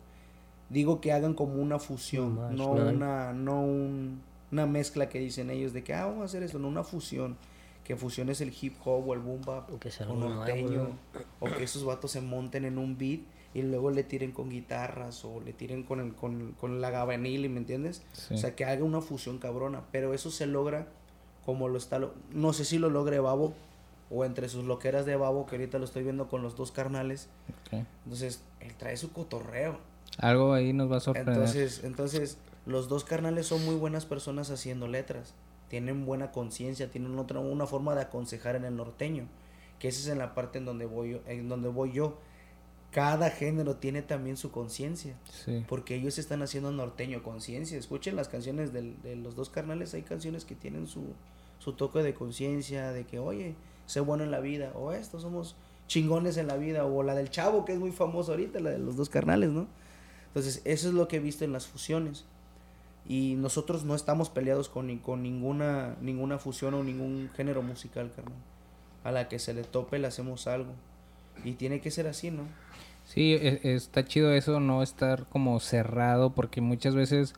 Digo 0.70 1.00
que 1.02 1.12
hagan 1.12 1.34
como 1.34 1.56
una 1.62 1.80
fusión, 1.80 2.36
No 2.58 2.74
una, 2.96 3.34
no 3.34 3.62
un- 3.62 4.22
una 4.52 4.66
mezcla 4.66 5.10
que 5.10 5.20
dicen 5.20 5.50
ellos 5.50 5.74
de 5.74 5.84
que 5.84 5.94
ah, 5.94 6.06
vamos 6.06 6.22
a 6.22 6.26
hacer 6.26 6.44
esto, 6.44 6.60
no 6.60 6.68
una 6.68 6.84
fusión. 6.84 7.38
Que 7.84 7.96
fusiones 7.96 8.42
el 8.42 8.52
hip 8.60 8.76
hop 8.84 9.08
o 9.08 9.14
el 9.14 9.20
boom 9.20 9.42
bap 9.46 9.70
Que 9.80 9.90
o 9.90 9.92
algo 10.02 10.16
nuevo, 10.16 10.36
norteño. 10.36 10.84
¿no? 10.84 11.20
O 11.40 11.46
que 11.52 11.64
esos 11.64 11.84
vatos 11.86 12.10
se 12.12 12.22
monten 12.22 12.66
en 12.66 12.80
un 12.80 12.98
beat 12.98 13.20
y 13.54 13.62
luego 13.62 13.92
le 13.92 14.04
tiren 14.04 14.32
con 14.32 14.50
guitarras 14.50 15.24
o 15.24 15.40
le 15.40 15.54
tiren 15.54 15.84
con, 15.84 16.00
el, 16.00 16.16
con, 16.16 16.54
con 16.60 16.82
la 16.82 16.90
gabanil, 16.90 17.48
¿me 17.50 17.60
entiendes? 17.60 18.02
Sí. 18.14 18.34
O 18.34 18.38
sea, 18.38 18.56
que 18.56 18.66
haga 18.66 18.84
una 18.84 19.02
fusión 19.02 19.38
cabrona. 19.38 19.84
Pero 19.92 20.16
eso 20.16 20.32
se 20.32 20.48
logra 20.48 20.88
como 21.46 21.68
lo 21.68 21.78
está. 21.78 22.00
lo- 22.00 22.14
no 22.32 22.54
sé 22.54 22.66
si 22.66 22.80
lo 22.80 22.90
logre 22.90 23.20
Babo 23.20 23.54
o 24.10 24.26
entre 24.26 24.50
sus 24.50 24.66
loqueras 24.66 25.06
de 25.06 25.16
Babo, 25.16 25.46
que 25.46 25.56
ahorita 25.58 25.78
lo 25.78 25.86
estoy 25.86 26.04
viendo 26.04 26.28
con 26.28 26.42
los 26.42 26.56
dos 26.56 26.72
carnales. 26.72 27.30
Entonces, 28.06 28.42
él 28.62 28.74
trae 28.78 28.98
su 28.98 29.12
cotorreo. 29.12 29.78
Algo 30.18 30.54
ahí 30.54 30.74
nos 30.74 30.92
va 30.92 30.98
a 30.98 31.00
sorprender. 31.02 31.36
Entonces, 31.36 31.82
entonces, 31.84 32.38
los 32.66 32.88
dos 32.90 33.04
carnales 33.04 33.48
son 33.48 33.64
muy 33.66 33.76
buenas 33.76 34.06
personas 34.06 34.50
haciendo 34.50 34.88
letras. 34.88 35.34
Tienen 35.70 36.06
buena 36.06 36.32
conciencia, 36.32 36.90
tienen 36.90 37.18
otra, 37.20 37.40
una 37.40 37.66
forma 37.66 37.96
de 37.96 38.02
aconsejar 38.02 38.56
en 38.56 38.66
el 38.66 38.76
norteño. 38.78 39.28
Que 39.80 39.90
esa 39.90 40.00
es 40.00 40.08
en 40.08 40.20
la 40.20 40.34
parte 40.34 40.58
en 40.58 40.66
donde 40.66 40.86
voy 40.86 41.12
yo. 41.12 41.20
En 41.28 41.50
donde 41.50 41.68
voy 41.70 41.92
yo. 41.92 42.18
Cada 42.92 43.30
género 43.30 43.76
tiene 43.76 44.02
también 44.02 44.38
su 44.38 44.52
conciencia. 44.52 45.16
sí. 45.44 45.66
Porque 45.68 45.96
ellos 45.96 46.18
están 46.18 46.42
haciendo 46.42 46.72
norteño 46.72 47.24
conciencia. 47.24 47.78
Escuchen 47.78 48.16
las 48.16 48.30
canciones 48.30 48.72
del- 48.72 49.02
de 49.02 49.18
los 49.18 49.36
dos 49.36 49.50
carnales. 49.50 49.94
Hay 49.94 50.04
canciones 50.04 50.46
que 50.46 50.56
tienen 50.56 50.88
su, 50.88 51.02
su 51.60 51.74
toque 51.74 52.00
de 52.04 52.14
conciencia. 52.14 52.92
De 52.94 53.06
que, 53.06 53.20
oye, 53.20 53.56
sé 53.86 54.00
bueno 54.00 54.24
en 54.24 54.32
la 54.32 54.40
vida. 54.40 54.72
O 54.76 54.94
esto, 54.94 55.20
somos 55.20 55.58
chingones 55.88 56.38
en 56.38 56.48
la 56.48 56.56
vida. 56.56 56.86
O 56.86 57.04
la 57.04 57.16
del 57.16 57.30
chavo, 57.30 57.66
que 57.66 57.74
es 57.74 57.80
muy 57.80 57.92
famosa 57.92 58.32
ahorita, 58.32 58.62
la 58.62 58.70
de 58.70 58.80
los 58.80 58.96
dos 58.96 59.10
carnales, 59.10 59.50
¿no? 59.50 59.68
Entonces, 60.36 60.62
eso 60.66 60.90
es 60.90 60.94
lo 60.94 61.08
que 61.08 61.16
he 61.16 61.20
visto 61.20 61.46
en 61.46 61.54
las 61.54 61.66
fusiones. 61.66 62.26
Y 63.08 63.36
nosotros 63.38 63.86
no 63.86 63.96
estamos 63.96 64.30
peleados 64.30 64.68
con, 64.68 64.98
con 64.98 65.24
ninguna, 65.24 65.96
ninguna 66.02 66.40
fusión 66.40 66.74
o 66.74 66.84
ningún 66.84 67.30
género 67.38 67.62
musical, 67.62 68.12
carnal. 68.14 68.34
A 69.06 69.14
la 69.14 69.30
que 69.30 69.40
se 69.40 69.54
le 69.54 69.64
tope 69.64 69.98
le 69.98 70.08
hacemos 70.08 70.48
algo. 70.48 70.74
Y 71.46 71.54
tiene 71.54 71.80
que 71.80 71.90
ser 71.90 72.08
así, 72.08 72.32
¿no? 72.32 72.44
Sí, 73.06 73.34
e- 73.34 73.62
está 73.64 74.04
chido 74.04 74.34
eso, 74.34 74.60
no 74.60 74.84
estar 74.84 75.26
como 75.30 75.58
cerrado, 75.62 76.32
porque 76.32 76.60
muchas 76.60 76.96
veces 76.96 77.34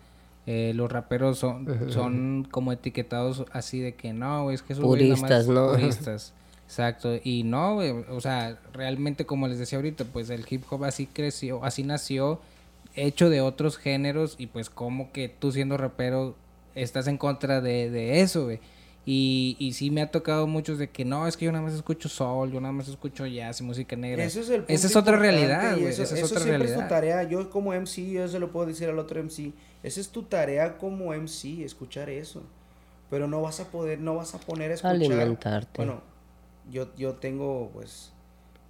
eh, 0.47 0.71
los 0.73 0.91
raperos 0.91 1.37
son, 1.37 1.91
son 1.91 2.47
como 2.49 2.71
etiquetados 2.71 3.45
así 3.51 3.79
de 3.79 3.93
que 3.93 4.11
no, 4.11 4.49
es 4.49 4.63
que 4.63 4.73
más 4.73 4.83
Puristas, 4.83 5.47
¿no? 5.47 5.69
Puristas. 5.73 6.33
Exacto, 6.65 7.15
y 7.23 7.43
no, 7.43 7.77
o 8.09 8.21
sea, 8.21 8.57
realmente 8.73 9.25
como 9.25 9.47
les 9.47 9.59
decía 9.59 9.77
ahorita, 9.77 10.03
pues 10.05 10.29
el 10.29 10.45
hip 10.49 10.63
hop 10.69 10.83
así 10.83 11.05
creció, 11.05 11.63
así 11.63 11.83
nació, 11.83 12.41
hecho 12.97 13.29
de 13.29 13.39
otros 13.39 13.77
géneros, 13.77 14.35
y 14.37 14.47
pues 14.47 14.69
como 14.69 15.13
que 15.13 15.29
tú 15.29 15.53
siendo 15.53 15.77
rapero 15.77 16.35
estás 16.75 17.07
en 17.07 17.17
contra 17.17 17.61
de, 17.61 17.89
de 17.89 18.19
eso, 18.21 18.43
güey. 18.45 18.59
Y, 19.09 19.55
y 19.57 19.71
sí 19.71 19.89
me 19.89 20.01
ha 20.01 20.11
tocado 20.11 20.47
muchos 20.47 20.77
de 20.79 20.89
que 20.89 21.05
no, 21.05 21.27
es 21.27 21.37
que 21.37 21.45
yo 21.45 21.53
nada 21.53 21.63
más 21.63 21.73
escucho 21.73 22.09
soul, 22.09 22.51
yo 22.51 22.59
nada 22.59 22.73
más 22.73 22.89
escucho 22.89 23.25
jazz 23.25 23.61
y 23.61 23.63
música 23.63 23.95
negra. 23.95 24.21
Eso 24.21 24.41
es 24.41 24.49
el 24.49 24.57
punto 24.57 24.73
Esa 24.73 24.87
es 24.87 24.95
otra 24.97 25.15
realidad, 25.15 25.77
y 25.77 25.79
güey. 25.79 25.93
Eso, 25.93 26.03
Esa 26.03 26.15
es 26.15 26.23
eso 26.23 26.25
otra 26.35 26.43
siempre 26.43 26.65
es 26.65 26.71
realidad. 26.71 26.89
tu 26.89 26.93
tarea. 26.93 27.23
Yo 27.23 27.49
como 27.49 27.71
MC, 27.73 28.11
yo 28.11 28.27
se 28.27 28.37
lo 28.37 28.51
puedo 28.51 28.65
decir 28.65 28.89
al 28.89 28.99
otro 28.99 29.23
MC. 29.23 29.53
Esa 29.81 30.01
es 30.01 30.09
tu 30.09 30.23
tarea 30.23 30.77
como 30.77 31.13
MC, 31.13 31.63
escuchar 31.63 32.09
eso. 32.09 32.43
Pero 33.09 33.29
no 33.29 33.41
vas 33.41 33.61
a 33.61 33.71
poder, 33.71 33.99
no 33.99 34.15
vas 34.15 34.35
a 34.35 34.39
poner 34.39 34.71
a 34.71 34.73
escuchar. 34.73 34.95
Alimentarte. 34.95 35.69
Bueno, 35.77 36.01
yo, 36.69 36.93
yo 36.97 37.13
tengo 37.13 37.69
pues 37.73 38.11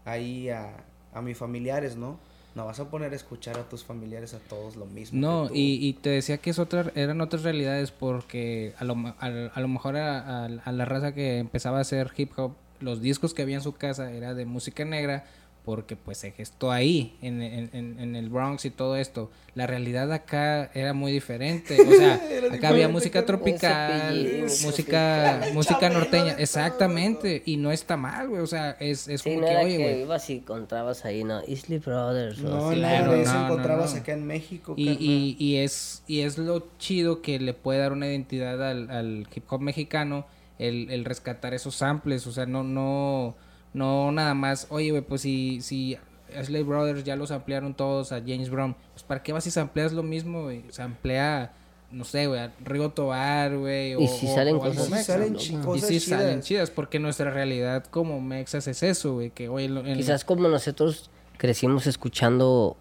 ahí 0.05 0.49
a, 0.49 0.85
a 1.13 1.21
mis 1.23 1.35
familiares, 1.35 1.95
¿no? 1.95 2.19
No 2.57 2.65
vas 2.65 2.79
a 2.79 2.89
poner 2.89 3.13
a 3.13 3.15
escuchar 3.15 3.57
a 3.59 3.69
tus 3.69 3.83
familiares 3.83 4.33
a 4.33 4.39
todos 4.39 4.75
lo 4.75 4.85
mismo. 4.87 5.19
No, 5.21 5.49
y, 5.53 5.77
y 5.87 5.93
te 5.93 6.09
decía 6.09 6.39
que 6.39 6.49
es 6.49 6.57
otra, 6.59 6.91
eran 6.95 7.21
otras 7.21 7.43
realidades 7.43 7.91
porque 7.91 8.73
a 8.79 8.83
lo, 8.83 8.95
al- 9.19 9.51
a, 9.53 9.61
lo 9.61 9.67
mejor 9.67 9.95
a, 9.95 10.19
a- 10.19 10.45
a 10.45 10.71
la 10.71 10.85
raza 10.85 11.13
que 11.13 11.37
empezaba 11.37 11.77
a 11.77 11.81
hacer 11.81 12.11
hip 12.17 12.31
hop, 12.37 12.53
los 12.79 12.99
discos 13.01 13.33
que 13.35 13.43
había 13.43 13.55
en 13.57 13.61
su 13.61 13.73
casa 13.73 14.11
era 14.11 14.33
de 14.33 14.45
música 14.45 14.83
negra 14.85 15.25
porque 15.67 15.97
pues 15.97 16.19
se 16.19 16.31
gestó 16.31 16.71
ahí, 16.71 17.17
en, 17.21 17.41
en, 17.41 17.99
en, 17.99 18.15
el 18.15 18.29
Bronx 18.29 18.63
y 18.63 18.69
todo 18.69 18.95
esto. 18.95 19.29
La 19.53 19.67
realidad 19.67 20.13
acá 20.13 20.71
era 20.73 20.93
muy 20.93 21.11
diferente, 21.11 21.77
o 21.81 21.91
sea, 21.91 22.21
acá 22.53 22.69
había 22.69 22.87
música 22.87 23.25
tropical, 23.25 24.45
música 24.63 25.41
música 25.53 25.89
norteña, 25.89 26.37
exactamente, 26.39 27.43
y 27.45 27.57
no 27.57 27.73
está 27.73 27.97
mal, 27.97 28.29
güey, 28.29 28.41
o 28.41 28.47
sea, 28.47 28.77
es, 28.79 29.09
es 29.09 29.23
como 29.23 29.41
que, 29.41 29.57
oye, 29.57 29.77
güey. 29.77 30.01
ibas 30.03 30.29
y 30.29 30.35
encontrabas 30.35 31.03
ahí, 31.03 31.25
¿no? 31.25 31.41
Isley 31.45 31.79
Brothers. 31.79 32.39
No, 32.39 32.69
claro, 32.69 33.17
no, 33.17 33.23
no, 33.25 33.45
encontrabas 33.45 33.93
acá 33.93 34.13
en 34.13 34.25
México. 34.25 34.73
Y, 34.77 34.91
y, 34.91 35.35
y, 35.37 35.57
es, 35.57 36.01
y 36.07 36.21
es 36.21 36.37
lo 36.37 36.65
chido 36.79 37.21
que 37.21 37.41
le 37.41 37.53
puede 37.53 37.79
dar 37.79 37.91
una 37.91 38.07
identidad 38.07 38.65
al, 38.65 38.89
al 38.89 39.27
hip 39.35 39.43
hop 39.49 39.59
mexicano, 39.59 40.27
el, 40.59 40.89
el 40.91 41.03
rescatar 41.03 41.53
esos 41.53 41.75
samples, 41.75 42.25
o 42.25 42.31
sea, 42.31 42.45
no, 42.45 42.63
no 42.63 43.35
no 43.77 44.11
nada 44.11 44.33
más, 44.33 44.67
oye, 44.69 44.91
güey, 44.91 45.03
pues 45.03 45.21
si, 45.21 45.61
si 45.61 45.97
Ashley 46.35 46.63
Brothers 46.63 47.03
ya 47.03 47.15
los 47.15 47.31
ampliaron 47.31 47.73
todos 47.73 48.11
a 48.11 48.19
James 48.19 48.49
Brown, 48.49 48.75
pues 48.93 49.03
¿para 49.03 49.21
qué 49.23 49.31
vas 49.31 49.45
y 49.47 49.51
sampleas 49.51 49.93
lo 49.93 50.03
mismo, 50.03 50.43
güey? 50.43 50.63
Se 50.69 50.81
amplía, 50.81 51.53
no 51.91 52.03
sé, 52.03 52.27
güey, 52.27 52.39
a 52.39 52.53
Río 52.63 52.89
Tobar, 52.89 53.55
güey. 53.55 54.01
Y 54.01 54.07
si 54.07 54.27
salen 54.27 54.57
cosas, 54.59 54.89
y 54.89 55.03
salen 55.03 55.35
Y 55.35 55.79
si 55.79 55.99
salen 55.99 56.41
chidas, 56.41 56.71
porque 56.71 56.99
nuestra 56.99 57.29
realidad 57.29 57.85
como 57.85 58.19
mexas 58.19 58.67
es 58.67 58.81
eso, 58.83 59.13
güey, 59.13 59.29
que 59.29 59.47
hoy... 59.47 59.69
Quizás 59.95 60.25
como 60.25 60.47
nosotros 60.47 61.09
crecimos 61.37 61.85
escuchando, 61.85 62.77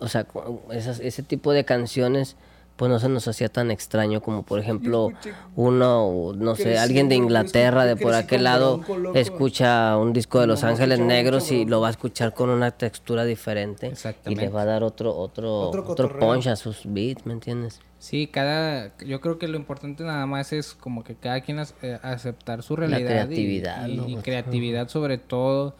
o 0.00 0.08
sea, 0.08 0.26
esas, 0.72 0.98
ese 1.00 1.22
tipo 1.22 1.52
de 1.52 1.64
canciones 1.64 2.36
pues 2.76 2.90
no 2.90 2.98
se 2.98 3.08
nos 3.08 3.26
hacía 3.26 3.48
tan 3.48 3.70
extraño 3.70 4.20
como 4.20 4.42
por 4.42 4.60
ejemplo 4.60 5.10
uno, 5.54 6.32
no 6.36 6.54
sé, 6.54 6.78
alguien 6.78 7.08
de 7.08 7.14
Inglaterra 7.14 7.86
de 7.86 7.96
por 7.96 8.14
aquel 8.14 8.44
lado 8.44 8.82
escucha 9.14 9.96
un 9.96 10.12
disco 10.12 10.40
de 10.40 10.46
Los 10.46 10.62
Ángeles 10.62 11.00
Negros 11.00 11.50
y 11.50 11.64
lo 11.64 11.80
va 11.80 11.88
a 11.88 11.90
escuchar 11.90 12.34
con 12.34 12.50
una 12.50 12.70
textura 12.72 13.24
diferente 13.24 13.92
y 14.26 14.34
le 14.34 14.48
va 14.50 14.62
a 14.62 14.64
dar 14.66 14.82
otro 14.82 15.16
otro 15.16 15.70
otro, 15.70 16.18
punch 16.18 16.48
a 16.48 16.56
sus 16.56 16.82
beats, 16.84 17.24
¿me 17.24 17.32
entiendes? 17.32 17.80
Sí, 17.98 18.26
cada 18.26 18.94
yo 18.98 19.20
creo 19.22 19.38
que 19.38 19.48
lo 19.48 19.56
importante 19.56 20.04
nada 20.04 20.26
más 20.26 20.52
es 20.52 20.74
como 20.74 21.02
que 21.02 21.14
cada 21.14 21.40
quien 21.40 21.58
eh, 21.82 21.98
aceptar 22.02 22.62
su 22.62 22.76
realidad 22.76 23.00
La 23.00 23.06
creatividad, 23.06 23.88
y, 23.88 24.16
creatividad 24.16 24.88
sobre 24.88 25.16
todo 25.16 25.74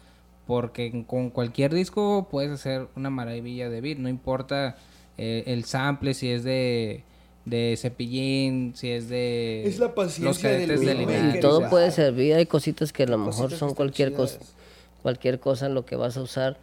porque 0.46 1.04
con 1.06 1.28
cualquier 1.30 1.74
disco 1.74 2.28
puedes 2.30 2.52
hacer 2.52 2.88
una 2.96 3.10
maravilla 3.10 3.68
de 3.68 3.80
beat, 3.82 3.98
no 3.98 4.08
importa 4.08 4.76
eh, 5.18 5.44
el 5.46 5.64
sample, 5.64 6.14
si 6.14 6.30
es 6.30 6.44
de, 6.44 7.02
de 7.44 7.76
cepillín, 7.78 8.74
si 8.76 8.90
es 8.90 9.08
de... 9.08 9.66
Es 9.66 9.78
la 9.78 9.94
paciencia 9.94 10.58
los 10.66 10.80
del 10.80 11.40
Todo 11.40 11.68
puede 11.70 11.90
servir, 11.90 12.34
hay 12.34 12.46
cositas 12.46 12.92
que 12.92 13.04
a 13.04 13.06
lo 13.06 13.18
mejor 13.18 13.52
son 13.52 13.74
cualquier 13.74 14.12
cosa, 14.12 14.38
cualquier 15.02 15.40
cosa 15.40 15.68
lo 15.68 15.86
que 15.86 15.96
vas 15.96 16.16
a 16.16 16.22
usar, 16.22 16.58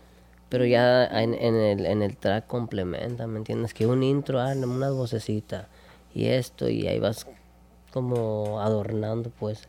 pero 0.50 0.66
ya 0.66 1.06
en, 1.06 1.34
en, 1.34 1.56
el, 1.56 1.86
en 1.86 2.04
el 2.04 2.16
track 2.16 2.46
complementa, 2.48 3.26
¿me 3.28 3.40
entiendes? 3.40 3.74
Que 3.74 3.88
un 3.88 4.04
intro, 4.04 4.40
ah, 4.40 4.54
una 4.54 4.92
vocecita 4.92 5.68
y 6.14 6.26
esto, 6.26 6.70
y 6.70 6.88
ahí 6.88 7.00
vas 7.00 7.26
como 7.92 8.60
adornando, 8.60 9.32
pues. 9.40 9.68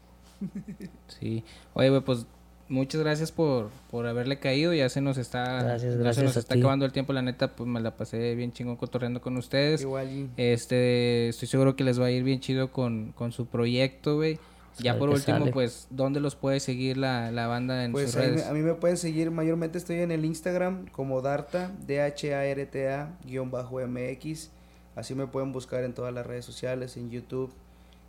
Sí. 1.08 1.44
Oye, 1.74 2.00
pues 2.00 2.26
muchas 2.68 3.00
gracias 3.00 3.32
por, 3.32 3.70
por 3.90 4.06
haberle 4.06 4.38
caído. 4.38 4.72
Ya 4.72 4.88
se 4.88 5.00
nos 5.00 5.18
está, 5.18 5.62
gracias, 5.62 5.96
gracias 5.96 6.24
nos 6.24 6.36
está 6.36 6.54
acabando 6.54 6.84
el 6.84 6.92
tiempo. 6.92 7.12
La 7.12 7.22
neta, 7.22 7.54
pues 7.54 7.68
me 7.68 7.80
la 7.80 7.96
pasé 7.96 8.34
bien 8.34 8.52
chingón 8.52 8.76
cotorreando 8.76 9.20
con 9.20 9.36
ustedes. 9.36 9.82
Igual. 9.82 10.30
Este, 10.36 11.28
estoy 11.28 11.48
seguro 11.48 11.76
que 11.76 11.84
les 11.84 12.00
va 12.00 12.06
a 12.06 12.10
ir 12.10 12.22
bien 12.22 12.40
chido 12.40 12.72
con, 12.72 13.12
con 13.12 13.32
su 13.32 13.46
proyecto, 13.46 14.16
güey. 14.16 14.38
Ya 14.78 14.98
por 14.98 15.08
último, 15.08 15.50
pues, 15.52 15.86
¿dónde 15.90 16.20
los 16.20 16.34
puede 16.34 16.58
seguir 16.58 16.96
la, 16.96 17.30
la 17.30 17.46
banda 17.46 17.84
en 17.84 17.92
pues 17.92 18.10
sus 18.10 18.20
redes? 18.20 18.46
A 18.46 18.52
mí, 18.52 18.60
me 18.60 18.74
pueden 18.74 18.96
seguir, 18.96 19.30
mayormente 19.30 19.78
estoy 19.78 20.00
en 20.00 20.10
el 20.10 20.24
Instagram 20.24 20.86
como 20.88 21.20
Darta, 21.20 21.70
D-H-A-R-T-A, 21.86 23.18
guion 23.24 23.50
bajo 23.50 23.80
MX. 23.80 24.50
Así 24.96 25.14
me 25.14 25.26
pueden 25.26 25.52
buscar 25.52 25.84
en 25.84 25.92
todas 25.92 26.12
las 26.12 26.26
redes 26.26 26.44
sociales, 26.44 26.96
en 26.96 27.10
YouTube. 27.10 27.52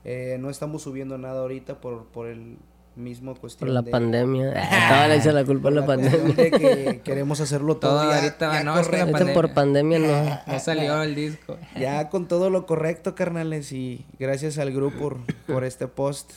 Eh, 0.06 0.38
no 0.40 0.50
estamos 0.50 0.84
subiendo 0.84 1.18
nada 1.18 1.42
ahorita 1.42 1.82
por, 1.82 2.06
por 2.06 2.28
el 2.28 2.58
mismo 2.96 3.36
cuestión 3.36 3.68
por 3.68 3.74
la 3.74 3.84
pandemia. 3.84 4.52
Estaba 4.72 5.08
le 5.08 5.34
la 5.34 5.46
culpa 5.46 5.70
a 5.70 5.72
la, 5.72 5.86
pandemia. 5.86 6.36
que 6.36 7.02
queremos 7.04 7.42
hacerlo 7.42 7.78
todo, 7.78 8.00
ahorita 8.00 8.64
no 8.64 8.80
es 8.80 8.88
pandemia. 8.88 9.34
por 9.34 9.54
pandemia. 9.54 10.00
no 10.00 10.40
no 10.48 10.60
salió 10.60 11.02
el 11.04 11.16
disco. 11.16 11.58
Ya 11.78 12.10
con 12.10 12.28
todo 12.28 12.50
lo 12.50 12.66
correcto 12.66 13.16
carnales 13.16 13.72
y 13.72 14.06
gracias 14.20 14.58
al 14.58 14.72
grupo 14.72 14.98
por, 14.98 15.18
por 15.48 15.64
este 15.64 15.88
post 15.88 16.32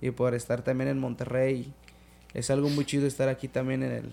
y 0.00 0.10
por 0.10 0.34
estar 0.34 0.62
también 0.62 0.88
en 0.88 0.98
Monterrey. 0.98 1.72
Es 2.34 2.50
algo 2.50 2.68
muy 2.68 2.84
chido 2.84 3.06
estar 3.06 3.28
aquí 3.28 3.48
también 3.48 3.82
en 3.82 3.92
el 3.92 4.10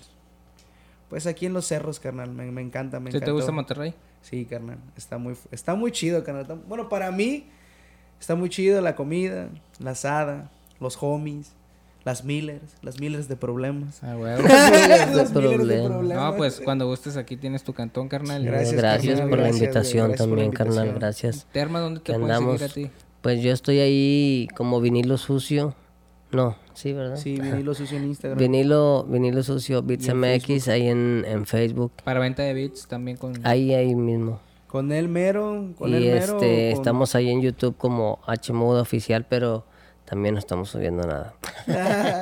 pues 1.09 1.25
aquí 1.25 1.47
en 1.47 1.53
los 1.53 1.65
cerros 1.65 1.99
carnal. 1.99 2.31
Me, 2.31 2.51
me 2.51 2.61
encanta 2.61 2.99
me 2.99 3.11
te 3.11 3.31
gusta 3.31 3.51
Monterrey 3.51 3.93
sí 4.21 4.45
carnal. 4.45 4.77
Está 4.95 5.17
muy 5.17 5.35
está 5.51 5.75
muy 5.75 5.91
chido 5.91 6.23
carnal. 6.23 6.61
Bueno 6.67 6.89
para 6.89 7.11
mí 7.11 7.47
está 8.19 8.35
muy 8.35 8.49
chido 8.49 8.81
la 8.81 8.95
comida 8.95 9.49
la 9.79 9.91
asada 9.91 10.51
los 10.79 10.97
homies 11.01 11.53
las 12.09 12.25
Millers, 12.25 12.75
las 12.81 12.99
Millers 12.99 13.27
de 13.27 13.35
problemas. 13.35 14.01
Ah, 14.01 14.15
las 14.19 14.41
Millers 14.41 15.13
de 15.13 15.39
problemas. 15.39 16.01
No, 16.01 16.35
pues 16.35 16.59
cuando 16.59 16.87
gustes 16.87 17.17
aquí 17.17 17.37
tienes 17.37 17.63
tu 17.63 17.73
cantón, 17.73 18.07
carnal. 18.07 18.43
Gracias, 18.43 18.73
gracias 18.73 19.21
por 19.21 19.37
la 19.37 19.49
invitación 19.49 20.15
también, 20.15 20.51
carnal, 20.51 20.93
gracias. 20.95 21.45
Terma, 21.51 21.79
¿dónde 21.79 21.99
te 21.99 22.17
puedes 22.17 22.37
seguir 22.39 22.63
a 22.63 22.67
ti? 22.67 22.89
Pues 23.21 23.43
yo 23.43 23.51
estoy 23.51 23.79
ahí 23.79 24.47
como 24.55 24.81
vinilo 24.81 25.19
sucio. 25.19 25.75
No, 26.31 26.55
sí, 26.73 26.93
¿verdad? 26.93 27.17
Sí, 27.17 27.39
vinilo 27.39 27.75
sucio 27.75 27.97
en 27.97 28.05
Instagram. 28.05 28.39
Vinilo, 28.39 29.05
vinilo 29.07 29.43
sucio 29.43 29.83
Beats 29.83 30.11
MX 30.11 30.67
ahí 30.69 30.87
en, 30.87 31.25
en, 31.27 31.45
Facebook. 31.45 31.91
Para 32.03 32.19
venta 32.19 32.41
de 32.41 32.53
beats 32.55 32.87
también 32.87 33.17
con... 33.17 33.33
Ahí, 33.43 33.73
ahí 33.73 33.93
mismo. 33.93 34.39
Con 34.65 34.91
el 34.91 35.09
mero, 35.09 35.73
con 35.77 35.91
y 35.91 35.95
el 35.95 36.03
mero. 36.05 36.33
Este, 36.33 36.71
estamos 36.71 37.13
ahí 37.13 37.29
en 37.29 37.41
YouTube 37.41 37.75
como 37.77 38.19
H 38.25 38.51
oficial, 38.53 39.25
pero 39.27 39.65
también 40.09 40.33
no 40.33 40.39
estamos 40.39 40.71
subiendo 40.71 41.03
nada. 41.05 41.35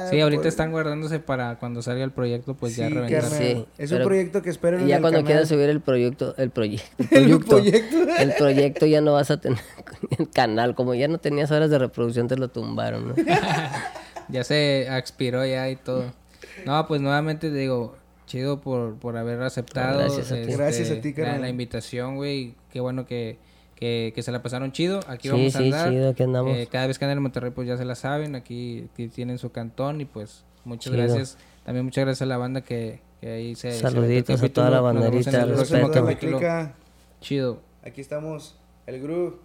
sí, 0.09 0.19
ahorita 0.19 0.49
están 0.49 0.71
guardándose 0.71 1.19
para 1.19 1.57
cuando 1.57 1.81
salga 1.81 2.03
el 2.03 2.11
proyecto, 2.11 2.53
pues 2.53 2.75
ya 2.75 2.89
reventar. 2.89 3.23
Sí, 3.23 3.65
es 3.77 3.91
un 3.93 4.03
proyecto 4.03 4.41
que 4.41 4.49
espero 4.49 4.77
en 4.77 4.87
ya 4.87 4.99
cuando 4.99 5.23
quieras 5.23 5.47
subir 5.47 5.69
el 5.69 5.79
proyecto, 5.79 6.35
el, 6.37 6.49
proyecto, 6.49 7.05
el 7.11 7.39
proyecto, 7.45 7.97
el 8.19 8.33
proyecto 8.33 8.85
ya 8.85 8.99
no 8.99 9.13
vas 9.13 9.31
a 9.31 9.39
tener 9.39 9.59
el 10.19 10.29
canal, 10.29 10.75
como 10.75 10.95
ya 10.95 11.07
no 11.07 11.17
tenías 11.17 11.49
horas 11.49 11.69
de 11.69 11.79
reproducción 11.79 12.27
te 12.27 12.35
lo 12.35 12.49
tumbaron, 12.49 13.07
¿no? 13.07 13.15
ya 14.27 14.43
se 14.43 14.93
expiró 14.97 15.45
ya 15.45 15.69
y 15.69 15.77
todo. 15.77 16.11
No, 16.65 16.85
pues 16.87 16.99
nuevamente 16.99 17.49
te 17.49 17.55
digo, 17.55 17.95
chido 18.25 18.59
por, 18.59 18.95
por 18.95 19.15
haber 19.15 19.41
aceptado. 19.41 19.99
Gracias 19.99 20.29
a 20.33 20.35
ti. 20.35 20.41
Este, 20.41 20.57
Gracias 20.57 20.91
a 20.91 20.99
ti, 20.99 21.13
la, 21.13 21.37
la 21.37 21.47
invitación, 21.47 22.17
güey. 22.17 22.55
Qué 22.69 22.81
bueno 22.81 23.05
que 23.05 23.37
que, 23.77 24.11
que 24.13 24.23
se 24.23 24.31
la 24.31 24.41
pasaron 24.41 24.71
chido. 24.71 24.99
Aquí 25.07 25.29
vamos 25.29 25.55
a 25.55 25.59
andar. 25.59 25.89
Sí, 25.89 25.95
chido, 25.95 26.09
aquí 26.09 26.23
andamos. 26.23 26.57
Eh, 26.57 26.67
cada 26.69 26.87
vez 26.87 26.97
que 26.97 27.05
andan 27.05 27.19
en 27.19 27.23
Monterrey, 27.23 27.51
pues 27.51 27.67
ya 27.67 27.77
se 27.77 27.85
la 27.85 27.95
saben. 27.95 28.35
Aquí, 28.35 28.89
tienen 29.13 29.37
su 29.37 29.51
cantón 29.51 30.01
y 30.01 30.05
pues 30.05 30.43
muchas 30.65 30.91
gracias. 30.91 31.37
También 31.63 31.85
muchas 31.85 32.03
gracias 32.05 32.23
a 32.23 32.25
la 32.25 32.37
banda 32.37 32.61
que, 32.61 33.01
que 33.21 33.29
ahí 33.29 33.55
se... 33.55 33.71
Saluditos 33.73 34.41
a 34.41 34.49
toda 34.49 34.69
la 34.69 34.81
banderita. 34.81 35.45
Respeto. 35.45 36.41
Chido. 37.21 37.61
Aquí 37.83 38.01
estamos, 38.01 38.59
el 38.85 39.01
groove. 39.01 39.39